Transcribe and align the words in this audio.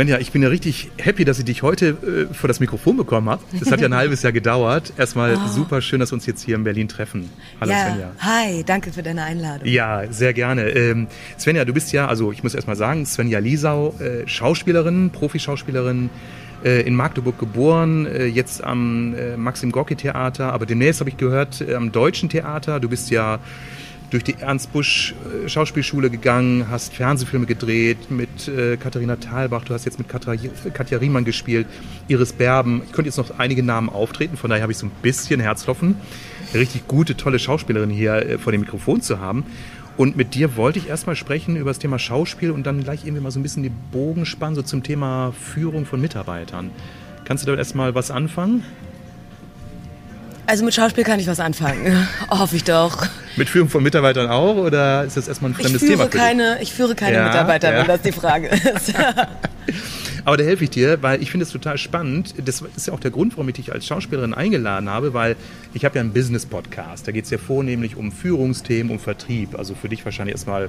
Svenja, 0.00 0.16
ich 0.18 0.32
bin 0.32 0.40
ja 0.40 0.48
richtig 0.48 0.90
happy, 0.96 1.26
dass 1.26 1.38
ich 1.38 1.44
dich 1.44 1.62
heute 1.62 1.88
äh, 2.30 2.32
vor 2.32 2.48
das 2.48 2.58
Mikrofon 2.58 2.96
bekommen 2.96 3.28
habe. 3.28 3.42
Das 3.58 3.70
hat 3.70 3.82
ja 3.82 3.86
ein 3.86 3.94
halbes 4.02 4.22
Jahr 4.22 4.32
gedauert. 4.32 4.94
Erstmal 4.96 5.34
oh. 5.34 5.48
super 5.48 5.82
schön, 5.82 6.00
dass 6.00 6.10
wir 6.10 6.14
uns 6.14 6.24
jetzt 6.24 6.42
hier 6.42 6.56
in 6.56 6.64
Berlin 6.64 6.88
treffen. 6.88 7.28
Hallo 7.60 7.72
ja, 7.72 7.84
Svenja. 7.84 8.12
Hi, 8.18 8.64
danke 8.64 8.94
für 8.94 9.02
deine 9.02 9.24
Einladung. 9.24 9.68
Ja, 9.68 10.10
sehr 10.10 10.32
gerne. 10.32 10.70
Ähm, 10.70 11.06
Svenja, 11.38 11.66
du 11.66 11.74
bist 11.74 11.92
ja, 11.92 12.08
also 12.08 12.32
ich 12.32 12.42
muss 12.42 12.54
erstmal 12.54 12.76
sagen, 12.76 13.04
Svenja 13.04 13.40
Liesau, 13.40 13.94
äh, 14.00 14.26
Schauspielerin, 14.26 15.10
Profischauspielerin, 15.10 16.08
äh, 16.64 16.80
in 16.80 16.94
Magdeburg 16.94 17.38
geboren, 17.38 18.06
äh, 18.06 18.24
jetzt 18.24 18.64
am 18.64 19.14
äh, 19.14 19.36
Maxim 19.36 19.70
Gorki 19.70 19.96
Theater, 19.96 20.54
aber 20.54 20.64
demnächst 20.64 21.00
habe 21.00 21.10
ich 21.10 21.18
gehört 21.18 21.62
am 21.76 21.92
Deutschen 21.92 22.30
Theater. 22.30 22.80
Du 22.80 22.88
bist 22.88 23.10
ja 23.10 23.38
durch 24.10 24.24
die 24.24 24.34
Ernst 24.40 24.72
Busch 24.72 25.14
Schauspielschule 25.46 26.10
gegangen, 26.10 26.66
hast 26.68 26.94
Fernsehfilme 26.94 27.46
gedreht 27.46 28.10
mit 28.10 28.48
äh, 28.48 28.76
Katharina 28.76 29.16
Thalbach, 29.16 29.64
du 29.64 29.74
hast 29.74 29.84
jetzt 29.84 29.98
mit 29.98 30.08
Katja, 30.08 30.34
Katja 30.74 30.98
Riemann 30.98 31.24
gespielt, 31.24 31.66
Iris 32.08 32.32
Berben. 32.32 32.82
Ich 32.86 32.92
könnte 32.92 33.08
jetzt 33.08 33.16
noch 33.16 33.38
einige 33.38 33.62
Namen 33.62 33.88
auftreten, 33.88 34.36
von 34.36 34.50
daher 34.50 34.62
habe 34.62 34.72
ich 34.72 34.78
so 34.78 34.86
ein 34.86 34.92
bisschen 35.02 35.40
Herzklopfen. 35.40 35.96
Eine 36.52 36.60
richtig 36.60 36.88
gute, 36.88 37.16
tolle 37.16 37.38
Schauspielerin 37.38 37.90
hier 37.90 38.14
äh, 38.14 38.38
vor 38.38 38.52
dem 38.52 38.62
Mikrofon 38.62 39.00
zu 39.00 39.20
haben. 39.20 39.44
Und 39.96 40.16
mit 40.16 40.34
dir 40.34 40.56
wollte 40.56 40.78
ich 40.78 40.88
erstmal 40.88 41.14
sprechen 41.14 41.56
über 41.56 41.70
das 41.70 41.78
Thema 41.78 41.98
Schauspiel 41.98 42.50
und 42.50 42.64
dann 42.64 42.82
gleich 42.82 43.04
irgendwie 43.04 43.22
mal 43.22 43.30
so 43.30 43.38
ein 43.38 43.42
bisschen 43.42 43.62
die 43.62 43.72
Bogen 43.92 44.24
spannen, 44.24 44.54
so 44.54 44.62
zum 44.62 44.82
Thema 44.82 45.32
Führung 45.32 45.84
von 45.84 46.00
Mitarbeitern. 46.00 46.70
Kannst 47.24 47.44
du 47.44 47.46
damit 47.46 47.58
erstmal 47.58 47.94
was 47.94 48.10
anfangen? 48.10 48.64
Also 50.46 50.64
mit 50.64 50.74
Schauspiel 50.74 51.04
kann 51.04 51.20
ich 51.20 51.26
was 51.26 51.38
anfangen. 51.38 52.08
Hoffe 52.30 52.56
ich 52.56 52.64
doch. 52.64 53.06
Mit 53.40 53.48
Führung 53.48 53.70
von 53.70 53.82
Mitarbeitern 53.82 54.28
auch 54.28 54.56
oder 54.56 55.02
ist 55.04 55.16
das 55.16 55.26
erstmal 55.26 55.52
ein 55.52 55.54
fremdes 55.54 55.80
ich 55.80 55.88
Thema? 55.88 56.04
Für 56.04 56.10
keine, 56.10 56.60
ich 56.60 56.74
führe 56.74 56.94
keine 56.94 57.16
ja, 57.16 57.24
Mitarbeiter, 57.24 57.72
ja. 57.72 57.80
wenn 57.80 57.86
das 57.86 58.02
die 58.02 58.12
Frage 58.12 58.48
ist. 58.48 58.92
Aber 60.26 60.36
da 60.36 60.44
helfe 60.44 60.64
ich 60.64 60.68
dir, 60.68 61.02
weil 61.02 61.22
ich 61.22 61.30
finde 61.30 61.44
es 61.44 61.50
total 61.50 61.78
spannend. 61.78 62.34
Das 62.44 62.60
ist 62.76 62.88
ja 62.88 62.92
auch 62.92 63.00
der 63.00 63.10
Grund, 63.10 63.32
warum 63.38 63.48
ich 63.48 63.54
dich 63.54 63.72
als 63.72 63.86
Schauspielerin 63.86 64.34
eingeladen 64.34 64.90
habe, 64.90 65.14
weil 65.14 65.36
ich 65.72 65.86
habe 65.86 65.94
ja 65.94 66.02
einen 66.02 66.12
Business-Podcast. 66.12 67.08
Da 67.08 67.12
geht 67.12 67.24
es 67.24 67.30
ja 67.30 67.38
vornehmlich 67.38 67.96
um 67.96 68.12
Führungsthemen, 68.12 68.92
um 68.92 68.98
Vertrieb. 68.98 69.58
Also 69.58 69.74
für 69.74 69.88
dich 69.88 70.04
wahrscheinlich 70.04 70.34
erstmal 70.34 70.68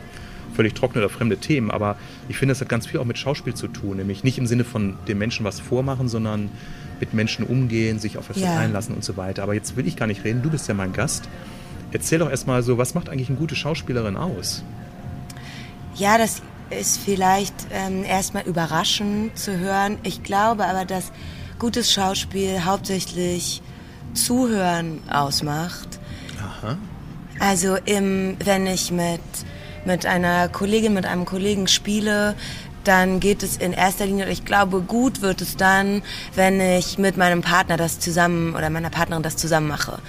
völlig 0.55 0.73
trockene 0.73 1.03
oder 1.03 1.13
fremde 1.13 1.35
Themen. 1.35 1.71
Aber 1.71 1.97
ich 2.29 2.37
finde, 2.37 2.53
das 2.53 2.61
hat 2.61 2.69
ganz 2.69 2.87
viel 2.87 3.01
auch 3.01 3.05
mit 3.05 3.17
Schauspiel 3.17 3.53
zu 3.53 3.67
tun. 3.67 3.97
Nämlich 3.97 4.23
nicht 4.23 4.37
im 4.37 4.47
Sinne 4.47 4.63
von 4.63 4.95
den 5.09 5.17
Menschen 5.17 5.43
was 5.45 5.59
vormachen, 5.59 6.07
sondern 6.07 6.49
mit 7.01 7.13
Menschen 7.13 7.45
umgehen, 7.45 7.99
sich 7.99 8.17
auf 8.17 8.29
etwas 8.29 8.43
ja. 8.43 8.57
einlassen 8.57 8.95
und 8.95 9.03
so 9.03 9.17
weiter. 9.17 9.43
Aber 9.43 9.55
jetzt 9.55 9.75
will 9.75 9.85
ich 9.87 9.97
gar 9.97 10.07
nicht 10.07 10.23
reden, 10.23 10.41
du 10.41 10.49
bist 10.49 10.69
ja 10.69 10.73
mein 10.73 10.93
Gast. 10.93 11.27
Erzähl 11.91 12.19
doch 12.19 12.29
erstmal 12.29 12.63
so, 12.63 12.77
was 12.77 12.93
macht 12.93 13.09
eigentlich 13.09 13.29
eine 13.29 13.37
gute 13.37 13.55
Schauspielerin 13.55 14.15
aus? 14.15 14.63
Ja, 15.95 16.17
das 16.17 16.41
ist 16.69 16.99
vielleicht 16.99 17.53
ähm, 17.71 18.03
erstmal 18.03 18.43
überraschend 18.43 19.37
zu 19.37 19.57
hören. 19.57 19.97
Ich 20.03 20.23
glaube 20.23 20.65
aber, 20.65 20.85
dass 20.85 21.11
gutes 21.59 21.91
Schauspiel 21.91 22.63
hauptsächlich 22.63 23.61
Zuhören 24.13 25.01
ausmacht. 25.09 25.99
Aha. 26.39 26.77
Also 27.39 27.75
im, 27.85 28.37
wenn 28.43 28.67
ich 28.67 28.91
mit, 28.91 29.21
mit 29.85 30.05
einer 30.05 30.47
Kollegin, 30.49 30.93
mit 30.93 31.05
einem 31.05 31.25
Kollegen 31.25 31.67
spiele, 31.67 32.35
dann 32.83 33.19
geht 33.19 33.43
es 33.43 33.57
in 33.57 33.73
erster 33.73 34.05
Linie, 34.05 34.29
ich 34.29 34.45
glaube, 34.45 34.81
gut 34.81 35.21
wird 35.21 35.41
es 35.41 35.57
dann, 35.57 36.01
wenn 36.35 36.59
ich 36.59 36.97
mit 36.97 37.17
meinem 37.17 37.41
Partner 37.41 37.77
das 37.77 37.99
zusammen 37.99 38.55
oder 38.55 38.69
meiner 38.69 38.89
Partnerin 38.89 39.23
das 39.23 39.37
zusammen 39.37 39.67
mache. 39.67 39.99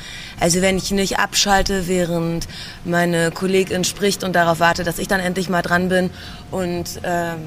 Also 0.41 0.63
wenn 0.63 0.77
ich 0.77 0.91
nicht 0.91 1.19
abschalte, 1.19 1.89
während 1.89 2.49
meine 2.85 3.31
Kollegin 3.31 3.85
spricht 3.85 4.25
und 4.25 4.35
darauf 4.35 4.61
warte, 4.61 4.85
dass 4.85 4.99
ich 4.99 5.09
dann 5.09 5.21
endlich 5.21 5.49
mal 5.49 5.63
dran 5.63 5.89
bin 5.89 6.11
und 6.51 7.01
ähm, 7.05 7.39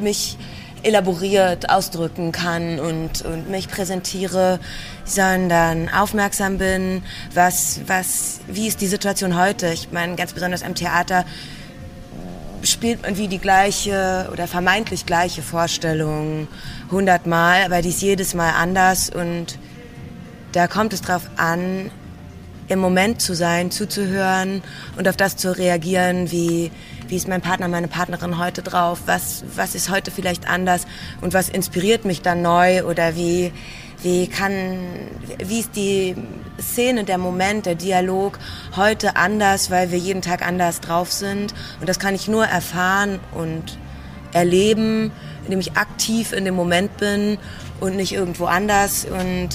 mich 0.00 0.36
elaboriert 0.82 1.70
ausdrücken 1.70 2.32
kann 2.32 2.78
und, 2.80 3.22
und 3.22 3.48
mich 3.50 3.68
präsentiere, 3.68 4.58
sondern 5.04 5.88
aufmerksam 5.88 6.58
bin, 6.58 7.02
was, 7.34 7.80
was, 7.86 8.40
wie 8.48 8.66
ist 8.66 8.80
die 8.80 8.86
Situation 8.86 9.38
heute? 9.38 9.68
Ich 9.72 9.92
meine, 9.92 10.16
ganz 10.16 10.32
besonders 10.32 10.62
am 10.62 10.74
Theater 10.74 11.24
spielt 12.62 13.02
man 13.02 13.16
wie 13.16 13.28
die 13.28 13.38
gleiche 13.38 14.28
oder 14.32 14.46
vermeintlich 14.46 15.06
gleiche 15.06 15.42
Vorstellung 15.42 16.48
hundertmal, 16.90 17.64
aber 17.64 17.82
die 17.82 17.88
ist 17.88 18.02
jedes 18.02 18.34
Mal 18.34 18.52
anders 18.52 19.10
und 19.10 19.58
da 20.52 20.66
kommt 20.66 20.92
es 20.92 21.00
drauf 21.00 21.22
an, 21.36 21.90
im 22.68 22.78
Moment 22.78 23.20
zu 23.20 23.34
sein, 23.34 23.70
zuzuhören 23.70 24.62
und 24.96 25.08
auf 25.08 25.16
das 25.16 25.36
zu 25.36 25.56
reagieren, 25.56 26.30
wie, 26.30 26.70
wie 27.08 27.16
ist 27.16 27.28
mein 27.28 27.40
Partner, 27.40 27.68
meine 27.68 27.88
Partnerin 27.88 28.38
heute 28.38 28.62
drauf, 28.62 29.00
was, 29.06 29.44
was 29.54 29.74
ist 29.74 29.90
heute 29.90 30.10
vielleicht 30.10 30.48
anders 30.48 30.86
und 31.20 31.34
was 31.34 31.48
inspiriert 31.48 32.04
mich 32.04 32.22
dann 32.22 32.40
neu 32.40 32.84
oder 32.84 33.16
wie, 33.16 33.52
wie 34.02 34.26
kann, 34.26 34.78
wie 35.38 35.60
ist 35.60 35.76
die 35.76 36.16
Szene, 36.60 37.04
der 37.04 37.18
Moment, 37.18 37.66
der 37.66 37.74
Dialog 37.74 38.38
heute 38.76 39.16
anders, 39.16 39.70
weil 39.70 39.90
wir 39.90 39.98
jeden 39.98 40.22
Tag 40.22 40.46
anders 40.46 40.80
drauf 40.80 41.12
sind. 41.12 41.54
Und 41.80 41.88
das 41.88 41.98
kann 41.98 42.14
ich 42.14 42.28
nur 42.28 42.44
erfahren 42.44 43.20
und 43.32 43.78
erleben, 44.32 45.12
indem 45.44 45.60
ich 45.60 45.76
aktiv 45.76 46.32
in 46.32 46.44
dem 46.44 46.54
Moment 46.54 46.96
bin 46.96 47.38
und 47.80 47.96
nicht 47.96 48.12
irgendwo 48.12 48.46
anders 48.46 49.04
und 49.04 49.50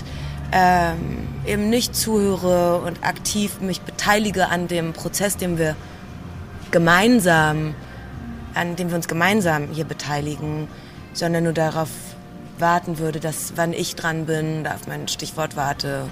ähm, 0.51 1.27
eben 1.45 1.69
nicht 1.69 1.95
zuhöre 1.95 2.79
und 2.79 3.03
aktiv 3.03 3.59
mich 3.59 3.81
beteilige 3.81 4.47
an 4.49 4.67
dem 4.67 4.93
Prozess, 4.93 5.35
den 5.37 5.57
wir 5.57 5.75
gemeinsam, 6.71 7.75
an 8.53 8.75
dem 8.75 8.89
wir 8.89 8.95
uns 8.95 9.07
gemeinsam 9.07 9.69
hier 9.71 9.85
beteiligen, 9.85 10.67
sondern 11.13 11.43
nur 11.43 11.53
darauf 11.53 11.89
warten 12.59 12.99
würde, 12.99 13.19
dass 13.19 13.53
wann 13.55 13.73
ich 13.73 13.95
dran 13.95 14.25
bin, 14.25 14.63
da 14.63 14.75
auf 14.75 14.87
mein 14.87 15.07
Stichwort 15.07 15.55
warte. 15.55 16.05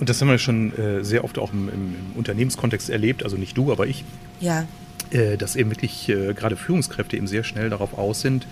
Und 0.00 0.08
das 0.08 0.20
haben 0.20 0.28
wir 0.28 0.38
schon 0.38 0.76
äh, 0.76 1.04
sehr 1.04 1.24
oft 1.24 1.38
auch 1.38 1.52
im, 1.52 1.68
im, 1.68 1.96
Unternehmenskontext 2.14 2.90
erlebt, 2.90 3.22
also 3.22 3.36
nicht 3.36 3.56
du, 3.56 3.72
aber 3.72 3.86
ich. 3.86 4.04
Ja. 4.40 4.66
Äh, 5.10 5.36
dass 5.36 5.56
eben 5.56 5.70
wirklich 5.70 6.08
äh, 6.08 6.34
gerade 6.34 6.56
Führungskräfte 6.56 7.16
eben 7.16 7.26
sehr 7.26 7.44
schnell 7.44 7.70
darauf 7.70 7.96
aus 7.96 8.20
sind, 8.20 8.46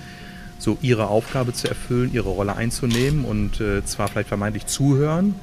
so 0.58 0.78
ihre 0.80 1.08
Aufgabe 1.08 1.52
zu 1.52 1.68
erfüllen, 1.68 2.12
ihre 2.12 2.28
Rolle 2.28 2.54
einzunehmen 2.56 3.24
und 3.24 3.60
äh, 3.60 3.84
zwar 3.84 4.08
vielleicht 4.08 4.28
vermeintlich 4.28 4.66
zuhören, 4.66 5.34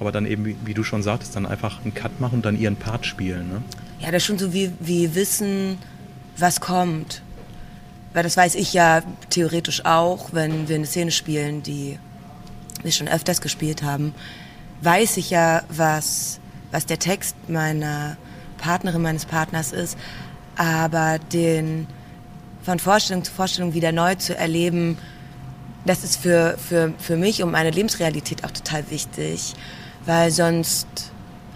aber 0.00 0.10
dann 0.10 0.26
eben, 0.26 0.44
wie, 0.44 0.56
wie, 0.64 0.74
du 0.74 0.82
schon 0.82 1.02
sagtest, 1.02 1.36
dann 1.36 1.46
einfach 1.46 1.82
einen 1.82 1.94
Cut 1.94 2.20
machen 2.20 2.36
und 2.36 2.44
dann 2.44 2.58
ihren 2.58 2.76
Part 2.76 3.06
spielen. 3.06 3.48
Ne? 3.48 3.62
Ja, 4.00 4.10
das 4.10 4.22
ist 4.22 4.26
schon 4.26 4.38
so 4.38 4.52
wie, 4.52 4.72
wie 4.80 5.14
wissen, 5.14 5.78
was 6.36 6.60
kommt 6.60 7.22
weil 8.16 8.22
das 8.22 8.38
weiß 8.38 8.54
ich 8.54 8.72
ja 8.72 9.02
theoretisch 9.28 9.84
auch, 9.84 10.32
wenn 10.32 10.70
wir 10.70 10.76
eine 10.76 10.86
Szene 10.86 11.10
spielen, 11.10 11.62
die 11.62 11.98
wir 12.82 12.90
schon 12.90 13.08
öfters 13.08 13.42
gespielt 13.42 13.82
haben, 13.82 14.14
weiß 14.80 15.18
ich 15.18 15.28
ja, 15.28 15.64
was, 15.68 16.40
was 16.70 16.86
der 16.86 16.98
Text 16.98 17.36
meiner 17.46 18.16
Partnerin, 18.56 19.02
meines 19.02 19.26
Partners 19.26 19.70
ist, 19.70 19.98
aber 20.56 21.18
den 21.30 21.88
von 22.62 22.78
Vorstellung 22.78 23.22
zu 23.22 23.32
Vorstellung 23.32 23.74
wieder 23.74 23.92
neu 23.92 24.14
zu 24.14 24.34
erleben, 24.34 24.96
das 25.84 26.02
ist 26.02 26.16
für, 26.16 26.56
für, 26.56 26.94
für 26.98 27.18
mich 27.18 27.42
und 27.42 27.50
meine 27.50 27.70
Lebensrealität 27.70 28.44
auch 28.44 28.50
total 28.50 28.90
wichtig, 28.90 29.52
weil 30.06 30.30
sonst 30.30 30.86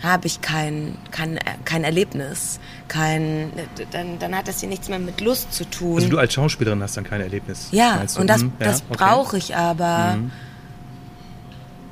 habe 0.02 0.26
ich 0.26 0.40
kein, 0.40 0.96
kein, 1.10 1.38
kein 1.64 1.84
Erlebnis. 1.84 2.58
Kein, 2.88 3.52
dann, 3.90 4.18
dann 4.18 4.34
hat 4.34 4.48
das 4.48 4.60
hier 4.60 4.68
nichts 4.68 4.88
mehr 4.88 4.98
mit 4.98 5.20
Lust 5.20 5.52
zu 5.52 5.68
tun. 5.68 5.96
Also 5.96 6.08
du 6.08 6.18
als 6.18 6.32
Schauspielerin 6.32 6.82
hast 6.82 6.96
dann 6.96 7.04
kein 7.04 7.20
Erlebnis? 7.20 7.68
Ja, 7.70 8.02
und 8.16 8.26
das, 8.28 8.42
mhm, 8.42 8.52
das 8.58 8.82
okay. 8.88 8.96
brauche 8.98 9.38
ich 9.38 9.56
aber. 9.56 10.16
Mhm. 10.16 10.30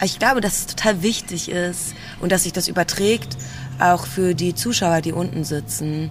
Ich 0.03 0.19
glaube, 0.19 0.41
dass 0.41 0.59
es 0.59 0.67
total 0.67 1.03
wichtig 1.03 1.51
ist 1.51 1.93
und 2.21 2.31
dass 2.31 2.45
sich 2.45 2.53
das 2.53 2.69
überträgt, 2.69 3.37
auch 3.81 4.07
für 4.07 4.35
die 4.35 4.55
Zuschauer, 4.55 5.01
die 5.01 5.13
unten 5.13 5.43
sitzen. 5.43 6.11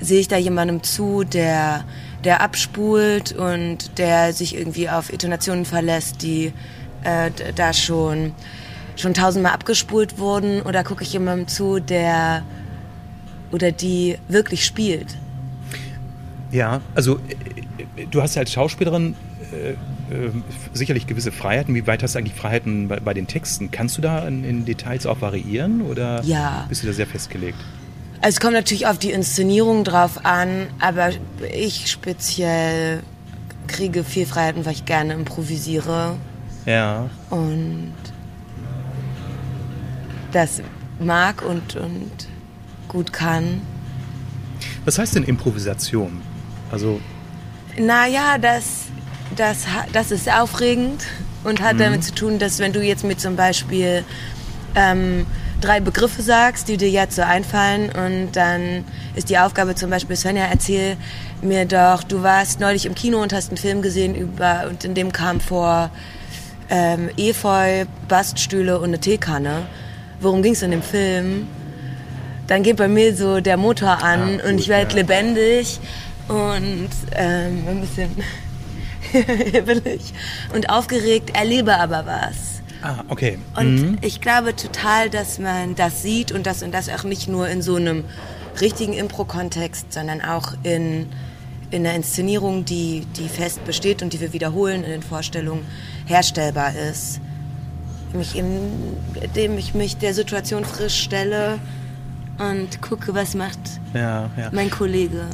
Sehe 0.00 0.20
ich 0.20 0.28
da 0.28 0.38
jemandem 0.38 0.82
zu, 0.82 1.24
der, 1.24 1.84
der 2.24 2.40
abspult 2.40 3.32
und 3.32 3.98
der 3.98 4.32
sich 4.32 4.56
irgendwie 4.56 4.88
auf 4.88 5.12
Intonationen 5.12 5.66
verlässt, 5.66 6.22
die 6.22 6.54
äh, 7.04 7.30
da 7.54 7.74
schon 7.74 8.32
schon 9.00 9.14
tausendmal 9.14 9.52
abgespult 9.52 10.18
wurden 10.18 10.62
oder 10.62 10.84
gucke 10.84 11.02
ich 11.02 11.12
jemandem 11.12 11.48
zu, 11.48 11.80
der 11.80 12.42
oder 13.52 13.72
die 13.72 14.18
wirklich 14.28 14.64
spielt? 14.64 15.16
Ja, 16.50 16.80
also 16.94 17.16
äh, 17.96 18.06
du 18.10 18.22
hast 18.22 18.34
ja 18.34 18.40
als 18.40 18.52
Schauspielerin 18.52 19.14
äh, 19.52 19.70
äh, 19.70 20.30
sicherlich 20.72 21.06
gewisse 21.06 21.32
Freiheiten. 21.32 21.74
Wie 21.74 21.86
weit 21.86 22.02
hast 22.02 22.14
du 22.14 22.18
eigentlich 22.18 22.34
Freiheiten 22.34 22.88
bei, 22.88 23.00
bei 23.00 23.14
den 23.14 23.26
Texten? 23.26 23.70
Kannst 23.70 23.96
du 23.96 24.02
da 24.02 24.26
in, 24.26 24.44
in, 24.44 24.64
Details 24.64 25.06
auch 25.06 25.20
variieren 25.20 25.82
oder 25.82 26.22
ja. 26.24 26.66
bist 26.68 26.82
du 26.82 26.86
da 26.86 26.92
sehr 26.92 27.06
festgelegt? 27.06 27.58
Also 28.20 28.36
es 28.36 28.40
kommt 28.40 28.54
natürlich 28.54 28.86
auf 28.86 28.98
die 28.98 29.12
Inszenierung 29.12 29.84
drauf 29.84 30.24
an, 30.24 30.66
aber 30.78 31.10
ich 31.54 31.90
speziell 31.90 33.02
kriege 33.66 34.04
viel 34.04 34.26
Freiheiten, 34.26 34.66
weil 34.66 34.72
ich 34.72 34.84
gerne 34.84 35.14
improvisiere. 35.14 36.16
Ja. 36.66 37.08
Und 37.30 37.94
das 40.32 40.62
mag 40.98 41.42
und, 41.42 41.76
und 41.76 42.10
gut 42.88 43.12
kann. 43.12 43.62
Was 44.84 44.98
heißt 44.98 45.14
denn 45.14 45.24
Improvisation? 45.24 46.20
Also. 46.70 47.00
Naja, 47.78 48.38
das, 48.38 48.86
das, 49.36 49.66
das 49.92 50.10
ist 50.10 50.30
aufregend 50.30 51.04
und 51.44 51.60
hat 51.60 51.74
mhm. 51.74 51.80
damit 51.80 52.04
zu 52.04 52.14
tun, 52.14 52.38
dass 52.38 52.58
wenn 52.58 52.72
du 52.72 52.82
jetzt 52.82 53.04
mit 53.04 53.20
zum 53.20 53.36
Beispiel 53.36 54.04
ähm, 54.74 55.26
drei 55.60 55.80
Begriffe 55.80 56.22
sagst, 56.22 56.68
die 56.68 56.76
dir 56.76 56.90
jetzt 56.90 57.16
so 57.16 57.22
einfallen 57.22 57.90
und 57.90 58.32
dann 58.32 58.84
ist 59.14 59.30
die 59.30 59.38
Aufgabe 59.38 59.74
zum 59.74 59.90
Beispiel, 59.90 60.16
Svenja, 60.16 60.44
erzähl 60.44 60.96
mir 61.42 61.64
doch, 61.64 62.02
du 62.02 62.22
warst 62.22 62.60
neulich 62.60 62.86
im 62.86 62.94
Kino 62.94 63.22
und 63.22 63.32
hast 63.32 63.48
einen 63.48 63.56
Film 63.56 63.82
gesehen 63.82 64.14
über 64.14 64.66
und 64.68 64.84
in 64.84 64.94
dem 64.94 65.12
kam 65.12 65.40
vor 65.40 65.90
ähm, 66.68 67.10
Efeu, 67.16 67.84
Baststühle 68.08 68.78
und 68.78 68.86
eine 68.86 69.00
Teekanne. 69.00 69.66
Worum 70.20 70.42
ging 70.42 70.52
es 70.52 70.62
in 70.62 70.70
dem 70.70 70.82
Film? 70.82 71.48
Dann 72.46 72.62
geht 72.62 72.76
bei 72.76 72.88
mir 72.88 73.14
so 73.14 73.40
der 73.40 73.56
Motor 73.56 74.02
an 74.02 74.20
ah, 74.20 74.36
gut, 74.36 74.44
und 74.44 74.58
ich 74.58 74.68
werde 74.68 74.90
ja. 74.90 74.96
lebendig 74.96 75.78
und 76.28 76.90
ähm, 77.12 77.64
ein 77.68 77.80
bisschen 77.80 78.10
hibbelig 79.52 80.12
und 80.54 80.68
aufgeregt, 80.68 81.30
erlebe 81.36 81.76
aber 81.76 82.06
was. 82.06 82.60
Ah, 82.82 83.04
okay. 83.08 83.38
Und 83.56 83.74
mhm. 83.76 83.98
ich 84.00 84.20
glaube 84.20 84.56
total, 84.56 85.10
dass 85.10 85.38
man 85.38 85.74
das 85.74 86.02
sieht 86.02 86.32
und 86.32 86.46
das 86.46 86.62
und 86.62 86.72
das 86.72 86.88
auch 86.88 87.04
nicht 87.04 87.28
nur 87.28 87.48
in 87.48 87.62
so 87.62 87.76
einem 87.76 88.04
richtigen 88.60 88.94
Impro-Kontext, 88.94 89.92
sondern 89.92 90.20
auch 90.20 90.54
in, 90.62 91.06
in 91.70 91.84
der 91.84 91.94
Inszenierung, 91.94 92.64
die, 92.64 93.06
die 93.16 93.28
fest 93.28 93.64
besteht 93.64 94.02
und 94.02 94.12
die 94.12 94.20
wir 94.20 94.32
wiederholen 94.32 94.82
in 94.82 94.90
den 94.90 95.02
Vorstellungen, 95.02 95.66
herstellbar 96.06 96.74
ist. 96.74 97.20
Mich 98.12 98.36
indem 98.36 99.58
ich 99.58 99.74
mich 99.74 99.96
der 99.96 100.14
Situation 100.14 100.64
frisch 100.64 101.00
stelle 101.00 101.58
und 102.38 102.82
gucke, 102.82 103.14
was 103.14 103.34
macht 103.34 103.58
ja, 103.94 104.30
ja. 104.36 104.50
mein 104.52 104.70
Kollege. 104.70 105.26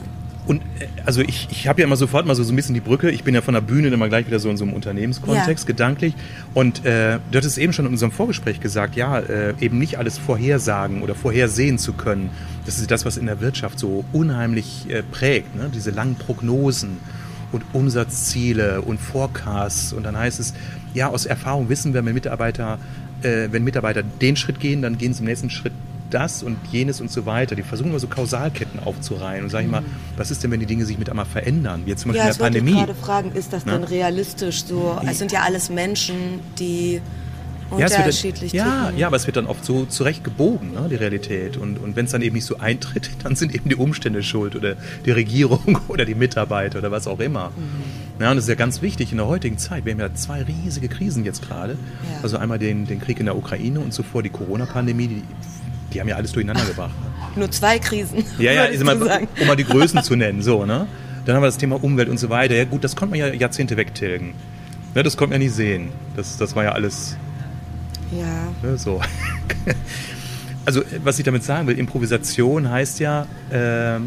Und 0.46 0.62
äh, 0.78 0.86
also 1.04 1.20
ich, 1.20 1.48
ich 1.50 1.68
habe 1.68 1.80
ja 1.80 1.86
immer 1.86 1.96
sofort 1.96 2.26
mal 2.26 2.34
so, 2.34 2.44
so 2.44 2.52
ein 2.52 2.56
bisschen 2.56 2.74
die 2.74 2.80
Brücke. 2.80 3.10
Ich 3.10 3.24
bin 3.24 3.34
ja 3.34 3.42
von 3.42 3.54
der 3.54 3.60
Bühne 3.60 3.88
immer 3.88 4.08
gleich 4.08 4.26
wieder 4.26 4.38
so 4.38 4.48
in 4.48 4.56
so 4.56 4.64
einem 4.64 4.74
Unternehmenskontext, 4.74 5.64
ja. 5.64 5.66
gedanklich. 5.66 6.14
Und 6.54 6.84
äh, 6.84 7.18
du 7.30 7.38
hattest 7.38 7.58
eben 7.58 7.72
schon 7.72 7.86
in 7.86 7.92
unserem 7.92 8.12
Vorgespräch 8.12 8.60
gesagt, 8.60 8.96
ja, 8.96 9.18
äh, 9.18 9.54
eben 9.60 9.78
nicht 9.78 9.98
alles 9.98 10.18
vorhersagen 10.18 11.02
oder 11.02 11.14
vorhersehen 11.14 11.78
zu 11.78 11.92
können. 11.92 12.30
Das 12.64 12.78
ist 12.78 12.90
das, 12.90 13.04
was 13.04 13.16
in 13.16 13.26
der 13.26 13.40
Wirtschaft 13.40 13.78
so 13.78 14.04
unheimlich 14.12 14.88
äh, 14.88 15.02
prägt. 15.02 15.54
Ne? 15.56 15.70
Diese 15.74 15.90
langen 15.90 16.14
Prognosen 16.14 16.98
und 17.52 17.64
Umsatzziele 17.72 18.82
und 18.82 19.00
Forecasts. 19.00 19.92
Und 19.92 20.04
dann 20.04 20.16
heißt 20.16 20.40
es, 20.40 20.54
ja, 20.96 21.08
aus 21.08 21.26
Erfahrung 21.26 21.68
wissen 21.68 21.94
wir, 21.94 22.04
wenn 22.04 22.14
Mitarbeiter, 22.14 22.78
äh, 23.22 23.48
wenn 23.50 23.62
Mitarbeiter 23.62 24.02
den 24.02 24.34
Schritt 24.34 24.58
gehen, 24.60 24.82
dann 24.82 24.96
gehen 24.98 25.12
sie 25.12 25.20
im 25.20 25.26
nächsten 25.26 25.50
Schritt 25.50 25.72
das 26.10 26.42
und 26.42 26.56
jenes 26.70 27.00
und 27.00 27.10
so 27.10 27.26
weiter. 27.26 27.54
Die 27.54 27.62
versuchen 27.62 27.90
immer 27.90 27.98
so 27.98 28.06
Kausalketten 28.06 28.80
aufzureihen 28.80 29.44
und 29.44 29.50
sage 29.50 29.64
ich 29.64 29.70
mal, 29.70 29.82
mhm. 29.82 29.86
was 30.16 30.30
ist 30.30 30.42
denn, 30.42 30.50
wenn 30.50 30.60
die 30.60 30.66
Dinge 30.66 30.84
sich 30.86 30.98
mit 30.98 31.10
einmal 31.10 31.26
verändern? 31.26 31.82
Jetzt 31.84 32.02
zum 32.02 32.12
Beispiel 32.12 32.24
ja, 32.24 32.32
in 32.32 32.38
der 32.38 32.44
Pandemie. 32.44 32.70
Ich 32.70 32.76
gerade 32.76 32.94
fragen, 32.94 33.32
ist 33.32 33.52
das 33.52 33.64
denn 33.64 33.84
realistisch 33.84 34.64
so? 34.64 34.98
Es 35.06 35.18
sind 35.18 35.32
ja 35.32 35.42
alles 35.42 35.68
Menschen, 35.68 36.40
die 36.58 37.02
unterschiedlich 37.70 38.52
ja, 38.52 38.64
dann, 38.64 38.94
ja, 38.94 39.00
ja, 39.00 39.06
aber 39.08 39.16
es 39.16 39.26
wird 39.26 39.36
dann 39.36 39.46
oft 39.46 39.64
so 39.64 39.86
zurecht 39.86 40.24
gebogen, 40.24 40.72
ne, 40.72 40.88
die 40.90 40.94
Realität. 40.94 41.56
Und, 41.56 41.78
und 41.78 41.96
wenn 41.96 42.06
es 42.06 42.12
dann 42.12 42.22
eben 42.22 42.34
nicht 42.34 42.44
so 42.44 42.58
eintritt, 42.58 43.10
dann 43.22 43.36
sind 43.36 43.54
eben 43.54 43.68
die 43.68 43.76
Umstände 43.76 44.22
schuld 44.22 44.56
oder 44.56 44.76
die 45.04 45.10
Regierung 45.10 45.78
oder 45.88 46.04
die 46.04 46.14
Mitarbeiter 46.14 46.78
oder 46.78 46.90
was 46.90 47.06
auch 47.06 47.20
immer. 47.20 47.50
Mhm. 47.50 48.22
Ja, 48.22 48.30
und 48.30 48.36
das 48.36 48.44
ist 48.44 48.48
ja 48.48 48.54
ganz 48.54 48.82
wichtig 48.82 49.12
in 49.12 49.18
der 49.18 49.26
heutigen 49.26 49.58
Zeit. 49.58 49.84
Wir 49.84 49.92
haben 49.92 50.00
ja 50.00 50.14
zwei 50.14 50.42
riesige 50.42 50.88
Krisen 50.88 51.24
jetzt 51.24 51.42
gerade. 51.42 51.74
Ja. 51.74 52.20
Also 52.22 52.38
einmal 52.38 52.58
den, 52.58 52.86
den 52.86 53.00
Krieg 53.00 53.20
in 53.20 53.26
der 53.26 53.36
Ukraine 53.36 53.80
und 53.80 53.92
zuvor 53.92 54.22
die 54.22 54.30
Corona-Pandemie, 54.30 55.08
die 55.08 55.22
die 55.92 56.00
haben 56.00 56.08
ja 56.08 56.16
alles 56.16 56.32
durcheinander 56.32 56.64
gebracht. 56.64 56.92
Nur 57.36 57.50
zwei 57.50 57.78
Krisen. 57.78 58.24
Ja, 58.38 58.52
ja, 58.52 58.64
ist 58.66 58.84
mal, 58.84 59.00
um 59.00 59.46
mal 59.46 59.56
die 59.56 59.64
Größen 59.64 60.02
zu 60.02 60.16
nennen, 60.16 60.42
so, 60.42 60.66
ne? 60.66 60.86
Dann 61.24 61.34
haben 61.34 61.42
wir 61.42 61.46
das 61.46 61.58
Thema 61.58 61.82
Umwelt 61.82 62.08
und 62.08 62.18
so 62.18 62.28
weiter. 62.28 62.54
Ja, 62.54 62.64
gut, 62.64 62.84
das 62.84 62.94
konnte 62.94 63.16
man 63.16 63.18
ja 63.18 63.34
Jahrzehnte 63.34 63.76
wegtilgen. 63.76 64.34
Ne, 64.94 65.02
das 65.02 65.16
konnte 65.16 65.34
man 65.34 65.40
ja 65.40 65.46
nicht 65.46 65.56
sehen. 65.56 65.88
Das, 66.14 66.36
das 66.36 66.54
war 66.54 66.64
ja 66.64 66.72
alles. 66.72 67.16
Ja. 68.12 68.48
Ne, 68.62 68.76
so. 68.78 69.00
Also, 70.64 70.82
was 71.04 71.16
ich 71.20 71.24
damit 71.24 71.44
sagen 71.44 71.68
will, 71.68 71.78
Improvisation 71.78 72.68
heißt 72.68 72.98
ja, 72.98 73.26
äh, 73.50 74.00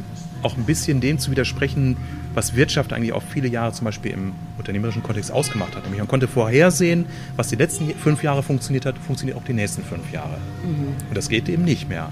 auch 0.43 0.57
ein 0.57 0.65
bisschen 0.65 0.99
dem 0.99 1.17
zu 1.17 1.31
widersprechen, 1.31 1.95
was 2.33 2.55
Wirtschaft 2.55 2.91
eigentlich 2.93 3.13
auch 3.13 3.23
viele 3.23 3.47
Jahre 3.47 3.71
zum 3.71 3.85
Beispiel 3.85 4.11
im 4.11 4.33
unternehmerischen 4.57 5.01
Kontext 5.01 5.31
ausgemacht 5.31 5.75
hat. 5.75 5.83
Nämlich 5.83 5.99
man 5.99 6.07
konnte 6.09 6.27
vorhersehen, 6.27 7.05
was 7.37 7.47
die 7.47 7.55
letzten 7.55 7.89
fünf 7.95 8.23
Jahre 8.23 8.43
funktioniert 8.43 8.85
hat, 8.85 8.97
funktioniert 8.97 9.37
auch 9.37 9.43
die 9.43 9.53
nächsten 9.53 9.83
fünf 9.83 10.11
Jahre. 10.11 10.37
Mhm. 10.63 10.95
Und 11.07 11.17
das 11.17 11.29
geht 11.29 11.47
eben 11.49 11.63
nicht 11.63 11.87
mehr. 11.87 12.09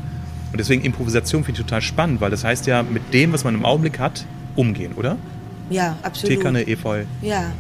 Und 0.52 0.60
deswegen 0.60 0.84
Improvisation 0.84 1.44
finde 1.44 1.60
ich 1.60 1.66
total 1.66 1.82
spannend, 1.82 2.22
weil 2.22 2.32
das 2.32 2.44
heißt 2.44 2.68
ja, 2.68 2.84
mit 2.84 3.14
dem, 3.14 3.34
was 3.34 3.44
man 3.44 3.54
im 3.54 3.66
Augenblick 3.66 4.00
hat, 4.00 4.26
umgehen, 4.56 4.94
oder? 4.94 5.18
Ja, 5.70 5.98
absolut. 6.04 6.38
Teekanne, 6.38 6.68
Efeu. 6.68 7.04
Ja. 7.22 7.52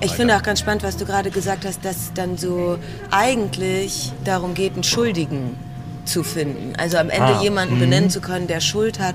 Ich 0.00 0.12
finde 0.12 0.36
auch 0.36 0.42
ganz 0.42 0.60
spannend, 0.60 0.82
was 0.82 0.96
du 0.96 1.06
gerade 1.06 1.30
gesagt 1.30 1.64
hast, 1.64 1.84
dass 1.84 1.96
es 1.96 2.12
dann 2.14 2.36
so 2.36 2.78
eigentlich 3.10 4.12
darum 4.24 4.54
geht, 4.54 4.74
einen 4.74 4.84
Schuldigen 4.84 5.56
zu 6.04 6.22
finden. 6.22 6.74
Also 6.76 6.98
am 6.98 7.10
Ende 7.10 7.36
ah, 7.36 7.42
jemanden 7.42 7.74
mh. 7.74 7.80
benennen 7.80 8.10
zu 8.10 8.20
können, 8.20 8.46
der 8.46 8.60
Schuld 8.60 9.00
hat 9.00 9.14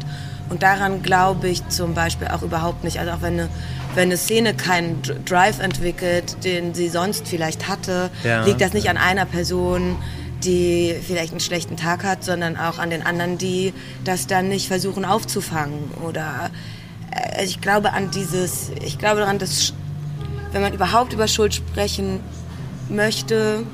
und 0.50 0.64
daran 0.64 1.04
glaube 1.04 1.48
ich 1.48 1.68
zum 1.70 1.94
Beispiel 1.94 2.28
auch 2.28 2.42
überhaupt 2.42 2.84
nicht. 2.84 3.00
Also 3.00 3.12
auch 3.12 3.22
wenn 3.22 3.34
eine, 3.34 3.50
wenn 3.94 4.10
eine 4.10 4.18
Szene 4.18 4.54
keinen 4.54 5.02
Drive 5.26 5.60
entwickelt, 5.60 6.44
den 6.44 6.74
sie 6.74 6.90
sonst 6.90 7.28
vielleicht 7.28 7.68
hatte, 7.68 8.10
ja. 8.24 8.44
liegt 8.44 8.62
das 8.62 8.74
nicht 8.74 8.90
an 8.90 8.98
einer 8.98 9.26
Person, 9.26 9.98
die 10.44 10.96
vielleicht 11.06 11.32
einen 11.32 11.40
schlechten 11.40 11.78
Tag 11.78 12.04
hat, 12.04 12.24
sondern 12.24 12.58
auch 12.58 12.80
an 12.80 12.90
den 12.90 13.06
anderen, 13.06 13.38
die 13.38 13.74
das 14.06 14.26
dann 14.26 14.50
nicht 14.50 14.68
versuchen 14.68 15.06
aufzufangen. 15.06 15.92
Oder 16.08 16.50
äh, 17.12 17.44
ich 17.44 17.62
glaube 17.62 17.94
an 17.94 18.10
dieses, 18.10 18.72
ich 18.84 18.98
glaube 18.98 19.20
daran, 19.20 19.38
dass 19.38 19.74
wenn 20.52 20.62
man 20.62 20.74
überhaupt 20.74 21.14
über 21.14 21.28
Schuld 21.28 21.54
sprechen 21.54 22.20
möchte, 22.90 23.66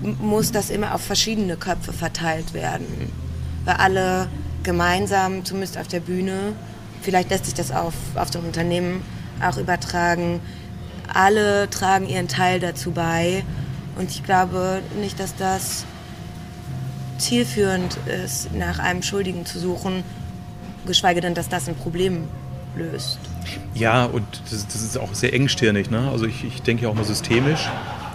muss 0.00 0.52
das 0.52 0.70
immer 0.70 0.94
auf 0.94 1.02
verschiedene 1.02 1.56
Köpfe 1.56 1.92
verteilt 1.92 2.54
werden. 2.54 3.10
Weil 3.64 3.76
alle 3.76 4.28
gemeinsam, 4.62 5.44
zumindest 5.44 5.78
auf 5.78 5.88
der 5.88 6.00
Bühne, 6.00 6.54
vielleicht 7.02 7.30
lässt 7.30 7.46
sich 7.46 7.54
das 7.54 7.70
auf, 7.70 7.94
auf 8.14 8.34
ein 8.34 8.44
Unternehmen 8.44 9.02
auch 9.42 9.56
übertragen. 9.56 10.40
Alle 11.12 11.68
tragen 11.70 12.08
ihren 12.08 12.28
Teil 12.28 12.60
dazu 12.60 12.92
bei. 12.92 13.44
Und 13.96 14.10
ich 14.10 14.24
glaube 14.24 14.82
nicht, 15.00 15.20
dass 15.20 15.36
das 15.36 15.84
zielführend 17.18 17.96
ist, 18.24 18.52
nach 18.54 18.78
einem 18.78 19.02
Schuldigen 19.02 19.46
zu 19.46 19.58
suchen, 19.58 20.02
geschweige 20.86 21.20
denn, 21.20 21.34
dass 21.34 21.48
das 21.48 21.68
ein 21.68 21.76
Problem 21.76 22.28
löst. 22.76 23.18
Ja, 23.74 24.04
und 24.04 24.24
das, 24.50 24.66
das 24.66 24.82
ist 24.82 24.98
auch 24.98 25.14
sehr 25.14 25.34
engstirnig. 25.34 25.90
Ne? 25.90 26.08
Also 26.10 26.26
ich, 26.26 26.44
ich 26.44 26.62
denke 26.62 26.84
ja 26.84 26.88
auch 26.88 26.94
mal 26.94 27.04
systemisch. 27.04 27.68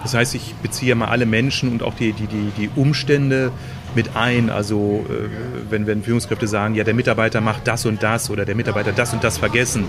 Das 0.03 0.13
heißt, 0.13 0.35
ich 0.35 0.55
beziehe 0.55 0.95
mal 0.95 1.07
alle 1.07 1.25
Menschen 1.25 1.69
und 1.71 1.83
auch 1.83 1.93
die, 1.93 2.13
die, 2.13 2.27
die, 2.27 2.51
die 2.57 2.69
Umstände 2.75 3.51
mit 3.95 4.15
ein. 4.15 4.49
Also 4.49 5.05
äh, 5.09 5.29
wenn, 5.69 5.87
wenn 5.87 6.03
Führungskräfte 6.03 6.47
sagen, 6.47 6.75
ja, 6.75 6.83
der 6.83 6.93
Mitarbeiter 6.93 7.41
macht 7.41 7.67
das 7.67 7.85
und 7.85 8.01
das 8.01 8.29
oder 8.29 8.45
der 8.45 8.55
Mitarbeiter 8.55 8.91
das 8.91 9.13
und 9.13 9.23
das 9.23 9.37
vergessen 9.37 9.85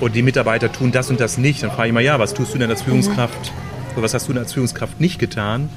und 0.00 0.14
die 0.14 0.22
Mitarbeiter 0.22 0.72
tun 0.72 0.92
das 0.92 1.10
und 1.10 1.20
das 1.20 1.38
nicht, 1.38 1.62
dann 1.62 1.70
frage 1.70 1.88
ich 1.88 1.94
mal, 1.94 2.02
ja, 2.02 2.18
was 2.18 2.34
tust 2.34 2.54
du 2.54 2.58
denn 2.58 2.70
als 2.70 2.82
Führungskraft 2.82 3.52
oder 3.92 4.02
was 4.02 4.14
hast 4.14 4.28
du 4.28 4.32
denn 4.32 4.42
als 4.42 4.52
Führungskraft 4.52 5.00
nicht 5.00 5.18
getan, 5.18 5.68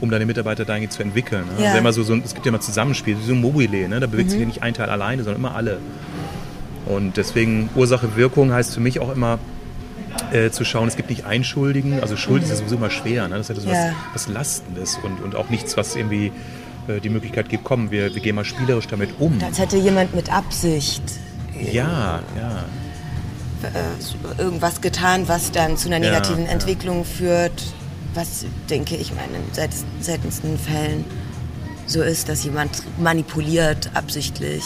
um 0.00 0.10
deine 0.10 0.26
Mitarbeiter 0.26 0.64
da 0.64 0.76
zu 0.88 1.02
entwickeln? 1.02 1.44
Ne? 1.56 1.62
Ja. 1.62 1.68
Also 1.68 1.78
immer 1.78 1.92
so, 1.92 2.02
so, 2.02 2.14
es 2.14 2.34
gibt 2.34 2.46
ja 2.46 2.50
immer 2.50 2.60
Zusammenspiel, 2.60 3.16
so 3.20 3.32
ein 3.32 3.40
Mobile, 3.40 3.88
ne? 3.88 4.00
da 4.00 4.06
bewegt 4.06 4.28
mhm. 4.28 4.30
sich 4.30 4.40
ja 4.40 4.46
nicht 4.46 4.62
ein 4.62 4.74
Teil 4.74 4.90
alleine, 4.90 5.24
sondern 5.24 5.40
immer 5.40 5.56
alle. 5.56 5.78
Und 6.86 7.16
deswegen 7.16 7.70
Ursache-Wirkung 7.74 8.52
heißt 8.52 8.74
für 8.74 8.80
mich 8.80 9.00
auch 9.00 9.14
immer, 9.14 9.38
äh, 10.32 10.50
zu 10.50 10.64
schauen, 10.64 10.88
es 10.88 10.96
gibt 10.96 11.10
nicht 11.10 11.24
Einschuldigen, 11.24 12.00
also 12.00 12.16
Schuld 12.16 12.42
ist 12.42 12.50
ja 12.50 12.56
sowieso 12.56 12.76
immer 12.76 12.90
schwer, 12.90 13.28
ne? 13.28 13.36
das 13.36 13.50
ist 13.50 13.64
ja 13.64 13.70
was, 13.70 13.76
ja. 13.76 13.92
was 14.12 14.28
Lastendes 14.28 14.98
und, 15.02 15.22
und 15.22 15.34
auch 15.34 15.48
nichts, 15.48 15.76
was 15.76 15.96
irgendwie 15.96 16.32
äh, 16.86 17.00
die 17.00 17.08
Möglichkeit 17.08 17.48
gibt, 17.48 17.64
komm, 17.64 17.90
wir, 17.90 18.14
wir 18.14 18.22
gehen 18.22 18.36
mal 18.36 18.44
spielerisch 18.44 18.86
damit 18.86 19.10
um. 19.18 19.38
Als 19.44 19.58
hätte 19.58 19.76
jemand 19.76 20.14
mit 20.14 20.32
Absicht 20.32 21.02
ja, 21.60 22.20
ja. 22.36 22.64
Äh, 23.62 24.42
irgendwas 24.42 24.80
getan, 24.80 25.26
was 25.26 25.50
dann 25.52 25.76
zu 25.76 25.88
einer 25.88 25.98
negativen 25.98 26.44
ja, 26.44 26.50
Entwicklung 26.50 26.98
ja. 26.98 27.04
führt, 27.04 27.62
was, 28.14 28.44
denke 28.68 28.96
ich, 28.96 29.12
meine, 29.14 29.36
in 29.36 30.02
seltensten 30.02 30.58
Fällen 30.58 31.04
so 31.86 32.02
ist, 32.02 32.28
dass 32.28 32.44
jemand 32.44 32.82
manipuliert, 32.98 33.90
absichtlich. 33.94 34.64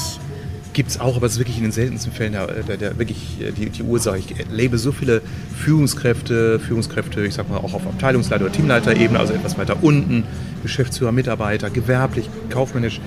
Gibt 0.79 0.91
es 0.91 1.01
auch, 1.01 1.17
aber 1.17 1.27
es 1.27 1.33
ist 1.33 1.39
wirklich 1.41 1.57
in 1.57 1.65
den 1.65 1.73
seltensten 1.73 2.13
Fällen 2.13 2.35
der, 2.35 2.47
der, 2.47 2.77
der 2.77 2.99
wirklich 3.01 3.41
äh, 3.41 3.51
die, 3.51 3.69
die 3.69 3.83
Ursache. 3.83 4.19
Ich 4.19 4.39
erlebe 4.39 4.79
so 4.79 4.93
viele 4.93 5.23
Führungskräfte, 5.57 6.61
Führungskräfte, 6.61 7.27
ich 7.27 7.35
sag 7.35 7.51
mal 7.51 7.57
auch 7.57 7.75
auf 7.75 7.83
Abteilungsleiter- 7.85 8.43
oder 8.43 8.53
Teamleiterebene, 8.53 9.19
also 9.19 9.33
etwas 9.33 9.59
weiter 9.59 9.83
unten, 9.83 10.23
Geschäftsführer, 10.63 11.11
Mitarbeiter, 11.11 11.69
gewerblich, 11.69 12.31
kaufmännisch. 12.51 13.01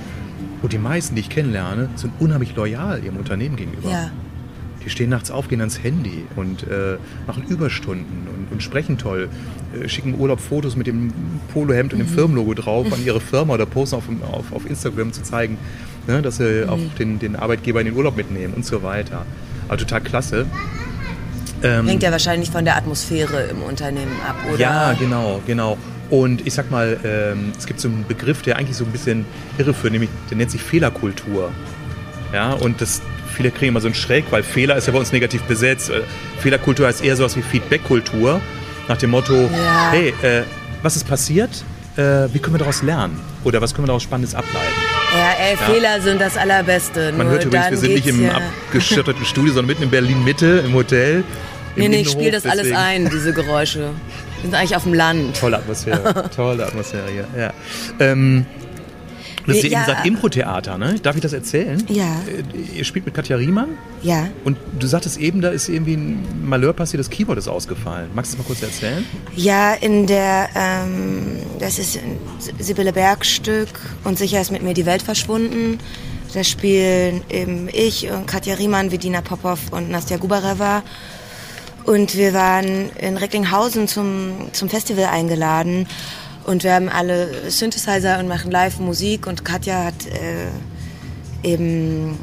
Und 0.62 0.74
die 0.74 0.80
meisten, 0.80 1.16
die 1.16 1.22
ich 1.22 1.30
kennenlerne, 1.30 1.88
sind 1.96 2.12
unheimlich 2.20 2.58
loyal 2.58 3.02
ihrem 3.06 3.16
Unternehmen 3.16 3.56
gegenüber. 3.56 3.90
Ja. 3.90 4.12
Die 4.84 4.90
stehen 4.90 5.10
nachts 5.10 5.32
auf, 5.32 5.48
gehen 5.48 5.62
ans 5.62 5.82
Handy 5.82 6.26
und 6.36 6.64
äh, 6.64 6.98
machen 7.26 7.46
Überstunden 7.48 8.28
und, 8.28 8.52
und 8.52 8.62
sprechen 8.62 8.98
toll, 8.98 9.30
äh, 9.82 9.88
schicken 9.88 10.20
Urlaub 10.20 10.42
Fotos 10.42 10.76
mit 10.76 10.88
dem 10.88 11.14
Polohemd 11.54 11.94
und 11.94 12.00
dem 12.00 12.08
Firmenlogo 12.10 12.54
drauf 12.54 12.92
an 12.92 13.00
ihre 13.06 13.22
Firma 13.22 13.54
oder 13.54 13.66
posten 13.66 13.96
auf, 13.96 14.04
auf, 14.30 14.52
auf 14.52 14.70
Instagram 14.70 15.14
zu 15.14 15.24
zeigen, 15.24 15.58
ne, 16.08 16.22
dass 16.22 16.38
sie 16.38 16.68
auch 16.68 16.80
den, 17.00 17.20
den 17.20 17.36
Arbeitgeber 17.36 17.80
in 17.82 17.88
den 17.88 17.96
Urlaub 17.96 18.16
mitnehmen 18.18 18.54
und 18.54 18.66
so 18.66 18.84
weiter. 18.84 19.26
Also 19.68 19.86
total 19.86 20.02
klasse. 20.02 20.46
Ähm, 21.64 21.88
Hängt 21.88 22.04
ja 22.04 22.12
wahrscheinlich 22.12 22.50
von 22.50 22.66
der 22.66 22.76
Atmosphäre 22.76 23.44
im 23.44 23.62
Unternehmen 23.62 24.16
ab, 24.28 24.36
oder? 24.50 24.60
Ja, 24.60 24.94
genau, 24.94 25.42
genau. 25.46 25.78
Und 26.10 26.46
ich 26.46 26.54
sag 26.54 26.70
mal, 26.72 27.00
ähm, 27.06 27.54
es 27.58 27.66
gibt 27.68 27.80
so 27.80 27.88
einen 27.88 28.06
Begriff, 28.08 28.42
der 28.42 28.58
eigentlich 28.58 28.76
so 28.76 28.84
ein 28.84 28.92
bisschen 28.92 29.26
irreführt, 29.58 29.94
nämlich 29.94 30.10
der 30.30 30.38
nennt 30.38 30.52
sich 30.52 30.62
Fehlerkultur. 30.62 31.52
Ja, 32.34 32.54
und 32.54 32.82
das, 32.82 33.02
viele 33.34 33.52
kriegen 33.52 33.70
immer 33.70 33.80
so 33.82 33.88
einen 33.88 33.96
Schreck, 33.96 34.26
weil 34.32 34.44
Fehler 34.44 34.76
ist 34.76 34.88
ja 34.88 34.94
bei 34.94 35.00
uns 35.00 35.12
negativ 35.12 35.44
besetzt. 35.44 35.90
Äh, 35.90 36.02
Fehlerkultur 36.40 36.88
heißt 36.88 37.04
eher 37.04 37.16
sowas 37.16 37.36
wie 37.38 37.42
Feedbackkultur, 37.42 38.42
nach 38.88 38.98
dem 38.98 39.12
Motto, 39.12 39.34
Ja. 39.36 39.92
hey, 39.92 40.14
äh, 40.24 40.44
was 40.82 40.96
ist 40.96 41.08
passiert? 41.08 41.64
Äh, 41.96 42.28
wie 42.34 42.40
können 42.40 42.56
wir 42.56 42.60
daraus 42.60 42.82
lernen? 42.82 43.20
Oder 43.44 43.62
was 43.62 43.74
können 43.74 43.84
wir 43.84 43.88
daraus 43.88 44.04
Spannendes 44.04 44.34
ableiten? 44.34 44.66
Ja, 45.14 45.34
ey, 45.46 45.58
Fehler 45.58 46.02
sind 46.02 46.22
das 46.22 46.38
Allerbeste. 46.38 47.12
Man 47.12 47.28
Nur 47.28 47.32
hört 47.36 47.46
übrigens, 47.46 47.64
dann 47.66 47.72
wir 47.74 47.78
sind 47.80 47.94
nicht 47.94 48.08
im 48.08 48.24
ja- 48.26 48.38
abgeschotterten 48.68 49.26
Studio, 49.32 49.54
sondern 49.54 49.68
mitten 49.68 49.84
in 49.84 49.90
Berlin-Mitte, 49.90 50.64
im 50.66 50.74
Hotel. 50.74 51.24
im 51.76 51.82
Nee, 51.82 51.90
nee, 51.90 52.02
ich 52.02 52.10
spiele 52.12 52.32
das 52.32 52.46
alles 52.46 52.64
deswegen- 52.64 52.78
ein, 52.78 53.10
diese 53.10 53.34
Geräusche. 53.34 53.80
Wir 53.80 54.42
sind 54.50 54.56
eigentlich 54.56 54.76
auf 54.76 54.84
dem 54.84 54.94
Land. 54.94 55.38
Tolle 55.40 55.58
Atmosphäre, 55.58 56.30
tolle 56.36 56.66
Atmosphäre 56.66 57.10
hier. 57.12 57.28
Ja. 57.38 57.54
Ähm, 58.00 58.46
du 59.46 59.52
hast 59.52 59.58
ja 59.60 59.64
eben 59.66 59.74
ja. 59.74 59.86
gesagt, 59.86 60.06
Impro-Theater, 60.06 60.78
ne? 60.78 60.96
Darf 61.02 61.16
ich 61.16 61.22
das 61.22 61.34
erzählen? 61.34 61.84
Ja. 61.90 62.22
Äh, 62.28 62.78
Ihr 62.78 62.84
spielt 62.86 63.06
mit 63.06 63.14
Katja 63.14 63.38
Riemann 63.38 63.70
Ja. 64.02 64.28
und 64.44 64.58
du 64.80 64.88
sagtest 64.88 65.18
eben, 65.18 65.42
da 65.42 65.50
ist 65.50 65.70
irgendwie 65.70 65.96
ein 65.96 66.24
Malheur 66.44 66.74
passiert, 66.74 67.00
das 67.00 67.10
Keyboard 67.10 67.38
ist 67.38 67.48
ausgefallen. 67.48 68.10
Magst 68.14 68.34
du 68.34 68.38
das 68.38 68.46
mal 68.46 68.48
kurz 68.48 68.62
erzählen? 68.64 69.06
Ja, 69.36 69.74
in 69.74 70.08
der, 70.08 70.50
ähm, 70.56 71.38
das 71.60 71.80
ist 71.80 71.98
ein 71.98 72.18
Sibylle 72.60 72.94
Berg-Stück 72.94 73.70
und 74.04 74.18
sicher 74.18 74.42
ist 74.42 74.52
mit 74.52 74.64
mir 74.64 74.74
die 74.74 74.86
Welt 74.86 75.02
verschwunden. 75.02 75.80
Da 76.34 76.44
spielen 76.46 77.24
eben 77.30 77.68
ich 77.72 78.10
und 78.10 78.26
Katja 78.26 78.56
Riemann, 78.56 78.92
Vedina 78.92 79.22
Popov 79.22 79.60
und 79.72 79.90
Nastja 79.90 80.18
Gubareva. 80.18 80.82
Und 81.84 82.16
wir 82.16 82.34
waren 82.34 82.90
in 82.98 83.18
Recklinghausen 83.18 83.88
zum, 83.88 84.50
zum 84.54 84.70
Festival 84.70 85.06
eingeladen. 85.06 85.88
Und 86.46 86.64
wir 86.64 86.74
haben 86.74 86.90
alle 86.90 87.50
Synthesizer 87.50 88.20
und 88.20 88.28
machen 88.28 88.52
live 88.52 88.80
Musik. 88.80 89.28
Und 89.28 89.46
Katja 89.46 89.86
hat 89.86 90.08
äh, 90.08 91.48
eben 91.48 92.18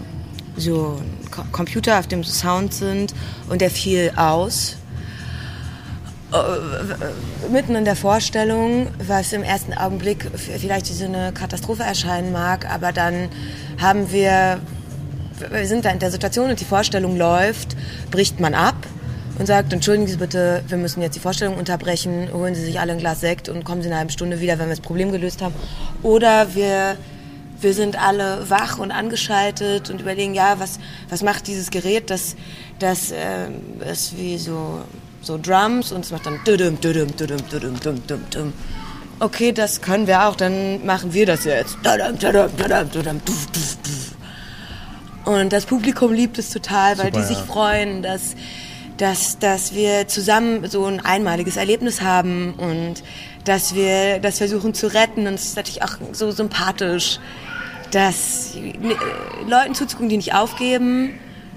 so 0.56 0.98
einen 1.00 1.30
Co- 1.30 1.44
Computer, 1.52 1.98
auf 1.98 2.06
dem 2.06 2.24
so 2.24 2.32
Sounds 2.32 2.78
sind. 2.78 3.14
Und 3.48 3.60
der 3.60 3.70
fiel 3.70 4.12
aus 4.16 4.76
mitten 7.50 7.74
in 7.74 7.86
der 7.86 7.96
Vorstellung, 7.96 8.88
was 8.98 9.32
im 9.32 9.42
ersten 9.42 9.72
Augenblick 9.72 10.30
vielleicht 10.36 10.90
wie 10.90 10.92
so 10.92 11.06
eine 11.06 11.32
Katastrophe 11.32 11.84
erscheinen 11.84 12.32
mag, 12.32 12.70
aber 12.70 12.92
dann 12.92 13.30
haben 13.80 14.12
wir, 14.12 14.60
wir 15.50 15.66
sind 15.66 15.86
da 15.86 15.90
in 15.90 16.00
der 16.00 16.10
Situation 16.10 16.50
und 16.50 16.60
die 16.60 16.66
Vorstellung 16.66 17.16
läuft, 17.16 17.78
bricht 18.10 18.40
man 18.40 18.52
ab 18.52 18.76
und 19.38 19.46
sagt, 19.46 19.72
entschuldigen 19.72 20.08
Sie 20.08 20.16
bitte, 20.16 20.62
wir 20.66 20.78
müssen 20.78 21.00
jetzt 21.00 21.14
die 21.14 21.20
Vorstellung 21.20 21.56
unterbrechen, 21.56 22.28
holen 22.32 22.54
Sie 22.54 22.64
sich 22.64 22.80
alle 22.80 22.92
ein 22.92 22.98
Glas 22.98 23.20
Sekt 23.20 23.48
und 23.48 23.64
kommen 23.64 23.82
Sie 23.82 23.86
in 23.88 23.92
einer 23.92 24.00
halben 24.00 24.10
Stunde 24.10 24.40
wieder, 24.40 24.58
wenn 24.58 24.66
wir 24.66 24.76
das 24.76 24.80
Problem 24.80 25.12
gelöst 25.12 25.42
haben. 25.42 25.54
Oder 26.02 26.54
wir 26.54 26.96
wir 27.60 27.74
sind 27.74 28.00
alle 28.00 28.48
wach 28.48 28.78
und 28.78 28.90
angeschaltet 28.90 29.90
und 29.90 30.00
überlegen, 30.00 30.34
ja, 30.34 30.60
was, 30.60 30.78
was 31.08 31.22
macht 31.22 31.46
dieses 31.46 31.70
Gerät, 31.70 32.10
das, 32.10 32.36
das 32.78 33.12
ähm, 33.12 33.80
ist 33.90 34.16
wie 34.16 34.38
so, 34.38 34.82
so 35.22 35.38
Drums 35.38 35.92
und 35.92 36.04
es 36.04 36.12
macht 36.12 36.26
dann 36.26 36.38
düdüm, 36.46 36.80
düdüm, 36.80 37.16
düdüm, 37.16 37.38
düdüm, 37.48 37.80
düdüm, 37.80 38.02
düdüm, 38.06 38.30
düdüm. 38.30 38.52
Okay, 39.20 39.50
das 39.50 39.80
können 39.80 40.06
wir 40.06 40.28
auch, 40.28 40.36
dann 40.36 40.86
machen 40.86 41.12
wir 41.12 41.26
das 41.26 41.44
jetzt. 41.44 41.76
Und 45.24 45.52
das 45.52 45.66
Publikum 45.66 46.12
liebt 46.12 46.38
es 46.38 46.50
total, 46.50 46.98
weil 46.98 47.06
Super, 47.06 47.18
die 47.18 47.26
sich 47.26 47.38
ja. 47.38 47.44
freuen, 47.44 48.02
dass, 48.02 48.36
dass, 48.98 49.38
dass 49.38 49.74
wir 49.74 50.06
zusammen 50.08 50.68
so 50.68 50.84
ein 50.84 51.00
einmaliges 51.00 51.56
Erlebnis 51.56 52.02
haben 52.02 52.54
und 52.54 53.02
dass 53.44 53.74
wir 53.74 54.18
das 54.18 54.38
versuchen 54.38 54.74
zu 54.74 54.88
retten. 54.92 55.26
Und 55.26 55.34
es 55.34 55.46
ist 55.46 55.56
natürlich 55.56 55.82
auch 55.82 55.96
so 56.12 56.30
sympathisch, 56.30 57.18
dass 57.90 58.54
äh, 58.56 58.74
Leuten 59.48 59.74
zuzugucken, 59.74 60.08
die 60.10 60.16
nicht 60.18 60.34
aufgeben, 60.34 61.10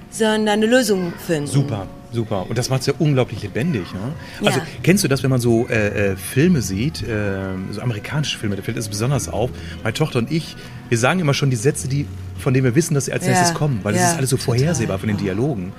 sondern 0.09 0.47
eine 0.49 0.65
Lösung 0.65 1.13
finden. 1.25 1.47
Super, 1.47 1.87
super. 2.13 2.45
Und 2.47 2.57
das 2.57 2.69
macht 2.69 2.81
es 2.81 2.87
ja 2.87 2.93
unglaublich 2.99 3.41
lebendig. 3.41 3.91
Ne? 3.93 4.13
Also 4.45 4.59
Ja. 4.59 4.65
kennst 4.83 5.03
du 5.03 5.07
das, 5.07 5.23
wenn 5.23 5.29
man 5.29 5.41
so 5.41 5.67
äh, 5.67 6.11
äh, 6.11 6.15
Filme 6.15 6.61
sieht, 6.61 7.01
äh, 7.01 7.37
so 7.71 7.81
amerikanische 7.81 8.37
Filme, 8.37 8.55
da 8.55 8.61
fällt 8.61 8.77
es 8.77 8.87
besonders 8.87 9.27
auf. 9.29 9.49
Meine 9.83 9.93
Tochter 9.93 10.19
und 10.19 10.31
ich, 10.31 10.55
wir 10.89 10.97
sagen 10.97 11.19
immer 11.19 11.33
schon 11.33 11.49
die 11.49 11.55
Sätze, 11.57 11.87
die, 11.87 12.05
von 12.37 12.53
denen 12.53 12.65
wir 12.65 12.75
wissen, 12.75 12.93
dass 12.93 13.05
sie 13.05 13.13
als 13.13 13.23
Ja, 13.23 13.29
nächstes 13.29 13.53
kommen, 13.53 13.79
weil 13.83 13.95
ja, 13.95 14.11
ist 14.11 14.17
alles 14.17 14.29
so 14.29 14.37
total. 14.37 14.57
vorhersehbar 14.57 14.99
von 14.99 15.07
den 15.07 15.17
Dialogen. 15.17 15.73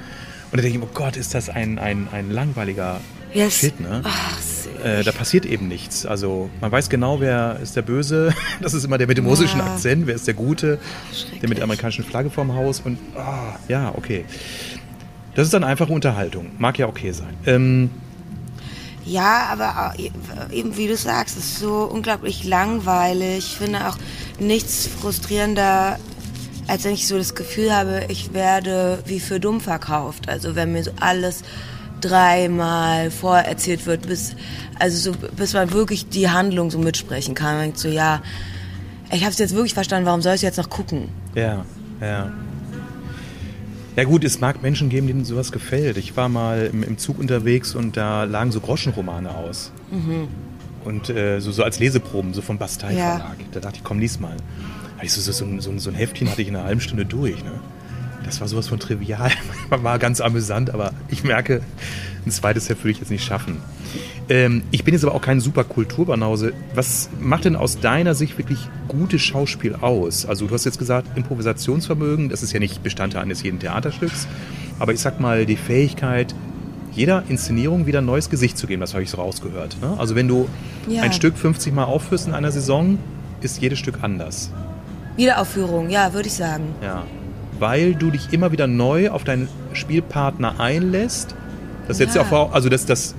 Und 0.53 0.59
da 0.59 0.63
denke 0.63 0.79
ich, 0.79 0.85
oh 0.85 0.89
Gott, 0.93 1.17
ist 1.17 1.35
das 1.35 1.49
ein, 1.49 1.79
ein, 1.79 2.09
ein 2.13 2.31
langweiliger 2.31 3.01
Yes. 3.33 3.55
Shit, 3.61 3.81
ne? 3.81 4.03
Ach. 4.05 4.39
Äh, 4.85 5.03
da 5.05 5.13
passiert 5.13 5.47
eben 5.47 5.67
nichts. 5.67 6.05
Also 6.05 6.51
man 6.61 6.71
weiß 6.71 6.91
genau, 6.91 7.21
wer 7.21 7.59
ist 7.63 7.77
der 7.77 7.83
Böse. 7.83 8.35
Das 8.61 8.75
ist 8.75 8.85
immer 8.85 8.99
der 8.99 9.07
mit 9.07 9.17
dem 9.17 9.27
russischen 9.27 9.61
Ja. 9.61 9.73
Akzent. 9.73 10.07
Wer 10.07 10.15
ist 10.15 10.27
der 10.27 10.35
Gute? 10.35 10.79
Der 11.41 11.49
mit 11.49 11.57
der 11.57 11.65
amerikanischen 11.65 12.05
Flagge 12.05 12.29
vorm 12.29 12.55
Haus. 12.55 12.81
Und 12.85 12.99
ah, 13.17 13.57
ja, 13.69 13.93
okay. 13.97 14.27
Das 15.35 15.47
ist 15.47 15.55
dann 15.55 15.65
einfache 15.65 15.93
Unterhaltung. 15.93 16.51
Mag 16.59 16.79
ja 16.79 16.87
okay 16.89 17.13
sein. 17.13 17.35
Ähm, 17.47 17.91
Ja, 19.07 19.47
aber 19.51 19.95
eben 20.53 20.77
wie 20.77 20.87
du 20.89 20.97
sagst, 20.97 21.39
es 21.39 21.45
ist 21.45 21.59
so 21.61 21.85
unglaublich 21.85 22.45
langweilig. 22.45 23.39
Ich 23.39 23.57
finde 23.57 23.89
auch 23.89 23.97
nichts 24.39 24.87
frustrierender, 25.01 25.99
als 26.69 26.85
wenn 26.85 26.95
ich 26.95 27.07
so 27.07 27.19
das 27.19 27.35
Gefühl 27.35 27.75
habe, 27.75 28.03
ich 28.09 28.33
werde 28.33 28.99
wie 29.07 29.21
für 29.21 29.41
dumm 29.41 29.61
verkauft. 29.61 30.29
Also 30.29 30.55
wenn 30.55 30.73
mir 30.73 30.83
so 30.85 30.93
alles 31.01 31.43
dreimal 32.01 33.11
vorerzählt 33.11 33.87
wird, 33.87 34.07
bis 34.07 34.35
also 34.79 35.13
so, 35.13 35.19
bis 35.37 35.55
man 35.55 35.73
wirklich 35.73 36.09
die 36.09 36.29
Handlung 36.31 36.71
so 36.71 36.79
mitsprechen 36.79 37.35
kann. 37.35 37.55
Man 37.55 37.63
denkt 37.63 37.79
so, 37.79 37.89
ja, 37.89 38.23
ich 39.13 39.23
habe 39.23 39.33
es 39.33 39.39
jetzt 39.39 39.55
wirklich 39.55 39.75
verstanden. 39.75 40.07
Warum 40.07 40.23
soll 40.23 40.35
ich 40.35 40.43
jetzt 40.43 40.57
noch 40.59 40.71
gucken? 40.71 41.09
ja, 41.35 41.65
ja. 42.01 42.33
Ja 43.95 44.05
gut, 44.05 44.25
es 44.25 44.41
mag 44.41 44.63
Menschen 44.63 44.89
geben, 44.89 45.07
denen 45.07 45.27
sowas 45.27 45.53
gefällt. 45.53 45.99
Ich 45.99 46.17
war 46.17 46.31
mal 46.31 46.71
im, 46.73 46.83
im 46.83 46.97
Zug 46.97 47.19
unterwegs 47.19 47.75
und 47.75 47.99
da 47.99 48.25
lagen 48.25 48.51
so 48.51 48.59
Groschenromane 48.61 49.29
aus. 49.35 49.71
Und 50.85 51.11
äh, 51.11 51.41
so, 51.41 51.53
so 51.53 51.63
als 51.63 51.79
Leseproben, 51.79 52.33
so 52.33 52.41
vom 52.41 52.57
Bastei 52.57 52.95
Ja. 52.95 53.19
Verlag. 53.19 53.37
Da 53.53 53.61
dachte 53.61 53.77
ich, 53.77 53.85
komm, 53.85 53.99
lies 53.99 54.19
mal. 54.19 54.35
Ich 55.03 55.13
so, 55.13 55.21
so, 55.21 55.33
so, 55.61 55.79
so 55.79 55.91
ein 55.91 55.97
Heftchen 55.97 56.31
hatte 56.31 56.43
ich 56.43 56.49
in 56.49 56.57
einer 56.57 56.65
halben 56.65 56.81
Stunde 56.81 57.05
durch. 57.05 57.43
Ne? 57.45 57.53
Das 58.25 58.41
war 58.41 58.49
sowas 58.49 58.69
von 58.69 58.79
trivial. 58.79 59.31
war 59.71 59.99
ganz 59.99 60.21
amüsant, 60.21 60.71
aber 60.71 60.93
ich 61.09 61.25
merke, 61.25 61.61
ein 62.25 62.31
zweites 62.31 62.69
Heft 62.69 62.85
würde 62.85 62.93
ich 62.93 63.01
jetzt 63.01 63.11
nicht 63.11 63.25
schaffen. 63.25 63.57
Ähm, 64.29 64.63
ich 64.71 64.85
bin 64.85 64.95
jetzt 64.95 65.05
aber 65.05 65.15
auch 65.15 65.21
kein 65.21 65.41
super 65.41 65.65
Kulturbanause. 65.65 66.53
Was 66.75 67.11
macht 67.21 67.45
denn 67.45 67.57
aus 67.57 67.81
deiner 67.81 68.15
Sicht 68.15 68.39
wirklich 68.39 68.59
gutes 68.87 69.21
Schauspiel 69.23 69.75
aus? 69.75 70.25
Also 70.25 70.47
du 70.47 70.55
hast 70.55 70.65
jetzt 70.65 70.79
gesagt, 70.79 71.17
Improvisationsvermögen, 71.17 72.29
das 72.29 72.43
ist 72.45 72.53
ja 72.53 72.61
nicht 72.61 72.83
Bestandteil 72.83 73.23
eines 73.23 73.43
jeden 73.43 73.59
Theaterstücks, 73.59 74.29
aber 74.79 74.93
ich 74.93 75.01
sag 75.01 75.21
mal 75.21 75.45
die 75.45 75.57
Fähigkeit, 75.57 76.35
jeder 76.93 77.25
Inszenierung 77.29 77.87
wieder 77.87 78.01
ein 78.01 78.07
neues 78.07 78.31
Gesicht 78.31 78.57
zu 78.57 78.67
geben, 78.67 78.81
das 78.81 78.93
habe 78.93 79.03
ich 79.03 79.11
so 79.11 79.17
rausgehört. 79.17 79.79
Ne? 79.81 79.95
Also 79.99 80.15
wenn 80.15 80.29
du 80.29 80.49
Ja. 80.89 81.03
ein 81.03 81.13
Stück 81.13 81.37
50 81.37 81.73
Mal 81.75 81.85
aufführst 81.85 82.29
in 82.29 82.35
einer 82.35 82.53
Saison, 82.53 82.99
ist 83.41 83.61
jedes 83.61 83.79
Stück 83.81 83.99
anders. 84.03 84.51
Wiederaufführung, 85.17 85.91
ja, 85.91 86.13
würde 86.13 86.29
ich 86.29 86.35
sagen. 86.35 86.75
Ja. 86.83 87.05
Weil 87.59 87.95
du 87.95 88.11
dich 88.11 88.33
immer 88.33 88.51
wieder 88.53 88.67
neu 88.67 89.11
auf 89.11 89.25
deinen 89.25 89.49
Spielpartner 89.73 90.59
einlässt. 90.59 91.35
Das 91.89 91.99
setzt 91.99 92.15
ja, 92.15 92.23
Ja. 92.23 92.27
auch 92.27 92.31
voraus, 92.31 92.53
also 92.55 92.69
das, 92.69 92.87
das 92.87 93.15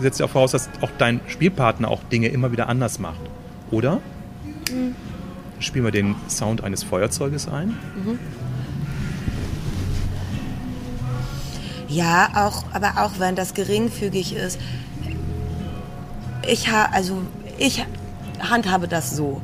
setzt 0.00 0.20
ja 0.20 0.26
auch 0.26 0.30
voraus, 0.30 0.52
dass 0.52 0.68
auch 0.80 0.90
dein 0.98 1.20
Spielpartner 1.26 1.88
auch 1.88 2.02
Dinge 2.04 2.28
immer 2.28 2.52
wieder 2.52 2.68
anders 2.68 2.98
macht. 2.98 3.20
Oder? 3.70 4.00
Spielen 5.58 5.84
wir 5.84 5.92
den 5.92 6.14
Sound 6.28 6.62
eines 6.62 6.82
Feuerzeuges 6.82 7.48
ein. 7.48 7.76
Ja, 11.88 12.28
auch, 12.34 12.64
aber 12.72 12.94
auch 13.02 13.18
wenn 13.18 13.36
das 13.36 13.54
geringfügig 13.54 14.34
ist. 14.34 14.58
Ich 16.46 16.70
ha, 16.70 16.88
also 16.92 17.22
ich 17.58 17.84
handhabe 18.40 18.88
das 18.88 19.16
so. 19.16 19.40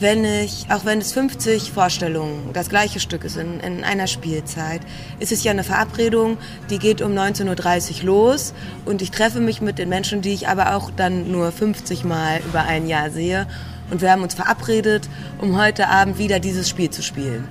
Wenn 0.00 0.24
ich, 0.24 0.66
auch 0.70 0.84
wenn 0.84 1.00
es 1.00 1.12
50 1.12 1.72
Vorstellungen 1.72 2.50
das 2.52 2.68
gleiche 2.68 3.00
Stück 3.00 3.24
ist 3.24 3.36
in, 3.36 3.60
in 3.60 3.84
einer 3.84 4.06
Spielzeit, 4.06 4.80
ist 5.18 5.32
es 5.32 5.42
ja 5.42 5.50
eine 5.50 5.64
Verabredung, 5.64 6.38
die 6.70 6.78
geht 6.78 7.02
um 7.02 7.12
19.30 7.12 8.00
Uhr 8.00 8.06
los 8.06 8.54
und 8.84 9.02
ich 9.02 9.10
treffe 9.10 9.40
mich 9.40 9.60
mit 9.60 9.78
den 9.78 9.88
Menschen, 9.88 10.22
die 10.22 10.32
ich 10.32 10.48
aber 10.48 10.76
auch 10.76 10.90
dann 10.90 11.32
nur 11.32 11.50
50 11.50 12.04
Mal 12.04 12.40
über 12.48 12.62
ein 12.62 12.86
Jahr 12.86 13.10
sehe 13.10 13.46
und 13.90 14.00
wir 14.00 14.12
haben 14.12 14.22
uns 14.22 14.34
verabredet, 14.34 15.08
um 15.38 15.58
heute 15.58 15.88
Abend 15.88 16.18
wieder 16.18 16.40
dieses 16.40 16.68
Spiel 16.68 16.90
zu 16.90 17.02
spielen. 17.02 17.48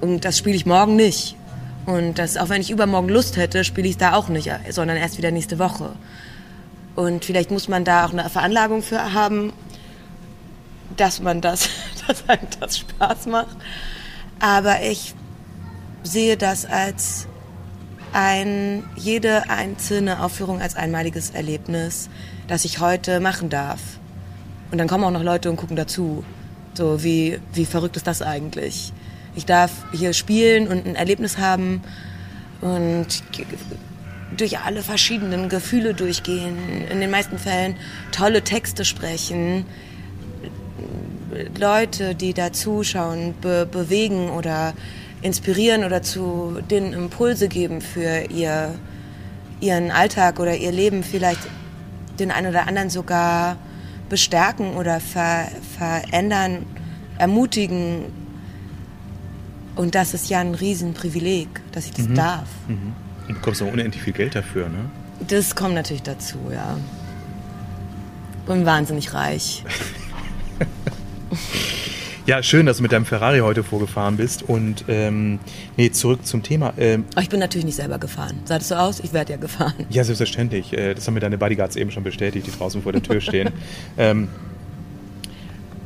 Und 0.00 0.24
das 0.24 0.36
spiele 0.36 0.56
ich 0.56 0.66
morgen 0.66 0.96
nicht. 0.96 1.36
Und 1.86 2.18
das, 2.18 2.36
auch 2.36 2.48
wenn 2.48 2.60
ich 2.60 2.70
übermorgen 2.70 3.08
Lust 3.08 3.36
hätte, 3.36 3.62
spiele 3.64 3.86
ich 3.86 3.94
es 3.94 3.98
da 3.98 4.14
auch 4.14 4.28
nicht, 4.28 4.50
sondern 4.70 4.96
erst 4.96 5.18
wieder 5.18 5.30
nächste 5.30 5.58
Woche. 5.58 5.92
Und 6.96 7.24
vielleicht 7.24 7.50
muss 7.50 7.68
man 7.68 7.84
da 7.84 8.06
auch 8.06 8.12
eine 8.12 8.28
Veranlagung 8.28 8.82
für 8.82 9.12
haben, 9.12 9.52
dass 10.96 11.20
man 11.20 11.40
das, 11.40 11.68
dass 12.06 12.28
einem 12.28 12.46
das 12.60 12.78
Spaß 12.78 13.26
macht. 13.26 13.56
Aber 14.40 14.82
ich 14.82 15.14
sehe 16.02 16.36
das 16.36 16.66
als 16.66 17.26
ein, 18.12 18.84
jede 18.94 19.50
einzelne 19.50 20.22
Aufführung 20.22 20.60
als 20.60 20.76
einmaliges 20.76 21.30
Erlebnis, 21.30 22.08
das 22.46 22.64
ich 22.64 22.78
heute 22.78 23.20
machen 23.20 23.50
darf. 23.50 23.80
Und 24.70 24.78
dann 24.78 24.88
kommen 24.88 25.04
auch 25.04 25.10
noch 25.10 25.22
Leute 25.22 25.50
und 25.50 25.56
gucken 25.56 25.76
dazu. 25.76 26.24
So, 26.74 27.02
wie, 27.02 27.40
wie 27.52 27.64
verrückt 27.64 27.96
ist 27.96 28.06
das 28.06 28.22
eigentlich? 28.22 28.92
Ich 29.36 29.46
darf 29.46 29.70
hier 29.92 30.12
spielen 30.12 30.68
und 30.68 30.86
ein 30.86 30.94
Erlebnis 30.94 31.38
haben 31.38 31.82
und 32.60 33.22
durch 34.36 34.58
alle 34.58 34.82
verschiedenen 34.82 35.48
Gefühle 35.48 35.94
durchgehen, 35.94 36.86
in 36.90 37.00
den 37.00 37.10
meisten 37.10 37.38
Fällen 37.38 37.76
tolle 38.10 38.42
Texte 38.42 38.84
sprechen, 38.84 39.66
Leute, 41.58 42.14
die 42.14 42.34
da 42.34 42.52
zuschauen, 42.52 43.34
be 43.40 43.66
bewegen 43.70 44.30
oder 44.30 44.74
inspirieren 45.22 45.84
oder 45.84 46.02
zu 46.02 46.58
den 46.70 46.92
Impulse 46.92 47.48
geben 47.48 47.80
für 47.80 48.26
ihr, 48.30 48.74
ihren 49.60 49.90
Alltag 49.90 50.38
oder 50.38 50.54
ihr 50.54 50.72
Leben, 50.72 51.02
vielleicht 51.02 51.40
den 52.18 52.30
einen 52.30 52.48
oder 52.48 52.68
anderen 52.68 52.90
sogar 52.90 53.56
bestärken 54.08 54.74
oder 54.74 55.00
ver 55.00 55.48
verändern, 55.76 56.66
ermutigen. 57.18 58.04
Und 59.76 59.94
das 59.94 60.14
ist 60.14 60.28
ja 60.28 60.40
ein 60.40 60.54
Riesenprivileg, 60.54 61.48
dass 61.72 61.86
ich 61.86 61.92
das 61.92 62.08
mhm. 62.08 62.14
darf. 62.14 62.48
Mhm. 62.68 62.94
Und 63.22 63.28
du 63.28 63.34
bekommst 63.34 63.62
auch 63.62 63.72
unendlich 63.72 64.02
viel 64.02 64.12
Geld 64.12 64.34
dafür, 64.34 64.68
ne? 64.68 64.90
Das 65.26 65.56
kommt 65.56 65.74
natürlich 65.74 66.02
dazu, 66.02 66.38
ja. 66.52 66.76
Bin 68.46 68.66
wahnsinnig 68.66 69.14
reich. 69.14 69.64
Ja, 72.26 72.42
schön, 72.42 72.64
dass 72.64 72.78
du 72.78 72.82
mit 72.82 72.92
deinem 72.92 73.04
Ferrari 73.04 73.40
heute 73.40 73.62
vorgefahren 73.62 74.16
bist. 74.16 74.42
Und 74.42 74.86
ähm, 74.88 75.38
nee, 75.76 75.90
zurück 75.90 76.24
zum 76.24 76.42
Thema. 76.42 76.72
Ähm, 76.78 77.04
ich 77.20 77.28
bin 77.28 77.38
natürlich 77.38 77.66
nicht 77.66 77.76
selber 77.76 77.98
gefahren. 77.98 78.40
Sah 78.46 78.58
das 78.58 78.68
so 78.68 78.76
aus? 78.76 79.00
Ich 79.00 79.12
werde 79.12 79.32
ja 79.32 79.38
gefahren. 79.38 79.74
Ja, 79.90 80.04
selbstverständlich. 80.04 80.72
Äh, 80.72 80.94
das 80.94 81.06
haben 81.06 81.14
mir 81.14 81.20
deine 81.20 81.36
Bodyguards 81.36 81.76
eben 81.76 81.90
schon 81.90 82.02
bestätigt, 82.02 82.46
die 82.46 82.50
draußen 82.50 82.82
vor 82.82 82.92
der 82.92 83.02
Tür 83.02 83.20
stehen. 83.20 83.50
ähm, 83.98 84.28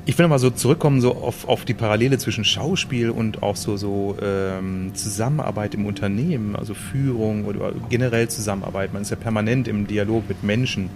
ich 0.07 0.17
will 0.17 0.25
nochmal 0.25 0.39
so 0.39 0.51
zurückkommen 0.51 1.01
so 1.01 1.17
auf, 1.17 1.47
auf 1.49 1.65
die 1.65 1.75
Parallele 1.75 2.19
zwischen 2.19 2.45
Schauspiel 2.45 3.11
und 3.11 3.43
auch 3.43 3.57
so, 3.57 3.77
so 3.77 4.17
ähm, 4.23 4.93
Zusammenarbeit 4.95 5.75
im 5.75 5.87
Unternehmen, 5.87 6.57
also 6.57 6.73
Führung 6.73 7.47
oder 7.47 7.73
generell 7.91 8.29
Zusammenarbeit. 8.29 8.93
Man 8.95 9.03
ist 9.03 9.11
ja 9.11 9.17
permanent 9.17 9.67
im 9.67 9.87
Dialog 9.87 10.29
mit 10.29 10.45
Menschen 10.45 10.89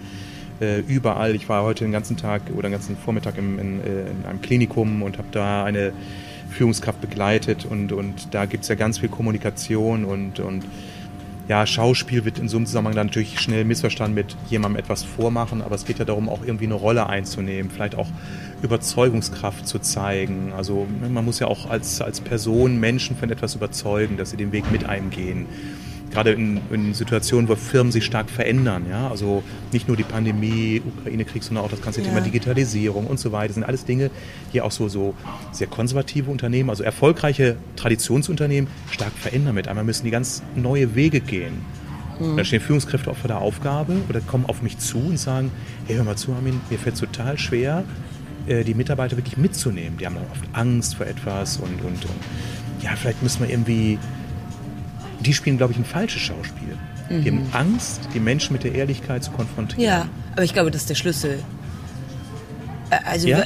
äh, 0.59 0.79
überall. 0.79 1.35
Ich 1.35 1.49
war 1.49 1.63
heute 1.63 1.83
den 1.83 1.91
ganzen 1.91 2.17
Tag 2.17 2.41
oder 2.53 2.63
den 2.63 2.73
ganzen 2.73 2.97
Vormittag 2.97 3.37
im, 3.37 3.59
in, 3.59 3.79
äh, 3.81 4.09
in 4.09 4.25
einem 4.25 4.41
Klinikum 4.41 5.01
und 5.01 5.17
habe 5.17 5.27
da 5.31 5.63
eine 5.63 5.93
Führungskraft 6.49 7.01
begleitet 7.01 7.65
und, 7.65 7.91
und 7.91 8.33
da 8.33 8.45
gibt 8.45 8.63
es 8.63 8.69
ja 8.69 8.75
ganz 8.75 8.99
viel 8.99 9.09
Kommunikation 9.09 10.05
und, 10.05 10.39
und 10.39 10.63
ja, 11.47 11.65
Schauspiel 11.65 12.23
wird 12.23 12.39
in 12.39 12.47
so 12.47 12.57
einem 12.57 12.65
Zusammenhang 12.65 12.95
dann 12.95 13.07
natürlich 13.07 13.39
schnell 13.39 13.65
missverstanden 13.65 14.15
mit 14.15 14.37
jemandem 14.49 14.79
etwas 14.79 15.03
vormachen, 15.03 15.61
aber 15.61 15.75
es 15.75 15.83
geht 15.83 15.99
ja 15.99 16.05
darum, 16.05 16.29
auch 16.29 16.41
irgendwie 16.45 16.65
eine 16.65 16.75
Rolle 16.75 17.07
einzunehmen, 17.07 17.69
vielleicht 17.69 17.95
auch 17.95 18.07
Überzeugungskraft 18.61 19.67
zu 19.67 19.79
zeigen. 19.79 20.53
Also 20.55 20.87
man 21.01 21.25
muss 21.25 21.39
ja 21.39 21.47
auch 21.47 21.69
als, 21.69 21.99
als 21.99 22.21
Person 22.21 22.79
Menschen 22.79 23.17
von 23.17 23.29
etwas 23.29 23.55
überzeugen, 23.55 24.15
dass 24.15 24.29
sie 24.29 24.37
den 24.37 24.53
Weg 24.53 24.71
mit 24.71 24.85
einem 24.85 25.09
gehen 25.09 25.47
gerade 26.13 26.31
in, 26.31 26.61
in, 26.71 26.93
Situationen, 26.93 27.49
wo 27.49 27.55
Firmen 27.55 27.91
sich 27.91 28.05
stark 28.05 28.29
verändern. 28.29 28.85
Ja? 28.89 29.09
Also 29.09 29.43
nicht 29.71 29.87
nur 29.87 29.97
die 29.97 30.03
Pandemie, 30.03 30.81
Ukraine-Krieg, 30.85 31.43
sondern 31.43 31.65
auch 31.65 31.69
das 31.69 31.81
ganze 31.81 32.01
ja. 32.01 32.07
Thema 32.07 32.21
Digitalisierung 32.21 33.07
und 33.07 33.19
so 33.19 33.31
weiter. 33.31 33.47
Das 33.47 33.55
sind 33.55 33.63
alles 33.63 33.85
Dinge, 33.85 34.11
die 34.53 34.61
auch 34.61 34.71
so, 34.71 34.87
so 34.87 35.15
sehr 35.51 35.67
konservative 35.67 36.29
Unternehmen, 36.29 36.69
also 36.69 36.83
erfolgreiche 36.83 37.57
Traditionsunternehmen 37.75 38.69
stark 38.91 39.13
verändern. 39.13 39.55
Mit 39.55 39.67
einmal 39.67 39.83
müssen 39.83 40.05
die 40.05 40.11
ganz 40.11 40.43
neue 40.55 40.95
Wege 40.95 41.19
gehen. 41.19 41.65
Mhm. 42.19 42.37
Da 42.37 42.43
stehen 42.43 42.61
Führungskräfte 42.61 43.09
auch 43.09 43.17
vor 43.17 43.27
der 43.27 43.39
Aufgabe 43.39 43.95
oder 44.07 44.21
kommen 44.21 44.45
auf 44.45 44.61
mich 44.61 44.77
zu 44.77 44.99
und 44.99 45.17
sagen, 45.17 45.51
hey, 45.87 45.95
hör 45.95 46.03
mal 46.03 46.15
zu, 46.15 46.31
Armin, 46.33 46.61
mir 46.69 46.77
fällt 46.77 46.95
es 46.95 47.01
total 47.01 47.37
schwer, 47.37 47.83
äh, 48.47 48.63
die 48.63 48.75
Mitarbeiter 48.75 49.17
wirklich 49.17 49.37
mitzunehmen. 49.37 49.97
Die 49.97 50.05
haben 50.05 50.15
dann 50.15 50.27
oft 50.31 50.45
Angst 50.53 50.95
vor 50.95 51.07
etwas 51.07 51.57
und, 51.57 51.81
und, 51.81 52.05
und 52.05 52.21
ja, 52.81 52.91
vielleicht 52.95 53.23
müssen 53.23 53.41
wir 53.41 53.49
irgendwie 53.49 53.97
die 55.23 55.33
spielen, 55.33 55.57
glaube 55.57 55.73
ich, 55.73 55.79
ein 55.79 55.85
falsches 55.85 56.21
Schauspiel. 56.21 56.77
Mhm. 57.09 57.23
Die 57.23 57.31
haben 57.31 57.43
mhm. 57.43 57.53
Angst, 57.53 58.09
die 58.13 58.19
Menschen 58.19 58.53
mit 58.53 58.63
der 58.63 58.73
Ehrlichkeit 58.73 59.23
zu 59.23 59.31
konfrontieren. 59.31 59.83
Ja, 59.83 60.07
aber 60.33 60.43
ich 60.43 60.53
glaube, 60.53 60.71
das 60.71 60.81
ist 60.81 60.89
der 60.89 60.95
Schlüssel. 60.95 61.39
Also, 63.05 63.27
ja, 63.27 63.45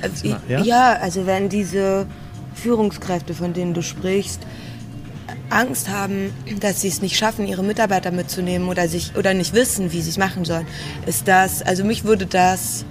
ja? 0.50 0.62
ja, 0.62 0.94
also 0.94 1.26
wenn 1.26 1.48
diese 1.48 2.06
Führungskräfte, 2.54 3.34
von 3.34 3.54
denen 3.54 3.74
du 3.74 3.82
sprichst, 3.82 4.42
Angst 5.50 5.90
haben, 5.90 6.34
dass 6.60 6.82
sie 6.82 6.90
es 6.90 7.02
nicht 7.02 7.16
schaffen, 7.16 7.48
ihre 7.48 7.64
Mitarbeiter 7.64 8.12
mitzunehmen 8.12 8.68
oder 8.68 8.90
sich 8.90 9.16
oder 9.16 9.34
nicht 9.34 9.54
wissen, 9.54 9.94
wie 9.94 10.02
sie 10.02 10.10
es 10.10 10.18
machen 10.18 10.44
sollen, 10.44 10.68
ist 11.06 11.28
das, 11.28 11.62
also 11.62 11.86
mich 11.86 12.04
würde 12.04 12.26
das 12.26 12.86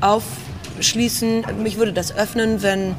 aufschließen, 0.00 1.44
mich 1.62 1.78
würde 1.78 1.94
das 1.94 2.14
öffnen, 2.14 2.62
wenn 2.62 2.94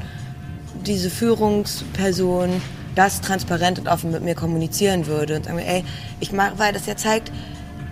diese 0.84 1.10
Führungsperson 1.10 2.60
das 2.98 3.20
transparent 3.20 3.78
und 3.78 3.86
offen 3.86 4.10
mit 4.10 4.24
mir 4.24 4.34
kommunizieren 4.34 5.06
würde 5.06 5.36
und 5.36 5.44
sagen, 5.44 5.60
ey, 5.60 5.84
ich 6.18 6.32
mache, 6.32 6.58
weil 6.58 6.72
das 6.72 6.86
ja 6.86 6.96
zeigt, 6.96 7.30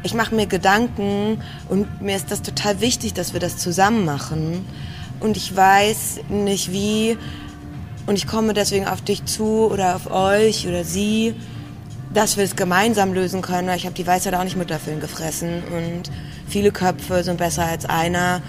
ich 0.02 0.14
mache 0.14 0.34
mir 0.34 0.46
Gedanken 0.46 1.40
und 1.68 2.02
mir 2.02 2.16
ist 2.16 2.32
das 2.32 2.42
total 2.42 2.80
wichtig, 2.80 3.14
dass 3.14 3.32
wir 3.32 3.38
das 3.38 3.56
zusammen 3.56 4.04
machen 4.04 4.66
und 5.20 5.36
ich 5.36 5.54
weiß 5.54 6.22
nicht 6.28 6.72
wie 6.72 7.16
und 8.06 8.16
ich 8.16 8.26
komme 8.26 8.52
deswegen 8.52 8.88
auf 8.88 9.00
dich 9.00 9.24
zu 9.24 9.70
oder 9.70 9.94
auf 9.94 10.10
euch 10.10 10.66
oder 10.66 10.82
sie, 10.82 11.34
dass 12.12 12.36
wir 12.36 12.42
es 12.42 12.56
gemeinsam 12.56 13.14
lösen 13.14 13.42
können, 13.42 13.68
weil 13.68 13.76
ich 13.76 13.84
habe 13.84 13.94
die 13.94 14.06
Weisheit 14.06 14.34
auch 14.34 14.44
nicht 14.44 14.56
mit 14.56 14.70
Löffeln 14.70 14.98
gefressen 14.98 15.62
und 15.72 16.10
viele 16.48 16.72
Köpfe 16.72 17.22
sind 17.22 17.36
besser 17.36 17.64
als 17.64 17.84
einer. 17.84 18.42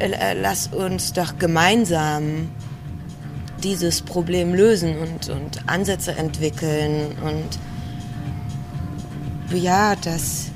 Äh, 0.00 0.10
äh, 0.10 0.34
lass 0.40 0.68
uns 0.68 1.12
doch 1.12 1.38
gemeinsam 1.38 2.48
dieses 3.64 4.02
Problem 4.02 4.54
lösen 4.54 4.94
und, 4.98 5.30
und 5.30 5.68
Ansätze 5.68 6.12
entwickeln 6.12 7.16
und 7.22 7.58
ja, 9.56 9.96
das 9.96 10.50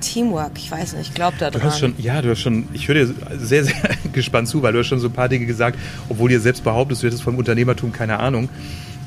Teamwork, 0.00 0.52
ich 0.56 0.70
weiß 0.70 0.94
nicht, 0.94 1.08
ich 1.08 1.14
glaube 1.14 1.36
da 1.38 1.50
dran. 1.50 1.60
Du 1.60 1.66
hast 1.66 1.80
schon, 1.80 1.94
ja, 1.98 2.22
du 2.22 2.30
hast 2.30 2.40
schon, 2.40 2.68
ich 2.72 2.86
höre 2.86 2.94
dir 2.94 3.14
sehr, 3.38 3.64
sehr 3.64 3.74
gespannt 4.12 4.48
zu, 4.48 4.62
weil 4.62 4.72
du 4.72 4.78
hast 4.78 4.86
schon 4.86 5.00
so 5.00 5.08
ein 5.08 5.12
paar 5.12 5.28
Dinge 5.28 5.46
gesagt, 5.46 5.78
obwohl 6.08 6.30
ihr 6.30 6.40
selbst 6.40 6.62
behauptest, 6.62 7.02
du 7.02 7.06
hättest 7.06 7.22
vom 7.22 7.36
Unternehmertum 7.36 7.92
keine 7.92 8.18
Ahnung. 8.18 8.48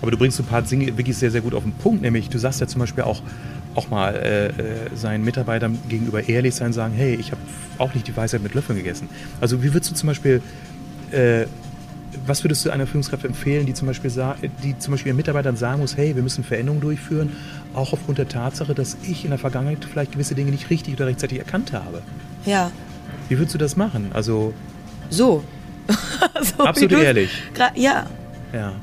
Aber 0.01 0.09
du 0.09 0.17
bringst 0.17 0.37
so 0.37 0.43
ein 0.43 0.47
paar 0.47 0.63
Dinge 0.63 0.97
wirklich 0.97 1.15
sehr, 1.15 1.29
sehr 1.29 1.41
gut 1.41 1.53
auf 1.53 1.63
den 1.63 1.73
Punkt. 1.73 2.01
Nämlich, 2.01 2.29
du 2.29 2.39
sagst 2.39 2.59
ja 2.59 2.65
zum 2.65 2.79
Beispiel 2.79 3.03
auch, 3.03 3.21
auch 3.75 3.89
mal 3.89 4.15
äh, 4.15 4.47
äh 4.47 4.51
seinen 4.95 5.23
Mitarbeitern 5.23 5.77
gegenüber 5.87 6.27
ehrlich 6.27 6.55
sein, 6.55 6.73
sagen, 6.73 6.95
hey, 6.95 7.13
ich 7.13 7.31
habe 7.31 7.41
auch 7.77 7.93
nicht 7.93 8.07
die 8.07 8.17
Weisheit 8.17 8.41
mit 8.41 8.55
Löffeln 8.55 8.77
gegessen. 8.77 9.09
Also 9.39 9.61
wie 9.61 9.73
würdest 9.73 9.91
du 9.91 9.95
zum 9.95 10.07
Beispiel 10.07 10.41
äh, 11.11 11.45
was 12.25 12.43
würdest 12.43 12.65
du 12.65 12.69
einer 12.69 12.87
Führungskraft 12.87 13.25
empfehlen, 13.25 13.65
die 13.65 13.73
zum, 13.73 13.87
Beispiel 13.87 14.11
die 14.63 14.77
zum 14.77 14.91
Beispiel 14.91 15.09
ihren 15.09 15.17
Mitarbeitern 15.17 15.55
sagen 15.55 15.79
muss, 15.79 15.97
hey, 15.97 16.15
wir 16.15 16.23
müssen 16.23 16.43
Veränderungen 16.43 16.81
durchführen, 16.81 17.35
auch 17.73 17.93
aufgrund 17.93 18.17
der 18.17 18.27
Tatsache, 18.27 18.73
dass 18.73 18.97
ich 19.03 19.23
in 19.23 19.31
der 19.31 19.39
Vergangenheit 19.39 19.85
vielleicht 19.85 20.11
gewisse 20.11 20.35
Dinge 20.35 20.51
nicht 20.51 20.69
richtig 20.69 20.95
oder 20.95 21.07
rechtzeitig 21.07 21.39
erkannt 21.39 21.73
habe? 21.73 22.01
Ja. 22.45 22.71
Wie 23.29 23.37
würdest 23.37 23.53
du 23.53 23.57
das 23.57 23.75
machen? 23.75 24.11
Also 24.13 24.53
so. 25.09 25.43
so 26.57 26.63
absolut 26.63 26.91
ehrlich. 26.93 27.31
Ja. 27.75 28.05
Ja. 28.53 28.73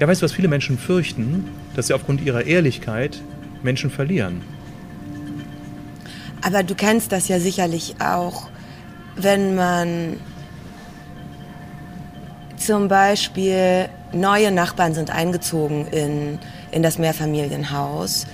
Ja, 0.00 0.08
weißt 0.08 0.22
du, 0.22 0.24
was 0.24 0.32
viele 0.32 0.48
Menschen 0.48 0.78
fürchten, 0.78 1.48
dass 1.74 1.88
sie 1.88 1.94
aufgrund 1.94 2.20
ihrer 2.20 2.44
Ehrlichkeit 2.44 3.20
Menschen 3.62 3.90
verlieren. 3.90 4.42
Aber 6.42 6.62
du 6.62 6.74
kennst 6.74 7.12
das 7.12 7.28
ja 7.28 7.40
sicherlich 7.40 7.96
auch, 8.00 8.48
wenn 9.16 9.54
man 9.54 10.16
zum 12.64 12.88
Beispiel 12.88 13.88
neue 14.12 14.50
Nachbarn 14.50 14.94
sind 14.94 15.10
eingezogen 15.10 15.86
in, 15.88 16.38
in 16.70 16.82
das 16.82 16.98
Mehrfamilienhaus. 16.98 18.26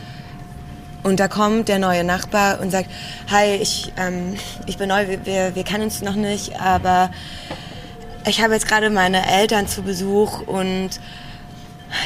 Und 1.02 1.18
da 1.18 1.28
kommt 1.28 1.68
der 1.68 1.78
neue 1.78 2.04
Nachbar 2.04 2.60
und 2.60 2.70
sagt, 2.70 2.90
hi, 3.30 3.56
ich, 3.56 3.92
ähm, 3.96 4.36
ich 4.66 4.76
bin 4.76 4.88
neu, 4.88 5.06
wir, 5.24 5.54
wir 5.54 5.64
kennen 5.64 5.84
uns 5.84 6.02
noch 6.02 6.14
nicht, 6.14 6.60
aber 6.60 7.10
ich 8.26 8.42
habe 8.42 8.52
jetzt 8.52 8.68
gerade 8.68 8.90
meine 8.90 9.26
Eltern 9.26 9.66
zu 9.66 9.82
Besuch 9.82 10.46
und 10.46 10.90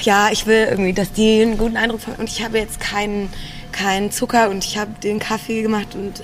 ja, 0.02 0.28
ich 0.30 0.46
will 0.46 0.66
irgendwie, 0.70 0.92
dass 0.92 1.12
die 1.12 1.42
einen 1.42 1.58
guten 1.58 1.76
Eindruck 1.76 2.06
haben. 2.06 2.16
Und 2.16 2.30
ich 2.30 2.42
habe 2.42 2.58
jetzt 2.58 2.80
keinen 2.80 3.30
keinen 3.74 4.10
Zucker 4.12 4.50
und 4.50 4.64
ich 4.64 4.78
habe 4.78 4.92
den 5.02 5.18
Kaffee 5.18 5.62
gemacht 5.62 5.94
und 5.94 6.22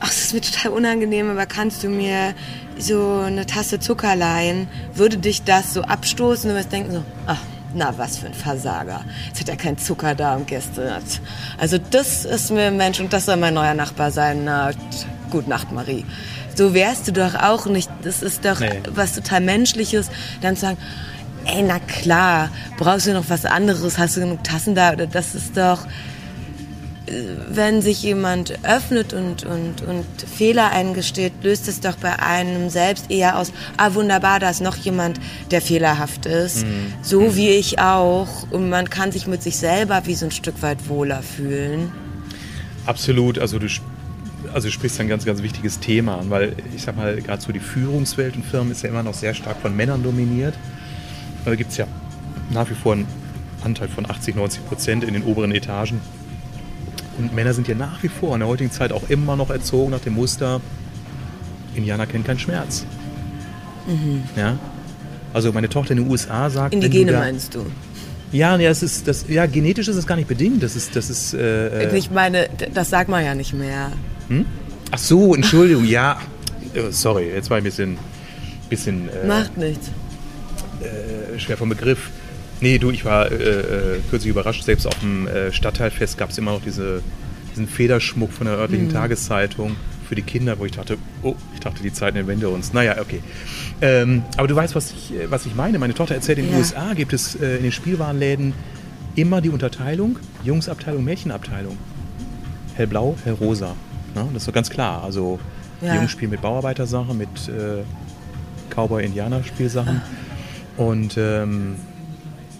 ach, 0.00 0.08
das 0.08 0.22
ist 0.22 0.34
mir 0.34 0.40
total 0.40 0.72
unangenehm, 0.72 1.30
aber 1.30 1.46
kannst 1.46 1.82
du 1.82 1.88
mir 1.88 2.34
so 2.78 3.22
eine 3.26 3.46
Tasse 3.46 3.80
Zucker 3.80 4.16
leihen? 4.16 4.68
Würde 4.94 5.16
dich 5.18 5.42
das 5.42 5.74
so 5.74 5.82
abstoßen? 5.82 6.50
Du 6.50 6.56
wirst 6.56 6.72
denken 6.72 6.92
so, 6.92 7.04
ach, 7.26 7.40
na, 7.74 7.96
was 7.98 8.18
für 8.18 8.26
ein 8.26 8.34
Versager. 8.34 9.04
Jetzt 9.28 9.40
hat 9.40 9.48
er 9.48 9.56
keinen 9.56 9.78
Zucker 9.78 10.14
da 10.14 10.36
und 10.36 10.46
Gäste. 10.46 11.00
Also 11.58 11.78
das 11.78 12.24
ist 12.24 12.50
mir 12.50 12.68
ein 12.68 12.76
Mensch 12.76 13.00
und 13.00 13.12
das 13.12 13.26
soll 13.26 13.36
mein 13.36 13.54
neuer 13.54 13.74
Nachbar 13.74 14.10
sein. 14.10 14.44
Na, 14.44 14.70
gut 15.30 15.48
Nacht, 15.48 15.72
Marie. 15.72 16.04
So 16.54 16.72
wärst 16.72 17.08
du 17.08 17.12
doch 17.12 17.34
auch 17.34 17.66
nicht. 17.66 17.90
Das 18.02 18.22
ist 18.22 18.44
doch 18.44 18.60
nee. 18.60 18.80
was 18.90 19.14
total 19.14 19.42
Menschliches, 19.42 20.10
dann 20.40 20.54
zu 20.54 20.62
sagen, 20.62 20.78
ey, 21.44 21.62
na 21.62 21.78
klar, 21.78 22.48
brauchst 22.78 23.06
du 23.06 23.12
noch 23.12 23.28
was 23.28 23.44
anderes? 23.44 23.98
Hast 23.98 24.16
du 24.16 24.20
genug 24.20 24.42
Tassen 24.42 24.74
da? 24.74 24.92
Oder 24.92 25.06
das 25.06 25.34
ist 25.34 25.56
doch 25.56 25.80
wenn 27.48 27.82
sich 27.82 28.02
jemand 28.02 28.58
öffnet 28.64 29.12
und, 29.12 29.44
und, 29.44 29.82
und 29.82 30.04
Fehler 30.36 30.72
eingesteht, 30.72 31.32
löst 31.42 31.68
es 31.68 31.80
doch 31.80 31.96
bei 31.96 32.18
einem 32.18 32.68
selbst 32.68 33.10
eher 33.10 33.38
aus, 33.38 33.52
ah 33.76 33.94
wunderbar, 33.94 34.40
da 34.40 34.50
ist 34.50 34.60
noch 34.60 34.76
jemand, 34.76 35.20
der 35.50 35.60
fehlerhaft 35.60 36.26
ist, 36.26 36.66
mhm. 36.66 36.92
so 37.02 37.20
mhm. 37.20 37.36
wie 37.36 37.50
ich 37.50 37.78
auch. 37.78 38.50
Und 38.50 38.68
man 38.68 38.90
kann 38.90 39.12
sich 39.12 39.26
mit 39.26 39.42
sich 39.42 39.56
selber 39.56 40.02
wie 40.06 40.14
so 40.14 40.26
ein 40.26 40.32
Stück 40.32 40.62
weit 40.62 40.88
wohler 40.88 41.22
fühlen. 41.22 41.92
Absolut, 42.86 43.38
also 43.38 43.58
du, 43.58 43.66
also 44.52 44.68
du 44.68 44.72
sprichst 44.72 45.00
ein 45.00 45.08
ganz, 45.08 45.24
ganz 45.24 45.42
wichtiges 45.42 45.78
Thema 45.78 46.18
an, 46.18 46.30
weil 46.30 46.54
ich 46.74 46.82
sag 46.82 46.96
mal, 46.96 47.16
gerade 47.20 47.40
so 47.40 47.52
die 47.52 47.60
Führungswelt 47.60 48.34
in 48.34 48.42
Firmen 48.42 48.72
ist 48.72 48.82
ja 48.82 48.88
immer 48.88 49.02
noch 49.02 49.14
sehr 49.14 49.34
stark 49.34 49.60
von 49.60 49.76
Männern 49.76 50.02
dominiert. 50.02 50.54
Da 51.44 51.54
gibt 51.54 51.70
es 51.70 51.76
ja 51.76 51.86
nach 52.50 52.68
wie 52.68 52.74
vor 52.74 52.94
einen 52.94 53.06
Anteil 53.62 53.88
von 53.88 54.08
80, 54.08 54.34
90 54.34 54.66
Prozent 54.66 55.04
in 55.04 55.14
den 55.14 55.22
oberen 55.22 55.52
Etagen 55.52 56.00
und 57.18 57.34
Männer 57.34 57.54
sind 57.54 57.68
ja 57.68 57.74
nach 57.74 58.02
wie 58.02 58.08
vor 58.08 58.34
in 58.34 58.40
der 58.40 58.48
heutigen 58.48 58.70
Zeit 58.70 58.92
auch 58.92 59.08
immer 59.08 59.36
noch 59.36 59.50
erzogen 59.50 59.90
nach 59.90 60.00
dem 60.00 60.14
Muster, 60.14 60.60
Indianer 61.74 62.06
kennen 62.06 62.24
keinen 62.24 62.38
Schmerz. 62.38 62.84
Mhm. 63.86 64.22
Ja? 64.36 64.58
Also 65.32 65.52
meine 65.52 65.68
Tochter 65.68 65.92
in 65.92 65.98
den 65.98 66.10
USA 66.10 66.48
sagt... 66.50 66.74
Indigene 66.74 67.12
da, 67.12 67.20
meinst 67.20 67.54
du? 67.54 67.66
Ja, 68.32 68.56
ja, 68.56 68.70
es 68.70 68.82
ist, 68.82 69.06
das, 69.06 69.26
ja, 69.28 69.46
genetisch 69.46 69.88
ist 69.88 69.96
es 69.96 70.06
gar 70.06 70.16
nicht 70.16 70.28
bedingt. 70.28 70.62
Das 70.62 70.74
ist, 70.76 70.96
das 70.96 71.10
ist. 71.10 71.34
Äh, 71.34 71.84
äh 71.84 71.96
ich 71.96 72.10
meine, 72.10 72.48
das 72.74 72.90
sagt 72.90 73.08
man 73.08 73.24
ja 73.24 73.34
nicht 73.34 73.54
mehr. 73.54 73.92
Hm? 74.28 74.44
Ach 74.90 74.98
so, 74.98 75.34
Entschuldigung, 75.34 75.84
ja. 75.84 76.18
Oh, 76.76 76.90
sorry, 76.90 77.30
jetzt 77.32 77.50
war 77.50 77.58
ich 77.58 77.62
ein 77.62 77.64
bisschen. 77.64 77.98
bisschen 78.68 79.08
äh, 79.08 79.26
Macht 79.26 79.56
nichts. 79.56 79.90
Äh, 80.82 81.38
schwer 81.38 81.56
vom 81.56 81.68
Begriff. 81.68 82.10
Nee, 82.60 82.78
du, 82.78 82.90
ich 82.90 83.04
war 83.04 83.30
äh, 83.30 83.34
äh, 83.34 84.00
kürzlich 84.10 84.30
überrascht. 84.30 84.62
Selbst 84.62 84.86
auf 84.86 84.98
dem 85.00 85.26
äh, 85.26 85.52
Stadtteilfest 85.52 86.16
gab 86.16 86.30
es 86.30 86.38
immer 86.38 86.52
noch 86.52 86.62
diese, 86.62 87.02
diesen 87.50 87.68
Federschmuck 87.68 88.32
von 88.32 88.46
der 88.46 88.56
örtlichen 88.56 88.86
mhm. 88.86 88.92
Tageszeitung 88.92 89.76
für 90.08 90.14
die 90.14 90.22
Kinder, 90.22 90.58
wo 90.58 90.64
ich 90.64 90.72
dachte, 90.72 90.96
oh, 91.22 91.34
ich 91.54 91.60
dachte, 91.60 91.82
die 91.82 91.92
Zeiten 91.92 92.16
entwende 92.16 92.48
uns. 92.48 92.72
Naja, 92.72 92.96
okay. 93.00 93.22
Ähm, 93.82 94.22
aber 94.36 94.48
du 94.48 94.54
weißt, 94.54 94.74
was 94.74 94.92
ich, 94.92 95.12
was 95.28 95.46
ich 95.46 95.54
meine. 95.54 95.78
Meine 95.78 95.94
Tochter 95.94 96.14
erzählt, 96.14 96.38
in 96.38 96.46
den 96.46 96.52
ja. 96.52 96.58
USA 96.58 96.94
gibt 96.94 97.12
es 97.12 97.34
äh, 97.34 97.56
in 97.56 97.64
den 97.64 97.72
Spielwarenläden 97.72 98.54
immer 99.16 99.40
die 99.40 99.50
Unterteilung, 99.50 100.18
Jungsabteilung, 100.44 101.04
Mädchenabteilung. 101.04 101.76
Hellblau, 102.74 103.16
hellrosa. 103.24 103.74
Ja, 104.14 104.28
das 104.32 104.42
ist 104.42 104.48
doch 104.48 104.54
ganz 104.54 104.70
klar. 104.70 105.02
Also 105.02 105.38
ja. 105.80 105.96
Jungs 105.96 106.10
spielen 106.10 106.30
mit 106.30 106.42
Bauarbeitersachen, 106.42 107.18
mit 107.18 107.28
äh, 107.48 107.82
Cowboy-Indianer-Spielsachen. 108.74 110.02
Ah. 110.02 110.82
Und 110.82 111.16
ähm, 111.18 111.76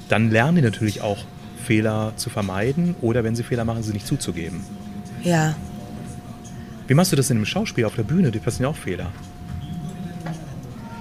dann 0.08 0.30
lernen 0.30 0.56
die 0.56 0.62
natürlich 0.62 1.00
auch 1.00 1.24
Fehler 1.64 2.12
zu 2.16 2.30
vermeiden 2.30 2.94
oder 3.00 3.24
wenn 3.24 3.34
sie 3.34 3.42
Fehler 3.42 3.64
machen, 3.64 3.82
sie 3.82 3.92
nicht 3.92 4.06
zuzugeben. 4.06 4.64
Ja. 5.22 5.54
Wie 6.86 6.94
machst 6.94 7.12
du 7.12 7.16
das 7.16 7.30
in 7.30 7.36
einem 7.36 7.46
Schauspiel 7.46 7.84
auf 7.84 7.96
der 7.96 8.04
Bühne? 8.04 8.30
Die 8.30 8.38
passieren 8.38 8.70
auch 8.70 8.76
Fehler. 8.76 9.10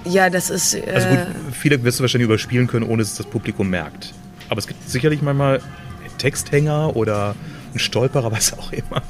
Ja, 0.04 0.30
das 0.30 0.50
ist. 0.50 0.74
Äh 0.74 0.82
also 0.92 1.08
gut, 1.08 1.26
viele 1.52 1.82
wirst 1.82 1.98
du 1.98 2.02
wahrscheinlich 2.02 2.26
überspielen 2.26 2.66
können, 2.66 2.88
ohne 2.88 3.02
dass 3.02 3.16
das 3.16 3.26
Publikum 3.26 3.68
merkt. 3.70 4.12
Aber 4.48 4.58
es 4.58 4.66
gibt 4.66 4.88
sicherlich 4.88 5.22
manchmal 5.22 5.60
Texthänger 6.18 6.96
oder 6.96 7.34
einen 7.70 7.78
Stolperer, 7.78 8.32
was 8.32 8.56
auch 8.56 8.72
immer. 8.72 9.02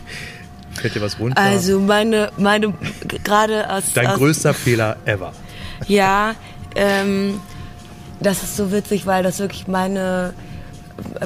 Fällt 0.75 0.95
dir 0.95 1.01
was 1.01 1.19
runter? 1.19 1.41
Also 1.41 1.81
meine, 1.81 2.31
meine 2.37 2.75
gerade 3.25 3.71
aus. 3.71 3.93
Dein 3.95 4.09
aus, 4.09 4.19
größter 4.19 4.53
Fehler 4.53 4.97
ever. 5.07 5.33
Ja, 5.89 6.35
ähm, 6.75 7.41
das 8.21 8.43
ist 8.43 8.57
so 8.57 8.73
witzig, 8.73 9.07
weil 9.07 9.23
das 9.23 9.39
wirklich 9.39 9.69
meine 9.69 10.35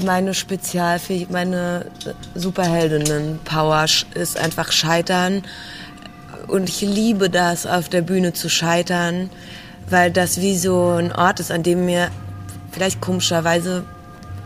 meine 0.02 0.34
Spezialfähigkeit, 0.34 1.32
meine 1.32 1.86
Superheldinnen-Power 2.34 3.84
ist 4.14 4.36
einfach 4.36 4.72
Scheitern. 4.72 5.42
Und 6.48 6.68
ich 6.68 6.80
liebe 6.80 7.30
das, 7.30 7.66
auf 7.66 7.88
der 7.88 8.02
Bühne 8.02 8.32
zu 8.32 8.48
scheitern, 8.48 9.30
weil 9.88 10.10
das 10.10 10.40
wie 10.40 10.56
so 10.56 10.96
ein 10.98 11.12
Ort 11.12 11.40
ist, 11.40 11.52
an 11.52 11.62
dem 11.62 11.84
mir 11.84 12.10
vielleicht 12.72 13.00
komischerweise, 13.00 13.84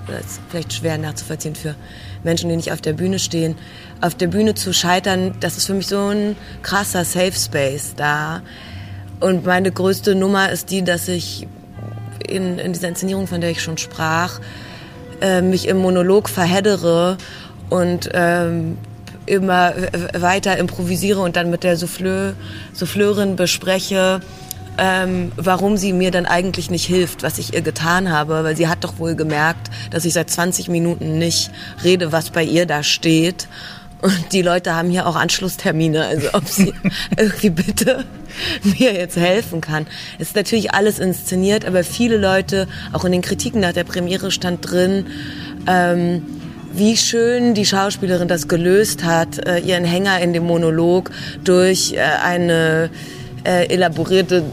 das 0.06 0.20
ist 0.20 0.40
vielleicht 0.50 0.74
schwer 0.74 0.98
nachzuvollziehen 0.98 1.54
für 1.54 1.74
Menschen, 2.22 2.50
die 2.50 2.56
nicht 2.56 2.72
auf 2.72 2.80
der 2.80 2.92
Bühne 2.92 3.18
stehen, 3.18 3.56
auf 4.00 4.14
der 4.14 4.26
Bühne 4.26 4.54
zu 4.54 4.72
scheitern, 4.72 5.34
das 5.40 5.56
ist 5.56 5.66
für 5.66 5.74
mich 5.74 5.86
so 5.86 6.08
ein 6.08 6.36
krasser 6.62 7.04
Safe 7.04 7.32
Space 7.32 7.94
da. 7.96 8.42
Und 9.20 9.46
meine 9.46 9.72
größte 9.72 10.14
Nummer 10.14 10.50
ist 10.50 10.70
die, 10.70 10.82
dass 10.82 11.08
ich 11.08 11.46
in, 12.28 12.58
in 12.58 12.72
dieser 12.72 12.88
Inszenierung, 12.88 13.26
von 13.26 13.40
der 13.40 13.50
ich 13.50 13.62
schon 13.62 13.78
sprach, 13.78 14.40
äh, 15.20 15.40
mich 15.40 15.68
im 15.68 15.78
Monolog 15.78 16.28
verheddere 16.28 17.16
und 17.70 18.10
ähm, 18.12 18.78
immer 19.26 19.72
weiter 20.12 20.58
improvisiere 20.58 21.20
und 21.20 21.36
dann 21.36 21.50
mit 21.50 21.64
der 21.64 21.76
Souffleur, 21.76 22.34
Souffleurin 22.72 23.36
bespreche, 23.36 24.20
ähm, 24.76 25.32
warum 25.36 25.76
sie 25.76 25.92
mir 25.92 26.10
dann 26.10 26.26
eigentlich 26.26 26.70
nicht 26.70 26.84
hilft, 26.84 27.22
was 27.22 27.38
ich 27.38 27.54
ihr 27.54 27.62
getan 27.62 28.10
habe, 28.10 28.42
weil 28.44 28.56
sie 28.56 28.68
hat 28.68 28.82
doch 28.82 28.98
wohl 28.98 29.14
gemerkt, 29.14 29.70
dass 29.90 30.04
ich 30.04 30.12
seit 30.12 30.30
20 30.30 30.68
Minuten 30.68 31.18
nicht 31.18 31.50
rede, 31.84 32.12
was 32.12 32.30
bei 32.30 32.42
ihr 32.42 32.66
da 32.66 32.82
steht 32.82 33.48
und 34.04 34.32
die 34.32 34.42
Leute 34.42 34.74
haben 34.74 34.90
hier 34.90 35.06
auch 35.06 35.16
Anschlusstermine, 35.16 36.04
also 36.04 36.28
ob 36.34 36.46
sie 36.46 36.74
irgendwie 37.16 37.48
bitte 37.48 38.04
mir 38.62 38.92
jetzt 38.92 39.16
helfen 39.16 39.62
kann. 39.62 39.86
Es 40.18 40.28
ist 40.28 40.36
natürlich 40.36 40.74
alles 40.74 40.98
inszeniert, 40.98 41.64
aber 41.64 41.84
viele 41.84 42.18
Leute, 42.18 42.68
auch 42.92 43.06
in 43.06 43.12
den 43.12 43.22
Kritiken 43.22 43.62
nach 43.62 43.72
der 43.72 43.84
Premiere 43.84 44.30
stand 44.30 44.70
drin, 44.70 45.06
ähm, 45.66 46.22
wie 46.74 46.98
schön 46.98 47.54
die 47.54 47.64
Schauspielerin 47.64 48.28
das 48.28 48.46
gelöst 48.46 49.04
hat, 49.04 49.38
äh, 49.46 49.60
ihren 49.60 49.84
Hänger 49.84 50.20
in 50.20 50.34
dem 50.34 50.44
Monolog 50.44 51.10
durch 51.42 51.94
äh, 51.94 52.00
eine 52.00 52.90
äh, 53.44 53.68
elaborierte 53.68 54.44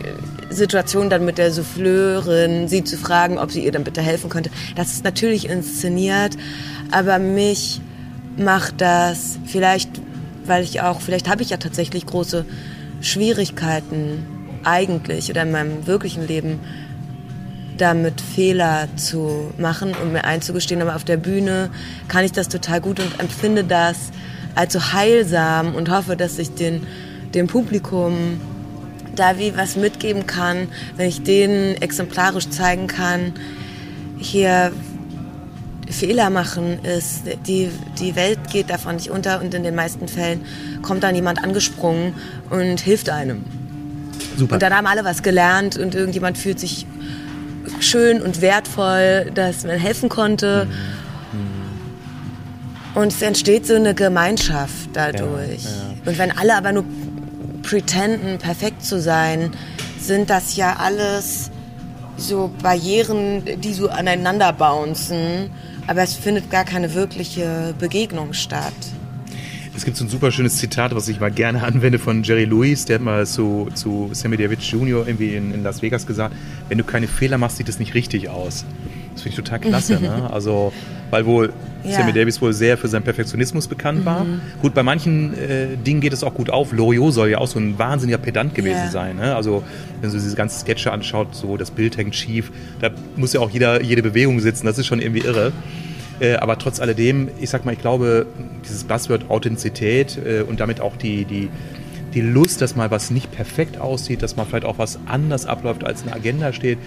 äh, 0.00 0.54
Situation 0.54 1.10
dann 1.10 1.26
mit 1.26 1.36
der 1.36 1.52
Souffleurin, 1.52 2.68
sie 2.68 2.82
zu 2.82 2.96
fragen, 2.96 3.36
ob 3.38 3.50
sie 3.50 3.62
ihr 3.62 3.72
dann 3.72 3.84
bitte 3.84 4.00
helfen 4.00 4.30
könnte. 4.30 4.48
Das 4.74 4.92
ist 4.92 5.04
natürlich 5.04 5.50
inszeniert, 5.50 6.38
aber 6.90 7.18
mich 7.18 7.82
macht 8.36 8.80
das 8.80 9.38
vielleicht, 9.46 9.90
weil 10.46 10.64
ich 10.64 10.80
auch, 10.80 11.00
vielleicht 11.00 11.28
habe 11.28 11.42
ich 11.42 11.50
ja 11.50 11.56
tatsächlich 11.56 12.06
große 12.06 12.44
Schwierigkeiten 13.00 14.26
eigentlich 14.64 15.30
oder 15.30 15.42
in 15.42 15.52
meinem 15.52 15.86
wirklichen 15.86 16.26
Leben 16.26 16.60
damit 17.76 18.20
Fehler 18.20 18.88
zu 18.96 19.52
machen 19.58 19.94
und 20.00 20.12
mir 20.12 20.24
einzugestehen. 20.24 20.80
Aber 20.80 20.96
auf 20.96 21.04
der 21.04 21.16
Bühne 21.16 21.70
kann 22.08 22.24
ich 22.24 22.32
das 22.32 22.48
total 22.48 22.80
gut 22.80 23.00
und 23.00 23.20
empfinde 23.20 23.64
das 23.64 24.10
als 24.54 24.72
so 24.72 24.92
heilsam 24.92 25.74
und 25.74 25.90
hoffe, 25.90 26.16
dass 26.16 26.38
ich 26.38 26.54
den, 26.54 26.86
dem 27.34 27.48
Publikum 27.48 28.40
da 29.16 29.38
wie 29.38 29.56
was 29.56 29.76
mitgeben 29.76 30.26
kann, 30.26 30.68
wenn 30.96 31.08
ich 31.08 31.22
denen 31.22 31.80
exemplarisch 31.80 32.48
zeigen 32.50 32.86
kann, 32.86 33.32
hier 34.18 34.72
Fehler 35.90 36.30
machen 36.30 36.84
ist, 36.84 37.22
die, 37.46 37.70
die 37.98 38.16
Welt 38.16 38.38
geht 38.50 38.70
davon 38.70 38.96
nicht 38.96 39.10
unter 39.10 39.40
und 39.40 39.54
in 39.54 39.62
den 39.62 39.74
meisten 39.74 40.08
Fällen 40.08 40.44
kommt 40.82 41.02
dann 41.02 41.14
jemand 41.14 41.42
angesprungen 41.42 42.14
und 42.50 42.80
hilft 42.80 43.10
einem. 43.10 43.44
Super. 44.36 44.54
Und 44.54 44.62
dann 44.62 44.74
haben 44.74 44.86
alle 44.86 45.04
was 45.04 45.22
gelernt 45.22 45.76
und 45.76 45.94
irgendjemand 45.94 46.38
fühlt 46.38 46.58
sich 46.58 46.86
schön 47.80 48.22
und 48.22 48.40
wertvoll, 48.40 49.30
dass 49.34 49.64
man 49.64 49.78
helfen 49.78 50.08
konnte. 50.08 50.66
Mhm. 50.66 50.94
Und 52.94 53.12
es 53.12 53.22
entsteht 53.22 53.66
so 53.66 53.74
eine 53.74 53.94
Gemeinschaft 53.94 54.90
dadurch. 54.92 55.64
Ja, 55.64 55.70
ja. 55.70 55.94
Und 56.06 56.18
wenn 56.18 56.30
alle 56.30 56.56
aber 56.56 56.72
nur 56.72 56.84
pretenden, 57.62 58.38
perfekt 58.38 58.84
zu 58.84 59.00
sein, 59.00 59.50
sind 59.98 60.30
das 60.30 60.56
ja 60.56 60.76
alles 60.78 61.50
so 62.16 62.52
Barrieren, 62.62 63.42
die 63.60 63.74
so 63.74 63.88
aneinander 63.88 64.52
bouncen 64.52 65.50
aber 65.86 66.02
es 66.02 66.14
findet 66.14 66.50
gar 66.50 66.64
keine 66.64 66.94
wirkliche 66.94 67.74
Begegnung 67.78 68.32
statt. 68.32 68.72
Es 69.76 69.84
gibt 69.84 69.96
so 69.96 70.04
ein 70.04 70.08
super 70.08 70.30
schönes 70.30 70.56
Zitat, 70.58 70.94
was 70.94 71.08
ich 71.08 71.18
mal 71.18 71.32
gerne 71.32 71.64
anwende 71.64 71.98
von 71.98 72.22
Jerry 72.22 72.44
Lewis. 72.44 72.84
Der 72.84 72.96
hat 72.96 73.02
mal 73.02 73.26
zu, 73.26 73.68
zu 73.74 74.08
Sammy 74.12 74.36
Davis 74.36 74.70
Jr. 74.70 75.06
irgendwie 75.06 75.34
in, 75.34 75.52
in 75.52 75.64
Las 75.64 75.82
Vegas 75.82 76.06
gesagt, 76.06 76.34
wenn 76.68 76.78
du 76.78 76.84
keine 76.84 77.08
Fehler 77.08 77.38
machst, 77.38 77.56
sieht 77.56 77.68
es 77.68 77.80
nicht 77.80 77.94
richtig 77.94 78.28
aus. 78.28 78.64
Das 79.14 79.22
finde 79.22 79.38
ich 79.38 79.44
total 79.44 79.60
klasse. 79.60 80.00
ne? 80.00 80.28
Also, 80.32 80.72
weil 81.10 81.26
wohl 81.26 81.52
ja. 81.84 81.92
Sammy 81.98 82.12
Davis 82.12 82.40
wohl 82.40 82.52
sehr 82.52 82.76
für 82.76 82.88
seinen 82.88 83.02
Perfektionismus 83.02 83.68
bekannt 83.68 84.00
mhm. 84.00 84.04
war. 84.04 84.26
Gut, 84.62 84.74
bei 84.74 84.82
manchen 84.82 85.34
äh, 85.34 85.76
Dingen 85.76 86.00
geht 86.00 86.12
es 86.12 86.24
auch 86.24 86.34
gut 86.34 86.50
auf. 86.50 86.72
Loriot 86.72 87.12
soll 87.12 87.30
ja 87.30 87.38
auch 87.38 87.46
so 87.46 87.58
ein 87.58 87.78
wahnsinniger 87.78 88.18
Pedant 88.18 88.54
gewesen 88.54 88.84
ja. 88.86 88.90
sein. 88.90 89.16
Ne? 89.16 89.34
Also, 89.36 89.62
wenn 90.00 90.10
man 90.10 90.18
diese 90.18 90.36
ganzen 90.36 90.60
Sketche 90.60 90.92
anschaut, 90.92 91.34
so 91.34 91.56
das 91.56 91.70
Bild 91.70 91.96
hängt 91.96 92.14
schief, 92.14 92.50
da 92.80 92.90
muss 93.16 93.32
ja 93.32 93.40
auch 93.40 93.50
jeder, 93.50 93.82
jede 93.82 94.02
Bewegung 94.02 94.40
sitzen. 94.40 94.66
Das 94.66 94.78
ist 94.78 94.86
schon 94.86 95.00
irgendwie 95.00 95.20
irre. 95.20 95.52
Äh, 96.20 96.36
aber 96.36 96.58
trotz 96.58 96.80
alledem, 96.80 97.28
ich 97.40 97.50
sag 97.50 97.64
mal, 97.64 97.72
ich 97.72 97.80
glaube, 97.80 98.26
dieses 98.64 98.84
Buzzword 98.84 99.30
Authentizität 99.30 100.18
äh, 100.24 100.42
und 100.42 100.60
damit 100.60 100.80
auch 100.80 100.96
die, 100.96 101.24
die, 101.24 101.48
die 102.14 102.20
Lust, 102.20 102.62
dass 102.62 102.76
mal 102.76 102.90
was 102.90 103.10
nicht 103.10 103.32
perfekt 103.32 103.78
aussieht, 103.78 104.22
dass 104.22 104.36
mal 104.36 104.44
vielleicht 104.44 104.64
auch 104.64 104.78
was 104.78 104.98
anders 105.06 105.46
abläuft, 105.46 105.84
als 105.84 106.02
in 106.02 106.08
der 106.08 106.16
Agenda 106.16 106.52
steht, 106.52 106.78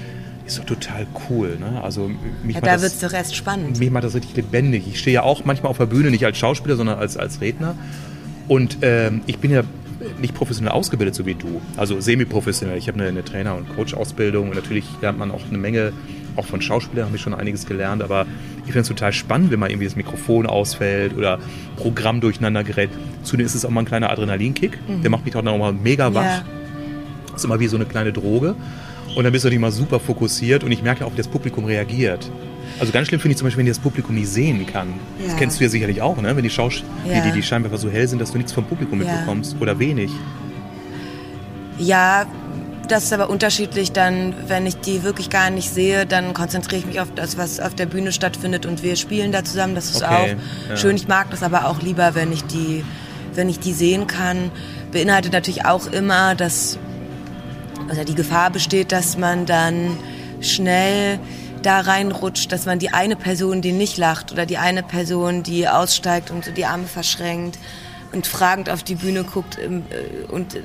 ist 0.47 0.59
doch 0.59 0.65
total 0.65 1.05
cool. 1.29 1.57
Ne? 1.59 1.81
Also 1.83 2.09
mich 2.43 2.55
ja, 2.55 2.61
da 2.61 2.81
wird 2.81 2.93
es 2.93 2.99
doch 2.99 3.13
erst 3.13 3.35
spannend. 3.35 3.79
Mich 3.79 3.91
macht 3.91 4.03
das 4.03 4.15
richtig 4.15 4.35
lebendig. 4.35 4.85
Ich 4.87 4.99
stehe 4.99 5.15
ja 5.15 5.23
auch 5.23 5.45
manchmal 5.45 5.69
auf 5.69 5.77
der 5.77 5.85
Bühne, 5.85 6.09
nicht 6.09 6.25
als 6.25 6.37
Schauspieler, 6.37 6.75
sondern 6.75 6.99
als, 6.99 7.17
als 7.17 7.41
Redner. 7.41 7.75
Und 8.47 8.77
ähm, 8.81 9.21
ich 9.27 9.39
bin 9.39 9.51
ja 9.51 9.63
nicht 10.21 10.33
professionell 10.33 10.71
ausgebildet, 10.71 11.15
so 11.15 11.25
wie 11.25 11.35
du. 11.35 11.61
Also 11.75 11.99
semi-professionell. 11.99 12.77
Ich 12.77 12.87
habe 12.87 12.99
eine, 12.99 13.09
eine 13.09 13.25
Trainer- 13.25 13.55
und 13.55 13.75
Coach-Ausbildung 13.75 14.49
und 14.49 14.55
natürlich 14.55 14.85
lernt 15.01 15.17
man 15.17 15.31
auch 15.31 15.41
eine 15.49 15.57
Menge 15.57 15.91
auch 16.37 16.45
von 16.45 16.61
Schauspielern 16.61 17.07
habe 17.07 17.15
ich 17.15 17.21
schon 17.21 17.33
einiges 17.33 17.65
gelernt, 17.65 18.03
aber 18.03 18.25
ich 18.59 18.65
finde 18.65 18.81
es 18.81 18.87
total 18.87 19.11
spannend, 19.11 19.51
wenn 19.51 19.59
mal 19.59 19.69
irgendwie 19.69 19.87
das 19.87 19.95
Mikrofon 19.95 20.45
ausfällt 20.45 21.17
oder 21.17 21.39
Programm 21.75 22.21
durcheinander 22.21 22.63
gerät. 22.63 22.91
Zudem 23.23 23.45
ist 23.45 23.55
es 23.55 23.65
auch 23.65 23.69
mal 23.69 23.81
ein 23.81 23.85
kleiner 23.85 24.11
Adrenalinkick, 24.11 24.77
mhm. 24.87 25.01
der 25.01 25.09
macht 25.09 25.25
mich 25.25 25.35
auch 25.35 25.41
nochmal 25.41 25.73
mega 25.73 26.13
wach. 26.13 26.23
Ja. 26.23 26.45
Das 27.31 27.41
ist 27.41 27.45
immer 27.45 27.59
wie 27.59 27.67
so 27.67 27.75
eine 27.75 27.85
kleine 27.85 28.13
Droge. 28.13 28.55
Und 29.17 29.23
dann 29.23 29.33
bist 29.33 29.45
du 29.45 29.49
nicht 29.49 29.57
mal 29.57 29.71
super 29.71 29.99
fokussiert 29.99 30.63
und 30.63 30.71
ich 30.71 30.83
merke 30.83 31.03
auch, 31.03 31.11
wie 31.11 31.17
das 31.17 31.27
Publikum 31.27 31.65
reagiert. 31.65 32.29
Also 32.79 32.93
ganz 32.93 33.07
schlimm 33.07 33.19
finde 33.19 33.31
ich 33.31 33.37
zum 33.39 33.47
Beispiel, 33.47 33.61
wenn 33.61 33.67
das 33.67 33.79
Publikum 33.79 34.13
nicht 34.13 34.27
sehen 34.27 34.63
kann. 34.67 34.89
Ja. 35.17 35.25
Das 35.25 35.37
kennst 35.37 35.59
du 35.59 35.63
ja 35.63 35.71
sicherlich 35.71 36.03
auch, 36.03 36.21
ne? 36.21 36.35
wenn 36.35 36.43
die, 36.43 36.51
Schaus 36.51 36.83
ja. 37.03 37.21
die, 37.21 37.31
die, 37.31 37.41
Scheinwerfer 37.41 37.79
so 37.79 37.89
hell 37.89 38.07
sind, 38.07 38.21
dass 38.21 38.33
du 38.33 38.37
nichts 38.37 38.53
vom 38.53 38.65
Publikum 38.65 38.99
mitbekommst 38.99 39.55
oder 39.59 39.79
wenig. 39.79 40.11
Ja, 41.79 42.27
das 42.89 43.05
ist 43.05 43.13
aber 43.13 43.31
unterschiedlich 43.31 43.91
dann, 43.91 44.35
wenn 44.45 44.67
ich 44.67 44.77
die 44.81 45.01
wirklich 45.01 45.31
gar 45.31 45.49
nicht 45.49 45.71
sehe, 45.71 46.05
dann 46.05 46.35
konzentriere 46.35 46.81
ich 46.81 46.85
mich 46.85 46.99
auf 46.99 47.11
das, 47.15 47.39
was 47.39 47.59
auf 47.59 47.73
der 47.73 47.87
Bühne 47.87 48.11
stattfindet 48.11 48.67
und 48.67 48.83
wir 48.83 48.95
spielen 48.97 49.31
da 49.31 49.43
zusammen. 49.43 49.73
Das 49.73 49.89
ist 49.89 50.03
okay, 50.03 50.13
auch 50.13 50.69
ja. 50.69 50.77
schön. 50.77 50.95
Ich 50.95 51.07
mag 51.07 51.31
das 51.31 51.41
aber 51.41 51.65
auch 51.65 51.81
lieber, 51.81 52.13
wenn 52.13 52.31
ich 52.31 52.43
die, 52.43 52.85
wenn 53.33 53.49
ich 53.49 53.59
die 53.59 53.73
sehen 53.73 54.05
kann. 54.05 54.51
Beinhaltet 54.91 55.33
natürlich 55.33 55.65
auch 55.65 55.87
immer, 55.87 56.35
dass 56.35 56.77
also 57.89 58.03
die 58.03 58.15
Gefahr 58.15 58.49
besteht, 58.49 58.91
dass 58.91 59.17
man 59.17 59.45
dann 59.45 59.97
schnell 60.41 61.19
da 61.63 61.79
reinrutscht, 61.79 62.51
dass 62.51 62.65
man 62.65 62.79
die 62.79 62.89
eine 62.89 63.15
Person, 63.15 63.61
die 63.61 63.71
nicht 63.71 63.97
lacht 63.97 64.31
oder 64.31 64.45
die 64.45 64.57
eine 64.57 64.83
Person, 64.83 65.43
die 65.43 65.67
aussteigt 65.67 66.31
und 66.31 66.45
so 66.45 66.51
die 66.51 66.65
Arme 66.65 66.85
verschränkt, 66.85 67.57
und 68.11 68.27
fragend 68.27 68.69
auf 68.69 68.83
die 68.83 68.95
Bühne 68.95 69.23
guckt 69.23 69.57
äh, 69.57 69.81
und 70.29 70.57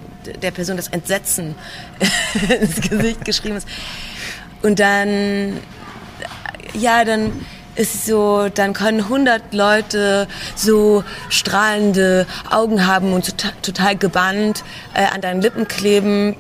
der 0.42 0.50
Person 0.50 0.76
das 0.76 0.88
Entsetzen 0.88 1.54
ins 2.60 2.80
Gesicht 2.88 3.24
geschrieben 3.24 3.56
ist. 3.56 3.68
Und 4.62 4.78
dann, 4.78 5.58
ja, 6.74 7.04
dann 7.04 7.32
ist 7.74 8.06
so, 8.06 8.48
dann 8.48 8.74
können 8.74 9.00
100 9.00 9.54
Leute 9.54 10.28
so 10.54 11.04
strahlende 11.30 12.26
Augen 12.50 12.86
haben 12.86 13.12
und 13.12 13.26
total, 13.26 13.52
total 13.62 13.96
gebannt 13.96 14.62
äh, 14.94 15.04
an 15.04 15.20
deinen 15.20 15.40
Lippen 15.40 15.66
kleben 15.66 16.36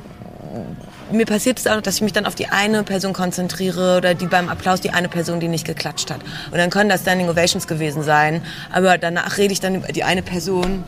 mir 1.10 1.26
passiert 1.26 1.58
es 1.58 1.66
auch, 1.66 1.80
dass 1.80 1.96
ich 1.96 2.02
mich 2.02 2.12
dann 2.12 2.26
auf 2.26 2.34
die 2.34 2.48
eine 2.48 2.82
Person 2.82 3.12
konzentriere 3.12 3.98
oder 3.98 4.14
die 4.14 4.26
beim 4.26 4.48
Applaus 4.48 4.80
die 4.80 4.90
eine 4.90 5.08
Person, 5.08 5.40
die 5.40 5.48
nicht 5.48 5.66
geklatscht 5.66 6.10
hat. 6.10 6.20
Und 6.50 6.58
dann 6.58 6.70
können 6.70 6.88
das 6.88 7.02
Standing 7.02 7.28
Ovations 7.28 7.66
gewesen 7.66 8.02
sein, 8.02 8.42
aber 8.70 8.98
danach 8.98 9.38
rede 9.38 9.52
ich 9.52 9.60
dann 9.60 9.74
über 9.74 9.88
die 9.88 10.04
eine 10.04 10.22
Person 10.22 10.84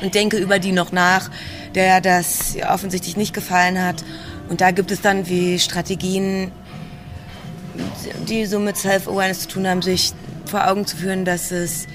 und 0.00 0.14
denke 0.14 0.36
über 0.36 0.58
die 0.58 0.72
noch 0.72 0.92
nach, 0.92 1.30
der 1.74 2.00
das 2.00 2.56
offensichtlich 2.68 3.16
nicht 3.16 3.34
gefallen 3.34 3.82
hat. 3.82 4.04
Und 4.48 4.60
da 4.60 4.70
gibt 4.70 4.90
es 4.90 5.00
dann 5.00 5.28
wie 5.28 5.58
Strategien, 5.58 6.52
die 8.28 8.46
so 8.46 8.58
mit 8.58 8.76
Self-Awareness 8.76 9.40
zu 9.40 9.48
tun 9.48 9.68
haben, 9.68 9.82
sich 9.82 10.12
vor 10.46 10.66
Augen 10.68 10.86
zu 10.86 10.96
führen, 10.96 11.24
dass 11.24 11.50
es, 11.50 11.86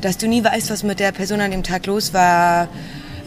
dass 0.00 0.18
du 0.18 0.26
nie 0.26 0.42
weißt, 0.42 0.70
was 0.70 0.82
mit 0.82 0.98
der 0.98 1.12
Person 1.12 1.40
an 1.40 1.50
dem 1.50 1.62
Tag 1.62 1.86
los 1.86 2.12
war, 2.12 2.68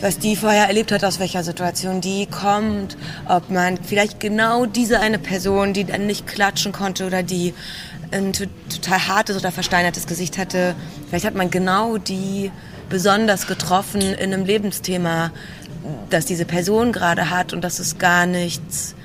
was 0.01 0.19
die 0.19 0.35
vorher 0.35 0.67
erlebt 0.67 0.91
hat, 0.91 1.03
aus 1.03 1.19
welcher 1.19 1.43
Situation 1.43 2.01
die 2.01 2.25
kommt, 2.25 2.97
ob 3.27 3.49
man 3.49 3.77
vielleicht 3.77 4.19
genau 4.19 4.65
diese 4.65 4.99
eine 4.99 5.19
Person, 5.19 5.73
die 5.73 5.85
dann 5.85 6.05
nicht 6.05 6.27
klatschen 6.27 6.71
konnte 6.71 7.05
oder 7.05 7.23
die 7.23 7.53
ein 8.11 8.33
total 8.33 9.07
hartes 9.07 9.37
oder 9.37 9.51
versteinertes 9.51 10.07
Gesicht 10.07 10.37
hatte, 10.37 10.75
vielleicht 11.07 11.25
hat 11.25 11.35
man 11.35 11.49
genau 11.49 11.97
die 11.97 12.51
besonders 12.89 13.47
getroffen 13.47 14.01
in 14.01 14.33
einem 14.33 14.45
Lebensthema, 14.45 15.31
das 16.09 16.25
diese 16.25 16.45
Person 16.45 16.91
gerade 16.91 17.29
hat 17.29 17.53
und 17.53 17.63
das 17.63 17.79
ist 17.79 17.99
gar 17.99 18.25
nichts 18.25 18.95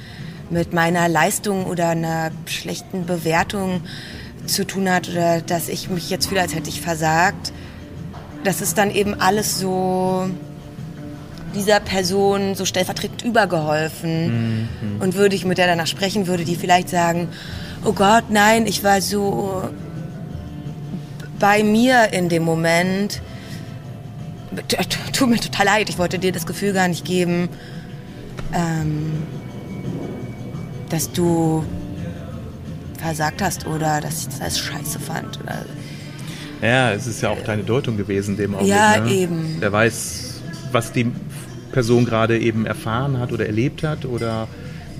mit 0.50 0.72
meiner 0.72 1.08
Leistung 1.08 1.66
oder 1.66 1.90
einer 1.90 2.30
schlechten 2.46 3.06
Bewertung 3.06 3.82
zu 4.46 4.66
tun 4.66 4.90
hat 4.90 5.08
oder 5.08 5.40
dass 5.40 5.68
ich 5.68 5.88
mich 5.88 6.10
jetzt 6.10 6.26
fühle, 6.28 6.40
als 6.40 6.54
hätte 6.54 6.68
ich 6.68 6.80
versagt. 6.80 7.52
Das 8.42 8.60
ist 8.60 8.78
dann 8.78 8.90
eben 8.90 9.20
alles 9.20 9.58
so 9.58 10.28
dieser 11.54 11.80
Person 11.80 12.54
so 12.54 12.64
stellvertretend 12.64 13.22
übergeholfen. 13.22 14.68
Mhm. 14.80 15.00
Und 15.00 15.14
würde 15.14 15.34
ich 15.34 15.44
mit 15.44 15.58
der 15.58 15.66
danach 15.66 15.86
sprechen, 15.86 16.26
würde 16.26 16.44
die 16.44 16.56
vielleicht 16.56 16.88
sagen, 16.88 17.28
oh 17.84 17.92
Gott, 17.92 18.24
nein, 18.30 18.66
ich 18.66 18.84
war 18.84 19.00
so 19.00 19.68
bei 21.38 21.62
mir 21.62 22.12
in 22.12 22.28
dem 22.28 22.42
Moment. 22.42 23.22
Tut 25.12 25.28
mir 25.28 25.38
total 25.38 25.66
leid, 25.66 25.88
ich 25.88 25.98
wollte 25.98 26.18
dir 26.18 26.32
das 26.32 26.46
Gefühl 26.46 26.72
gar 26.72 26.88
nicht 26.88 27.04
geben, 27.04 27.48
ähm, 28.52 29.22
dass 30.88 31.12
du 31.12 31.64
versagt 32.98 33.40
hast 33.42 33.66
oder 33.66 34.00
dass 34.00 34.20
ich 34.20 34.26
das 34.28 34.40
als 34.40 34.58
scheiße 34.58 34.98
fand. 34.98 35.40
Oder 35.40 35.64
ja, 36.62 36.92
es 36.92 37.06
ist 37.06 37.22
ja 37.22 37.30
auch 37.30 37.42
deine 37.42 37.62
Deutung 37.62 37.96
gewesen, 37.96 38.36
dem 38.36 38.54
Augenblick. 38.54 38.76
Ja, 38.76 39.00
ne? 39.00 39.10
eben. 39.10 39.56
Wer 39.60 39.72
weiß, 39.72 40.40
was 40.72 40.92
die 40.92 41.10
Person 41.72 42.04
gerade 42.04 42.38
eben 42.38 42.66
erfahren 42.66 43.18
hat 43.18 43.32
oder 43.32 43.46
erlebt 43.46 43.82
hat 43.82 44.04
oder 44.04 44.48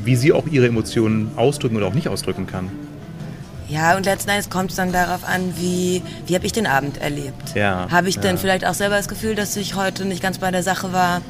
wie 0.05 0.17
sie 0.17 0.33
auch 0.33 0.47
ihre 0.47 0.67
Emotionen 0.67 1.33
ausdrücken 1.37 1.77
oder 1.77 1.87
auch 1.87 1.95
nicht 1.95 2.09
ausdrücken 2.09 2.47
kann. 2.47 2.71
Ja, 3.69 3.97
und 3.97 4.05
letzten 4.05 4.31
Endes 4.31 4.51
kommt 4.51 4.71
es 4.71 4.77
dann 4.77 4.93
darauf 4.93 5.25
an, 5.25 5.55
wie, 5.57 6.03
wie 6.27 6.35
habe 6.35 6.45
ich 6.45 6.53
den 6.53 6.67
Abend 6.67 6.99
erlebt. 6.99 7.55
Ja, 7.55 7.87
habe 7.89 8.09
ich 8.09 8.17
ja. 8.17 8.23
denn 8.23 8.37
vielleicht 8.37 8.67
auch 8.67 8.75
selber 8.75 8.97
das 8.97 9.07
Gefühl, 9.07 9.37
dass 9.37 9.57
ich 9.57 9.77
heute 9.77 10.05
nicht 10.05 10.23
ganz 10.23 10.39
bei 10.39 10.51
der 10.51 10.65
Sache 10.65 10.93
war? 10.93 11.23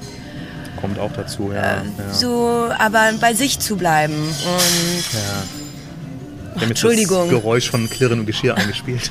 Kommt 0.81 0.98
auch 0.98 1.12
dazu, 1.12 1.50
ja. 1.53 1.61
Äh, 1.61 1.85
ja. 1.98 2.14
So, 2.14 2.70
aber 2.79 3.12
bei 3.20 3.35
sich 3.35 3.59
zu 3.59 3.76
bleiben 3.76 4.14
und 4.14 5.12
ja. 5.12 5.42
Ach, 6.57 6.62
Entschuldigung. 6.62 7.31
das 7.31 7.40
Geräusch 7.40 7.70
von 7.70 7.88
Klirren 7.90 8.20
und 8.20 8.26
Geschirr 8.26 8.57
eingespielt. 8.57 9.11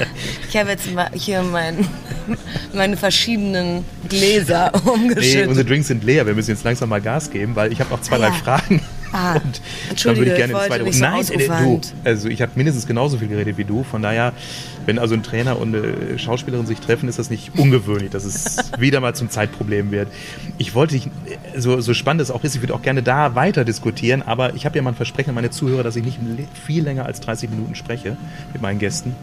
ich 0.48 0.56
habe 0.56 0.70
jetzt 0.70 0.90
mal 0.92 1.10
hier 1.12 1.42
mein, 1.42 1.86
meine 2.74 2.96
verschiedenen 2.96 3.84
Gläser 4.08 4.72
umgeschüttet. 4.84 5.44
Nee, 5.44 5.46
unsere 5.46 5.66
Drinks 5.66 5.88
sind 5.88 6.04
leer. 6.04 6.26
Wir 6.26 6.34
müssen 6.34 6.50
jetzt 6.50 6.64
langsam 6.64 6.88
mal 6.88 7.00
Gas 7.00 7.30
geben, 7.30 7.56
weil 7.56 7.72
ich 7.72 7.80
habe 7.80 7.90
noch 7.90 8.00
zwei, 8.00 8.18
drei 8.18 8.32
Fragen. 8.32 8.80
Ah, 9.12 9.34
und 9.90 10.04
dann 10.04 10.16
würde 10.16 10.30
ich 10.30 10.36
gerne 10.36 10.52
ins 10.52 10.66
zweite 10.66 10.92
so 10.92 11.00
Nein, 11.00 11.24
äh, 11.28 11.46
du, 11.48 11.80
also 12.04 12.28
ich 12.28 12.42
habe 12.42 12.52
mindestens 12.54 12.86
genauso 12.86 13.18
viel 13.18 13.28
geredet 13.28 13.58
wie 13.58 13.64
du. 13.64 13.82
Von 13.82 14.02
daher, 14.02 14.32
wenn 14.86 14.98
also 14.98 15.14
ein 15.14 15.22
Trainer 15.22 15.58
und 15.58 15.74
eine 15.74 16.18
Schauspielerin 16.18 16.66
sich 16.66 16.78
treffen, 16.78 17.08
ist 17.08 17.18
das 17.18 17.30
nicht 17.30 17.52
ungewöhnlich, 17.58 18.10
dass 18.10 18.24
es 18.24 18.56
wieder 18.78 19.00
mal 19.00 19.14
zum 19.14 19.30
Zeitproblem 19.30 19.90
wird. 19.90 20.08
Ich 20.58 20.74
wollte 20.74 20.94
dich, 20.94 21.10
so, 21.56 21.80
so 21.80 21.94
spannend 21.94 22.22
es 22.22 22.30
auch 22.30 22.44
ist, 22.44 22.54
ich 22.54 22.62
würde 22.62 22.74
auch 22.74 22.82
gerne 22.82 23.02
da 23.02 23.34
weiter 23.34 23.64
diskutieren, 23.64 24.22
aber 24.22 24.54
ich 24.54 24.64
habe 24.64 24.76
ja 24.76 24.82
mal 24.82 24.90
ein 24.90 24.96
Versprechen 24.96 25.30
an 25.30 25.34
meine 25.34 25.50
Zuhörer, 25.50 25.82
dass 25.82 25.96
ich 25.96 26.04
nicht 26.04 26.18
viel 26.64 26.84
länger 26.84 27.06
als 27.06 27.20
30 27.20 27.50
Minuten 27.50 27.74
spreche 27.74 28.16
mit 28.52 28.62
meinen 28.62 28.78
Gästen. 28.78 29.14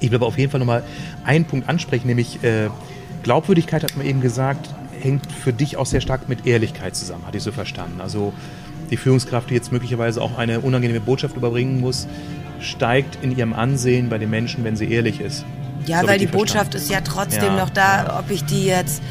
Ich 0.00 0.10
will 0.10 0.16
aber 0.16 0.26
auf 0.26 0.38
jeden 0.38 0.50
Fall 0.50 0.60
nochmal 0.60 0.82
einen 1.24 1.44
Punkt 1.44 1.68
ansprechen, 1.68 2.06
nämlich 2.06 2.42
äh, 2.44 2.68
Glaubwürdigkeit, 3.22 3.82
hat 3.82 3.96
man 3.96 4.06
eben 4.06 4.20
gesagt, 4.20 4.68
hängt 5.00 5.30
für 5.30 5.52
dich 5.52 5.76
auch 5.76 5.86
sehr 5.86 6.00
stark 6.00 6.28
mit 6.28 6.46
Ehrlichkeit 6.46 6.96
zusammen, 6.96 7.26
hatte 7.26 7.38
ich 7.38 7.42
so 7.42 7.52
verstanden. 7.52 8.00
Also 8.00 8.32
die 8.90 8.96
Führungskraft, 8.96 9.50
die 9.50 9.54
jetzt 9.54 9.72
möglicherweise 9.72 10.20
auch 10.22 10.38
eine 10.38 10.60
unangenehme 10.60 11.00
Botschaft 11.00 11.36
überbringen 11.36 11.80
muss, 11.80 12.06
steigt 12.60 13.22
in 13.22 13.36
ihrem 13.36 13.52
Ansehen 13.52 14.08
bei 14.08 14.18
den 14.18 14.30
Menschen, 14.30 14.64
wenn 14.64 14.76
sie 14.76 14.90
ehrlich 14.90 15.20
ist. 15.20 15.44
Ja, 15.86 16.00
so 16.00 16.08
weil 16.08 16.18
die 16.18 16.26
Botschaft 16.26 16.74
ist 16.74 16.90
ja 16.90 17.00
trotzdem 17.00 17.56
ja, 17.56 17.56
noch 17.56 17.70
da, 17.70 18.04
ja. 18.04 18.18
ob 18.18 18.30
ich 18.30 18.44
die 18.44 18.66
jetzt 18.66 19.02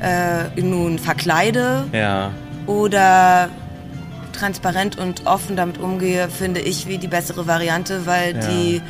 äh, 0.00 0.60
nun 0.60 0.98
verkleide 0.98 1.84
ja. 1.92 2.30
oder 2.66 3.48
transparent 4.32 4.98
und 4.98 5.26
offen 5.26 5.56
damit 5.56 5.78
umgehe, 5.78 6.28
finde 6.28 6.60
ich 6.60 6.86
wie 6.88 6.98
die 6.98 7.08
bessere 7.08 7.46
Variante, 7.46 8.06
weil 8.06 8.34
die, 8.34 8.82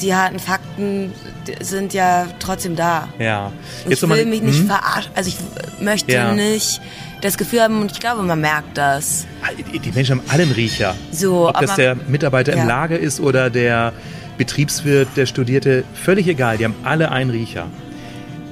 die 0.00 0.14
harten 0.14 0.38
Fakten 0.38 0.57
Gedanken 0.78 1.12
sind 1.60 1.92
ja 1.94 2.26
trotzdem 2.38 2.76
da. 2.76 3.08
Ja. 3.18 3.52
Und 3.84 3.92
ich 3.92 4.02
will 4.02 4.26
mich 4.26 4.42
nicht 4.42 4.60
hm? 4.60 4.66
verarschen. 4.66 5.12
Also 5.14 5.28
ich 5.30 5.82
möchte 5.82 6.12
ja. 6.12 6.32
nicht 6.32 6.80
das 7.20 7.36
Gefühl 7.36 7.62
haben, 7.62 7.82
und 7.82 7.92
ich 7.92 8.00
glaube, 8.00 8.22
man 8.22 8.40
merkt 8.40 8.78
das. 8.78 9.26
Ah, 9.42 9.48
die 9.54 9.92
Menschen 9.92 10.20
haben 10.20 10.26
alle 10.28 10.44
einen 10.44 10.52
Riecher. 10.52 10.94
So, 11.10 11.48
Ob 11.48 11.60
das 11.60 11.74
der 11.74 11.96
Mitarbeiter 11.96 12.54
ja. 12.54 12.62
im 12.62 12.68
Lager 12.68 12.98
ist 12.98 13.20
oder 13.20 13.50
der 13.50 13.92
Betriebswirt, 14.36 15.08
der 15.16 15.26
Studierte, 15.26 15.84
völlig 15.94 16.28
egal. 16.28 16.58
Die 16.58 16.64
haben 16.64 16.76
alle 16.84 17.10
einen 17.10 17.30
Riecher. 17.30 17.66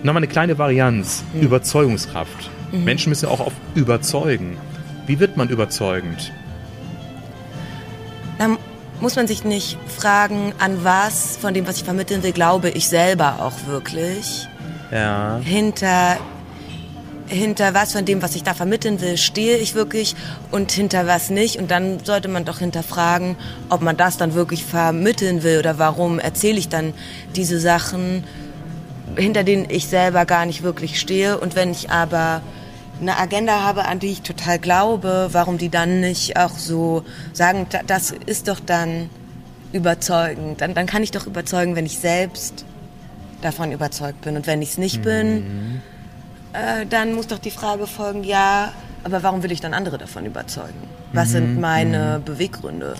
Nochmal 0.02 0.20
eine 0.20 0.28
kleine 0.28 0.58
Varianz. 0.58 1.24
Mhm. 1.32 1.42
Überzeugungskraft. 1.42 2.50
Mhm. 2.72 2.84
Menschen 2.84 3.10
müssen 3.10 3.28
auch 3.28 3.40
auf 3.40 3.52
überzeugen. 3.74 4.58
Wie 5.06 5.20
wird 5.20 5.36
man 5.36 5.48
überzeugend? 5.48 6.32
Dann 8.38 8.58
muss 9.00 9.16
man 9.16 9.26
sich 9.26 9.44
nicht 9.44 9.78
fragen, 9.88 10.52
an 10.58 10.84
was 10.84 11.36
von 11.36 11.54
dem, 11.54 11.66
was 11.66 11.76
ich 11.76 11.84
vermitteln 11.84 12.22
will, 12.22 12.32
glaube 12.32 12.70
ich 12.70 12.88
selber 12.88 13.36
auch 13.40 13.66
wirklich. 13.66 14.48
Ja. 14.90 15.40
Hinter, 15.42 16.16
hinter 17.26 17.74
was 17.74 17.92
von 17.92 18.04
dem, 18.04 18.22
was 18.22 18.34
ich 18.36 18.42
da 18.42 18.54
vermitteln 18.54 19.00
will, 19.00 19.16
stehe 19.16 19.58
ich 19.58 19.74
wirklich 19.74 20.14
und 20.50 20.72
hinter 20.72 21.06
was 21.06 21.30
nicht. 21.30 21.58
Und 21.58 21.70
dann 21.70 22.04
sollte 22.04 22.28
man 22.28 22.44
doch 22.44 22.58
hinterfragen, 22.58 23.36
ob 23.68 23.82
man 23.82 23.96
das 23.96 24.16
dann 24.16 24.34
wirklich 24.34 24.64
vermitteln 24.64 25.42
will 25.42 25.58
oder 25.58 25.78
warum 25.78 26.18
erzähle 26.18 26.58
ich 26.58 26.68
dann 26.68 26.94
diese 27.34 27.60
Sachen, 27.60 28.24
hinter 29.16 29.44
denen 29.44 29.66
ich 29.68 29.88
selber 29.88 30.24
gar 30.24 30.46
nicht 30.46 30.62
wirklich 30.62 30.98
stehe. 31.00 31.38
Und 31.38 31.54
wenn 31.54 31.70
ich 31.70 31.90
aber 31.90 32.40
eine 33.00 33.18
Agenda 33.18 33.62
habe, 33.62 33.86
an 33.86 33.98
die 33.98 34.08
ich 34.08 34.22
total 34.22 34.58
glaube, 34.58 35.28
warum 35.32 35.58
die 35.58 35.68
dann 35.68 36.00
nicht 36.00 36.36
auch 36.36 36.50
so 36.50 37.04
sagen, 37.32 37.66
das 37.86 38.10
ist 38.10 38.48
doch 38.48 38.60
dann 38.60 39.10
überzeugend. 39.72 40.60
Dann, 40.60 40.74
dann 40.74 40.86
kann 40.86 41.02
ich 41.02 41.10
doch 41.10 41.26
überzeugen, 41.26 41.76
wenn 41.76 41.86
ich 41.86 41.98
selbst 41.98 42.64
davon 43.42 43.72
überzeugt 43.72 44.22
bin. 44.22 44.36
Und 44.36 44.46
wenn 44.46 44.62
ich 44.62 44.70
es 44.70 44.78
nicht 44.78 44.98
mhm. 44.98 45.02
bin, 45.02 45.82
äh, 46.52 46.86
dann 46.86 47.14
muss 47.14 47.26
doch 47.26 47.38
die 47.38 47.50
Frage 47.50 47.86
folgen, 47.86 48.24
ja, 48.24 48.72
aber 49.04 49.22
warum 49.22 49.42
will 49.42 49.52
ich 49.52 49.60
dann 49.60 49.74
andere 49.74 49.98
davon 49.98 50.26
überzeugen? 50.26 50.88
Was 51.12 51.28
mhm. 51.28 51.32
sind 51.32 51.60
meine 51.60 52.18
mhm. 52.18 52.24
Beweggründe? 52.24 52.94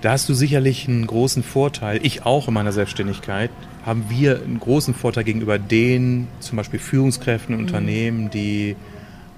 Da 0.00 0.12
hast 0.12 0.28
du 0.28 0.34
sicherlich 0.34 0.88
einen 0.88 1.06
großen 1.06 1.42
Vorteil. 1.42 2.00
Ich 2.04 2.24
auch 2.24 2.48
in 2.48 2.54
meiner 2.54 2.72
Selbstständigkeit 2.72 3.50
haben 3.84 4.06
wir 4.08 4.42
einen 4.42 4.60
großen 4.60 4.94
Vorteil 4.94 5.24
gegenüber 5.24 5.58
den 5.58 6.28
zum 6.40 6.56
Beispiel 6.56 6.78
Führungskräften 6.78 7.54
in 7.54 7.60
mhm. 7.60 7.66
Unternehmen, 7.66 8.30
die 8.30 8.76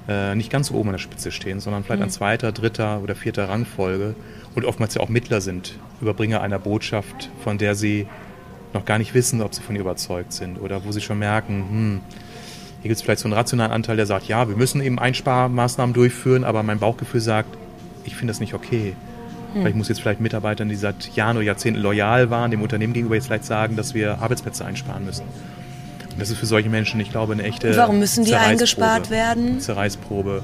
äh, 0.09 0.35
nicht 0.35 0.51
ganz 0.51 0.71
oben 0.71 0.89
an 0.89 0.95
der 0.95 0.99
Spitze 0.99 1.31
stehen, 1.31 1.61
sondern 1.61 1.85
vielleicht 1.85 2.01
mhm. 2.01 2.05
an 2.05 2.11
zweiter, 2.11 2.53
dritter 2.53 3.01
oder 3.03 3.15
vierter 3.15 3.49
Rangfolge 3.49 4.15
und 4.55 4.65
oftmals 4.65 4.95
ja 4.95 5.01
auch 5.01 5.09
Mittler 5.09 5.41
sind, 5.41 5.79
Überbringer 6.01 6.41
einer 6.41 6.59
Botschaft, 6.59 7.31
von 7.43 7.59
der 7.59 7.75
sie 7.75 8.07
noch 8.75 8.85
gar 8.85 8.99
nicht 8.99 9.15
wissen, 9.15 9.43
ob 9.43 9.55
sie 9.55 9.63
von 9.63 9.75
ihr 9.77 9.83
überzeugt 9.83 10.33
sind 10.33 10.61
oder 10.61 10.85
wo 10.85 10.93
sie 10.93 11.01
schon 11.01 11.19
merken, 11.19 11.65
hm, 11.69 12.01
hier 12.81 12.89
gibt 12.89 12.97
es 12.97 13.03
vielleicht 13.03 13.21
so 13.21 13.29
einen 13.29 13.35
rationalen 13.35 13.71
Anteil, 13.71 13.97
der 13.97 14.07
sagt, 14.07 14.27
ja, 14.27 14.49
wir 14.49 14.57
müssen 14.57 14.81
eben 14.81 14.99
Einsparmaßnahmen 14.99 15.95
durchführen, 15.95 16.43
aber 16.43 16.65
mein 16.65 16.81
Bauchgefühl 16.81 17.21
sagt, 17.21 17.57
ich 18.05 18.17
finde 18.17 18.33
das 18.33 18.41
nicht 18.41 18.55
okay. 18.55 18.97
Hm. 19.55 19.67
Ich 19.67 19.75
muss 19.75 19.89
jetzt 19.89 20.01
vielleicht 20.01 20.21
Mitarbeitern, 20.21 20.69
die 20.69 20.77
seit 20.77 21.15
Jahren 21.15 21.37
oder 21.37 21.45
Jahrzehnten 21.45 21.81
loyal 21.81 22.31
waren, 22.31 22.51
dem 22.51 22.63
Unternehmen 22.63 22.93
gegenüber 22.93 23.15
jetzt 23.15 23.27
vielleicht 23.27 23.45
sagen, 23.45 23.77
dass 23.77 23.95
wir 23.95 24.21
Arbeitsplätze 24.21 24.65
einsparen 24.65 25.05
müssen. 25.05 25.25
Und 26.13 26.21
das 26.21 26.31
ist 26.31 26.39
für 26.39 26.47
solche 26.47 26.69
Menschen, 26.69 27.01
ich 27.01 27.11
glaube, 27.11 27.33
eine 27.33 27.43
echte. 27.43 27.71
Und 27.71 27.77
warum 27.77 27.99
müssen 27.99 28.25
die 28.25 28.35
eingespart 28.35 29.11
werden? 29.11 29.61
Zerreißprobe. 29.61 30.43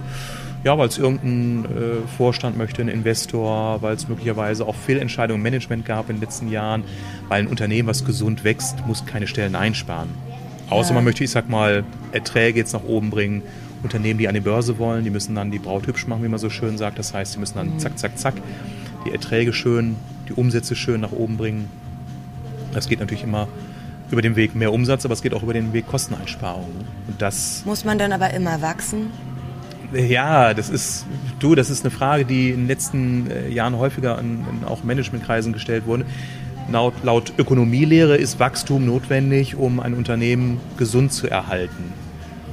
Ja, 0.65 0.77
weil 0.77 0.89
es 0.89 0.99
irgendein 0.99 1.65
äh, 1.67 2.09
Vorstand 2.17 2.59
möchte, 2.59 2.83
ein 2.83 2.89
Investor, 2.89 3.81
weil 3.81 3.95
es 3.95 4.09
möglicherweise 4.09 4.67
auch 4.67 4.75
Fehlentscheidungen 4.75 5.39
im 5.39 5.43
Management 5.43 5.87
gab 5.87 6.11
in 6.11 6.17
den 6.17 6.23
letzten 6.23 6.51
Jahren, 6.51 6.83
weil 7.29 7.43
ein 7.43 7.47
Unternehmen, 7.47 7.89
was 7.89 8.05
gesund 8.05 8.43
wächst, 8.43 8.85
muss 8.87 9.07
keine 9.07 9.29
Stellen 9.29 9.55
einsparen. 9.55 10.09
Außer 10.69 10.91
ja. 10.91 10.95
man 10.97 11.05
möchte, 11.05 11.23
ich 11.23 11.31
sag 11.31 11.49
mal, 11.49 11.85
Erträge 12.13 12.59
jetzt 12.59 12.73
nach 12.73 12.85
oben 12.85 13.11
bringen. 13.11 13.43
Unternehmen, 13.85 14.19
die 14.19 14.27
an 14.27 14.35
die 14.35 14.41
Börse 14.41 14.79
wollen, 14.79 15.05
die 15.05 15.11
müssen 15.11 15.37
dann 15.37 15.53
die 15.53 15.61
Braut 15.61 15.87
hübsch 15.87 16.09
machen, 16.09 16.25
wie 16.25 16.29
man 16.29 16.41
so 16.41 16.51
schön 16.51 16.77
sagt. 16.77 16.99
Das 16.99 17.15
heißt, 17.15 17.33
sie 17.33 17.39
müssen 17.39 17.57
dann 17.57 17.79
zack, 17.79 17.97
zack, 17.97 18.19
zack 18.19 18.35
die 19.05 19.13
Erträge 19.13 19.53
schön, 19.53 19.97
die 20.29 20.33
Umsätze 20.35 20.75
schön 20.75 21.01
nach 21.01 21.13
oben 21.13 21.37
bringen. 21.37 21.69
Das 22.73 22.89
geht 22.89 23.01
natürlich 23.01 23.25
immer 23.25 23.49
über 24.11 24.23
den 24.23 24.37
Weg 24.37 24.55
mehr 24.55 24.73
Umsatz, 24.73 25.05
aber 25.05 25.15
es 25.15 25.23
geht 25.23 25.35
auch 25.35 25.43
über 25.43 25.53
den 25.53 25.73
Weg 25.73 25.87
Kosteneinsparungen. 25.87 26.85
Und 27.07 27.21
das 27.21 27.63
muss 27.67 27.85
man 27.85 27.99
dann 27.99 28.13
aber 28.13 28.33
immer 28.33 28.63
wachsen? 28.63 29.11
Ja, 29.93 30.53
das 30.53 30.69
ist 30.69 31.07
du, 31.39 31.55
das 31.55 31.71
ist 31.71 31.85
eine 31.85 31.91
Frage, 31.91 32.25
die 32.25 32.51
in 32.51 32.61
den 32.61 32.69
letzten 32.69 33.31
äh, 33.31 33.49
Jahren 33.49 33.77
häufiger 33.79 34.19
in, 34.19 34.45
in 34.51 34.65
auch 34.67 34.85
Managementkreisen 34.85 35.53
gestellt 35.53 35.87
wurde. 35.87 36.05
Laut, 36.71 36.93
laut 37.03 37.33
Ökonomielehre 37.39 38.17
ist 38.17 38.39
Wachstum 38.39 38.85
notwendig, 38.85 39.57
um 39.57 39.81
ein 39.81 39.95
Unternehmen 39.95 40.61
gesund 40.77 41.13
zu 41.15 41.27
erhalten. 41.27 41.95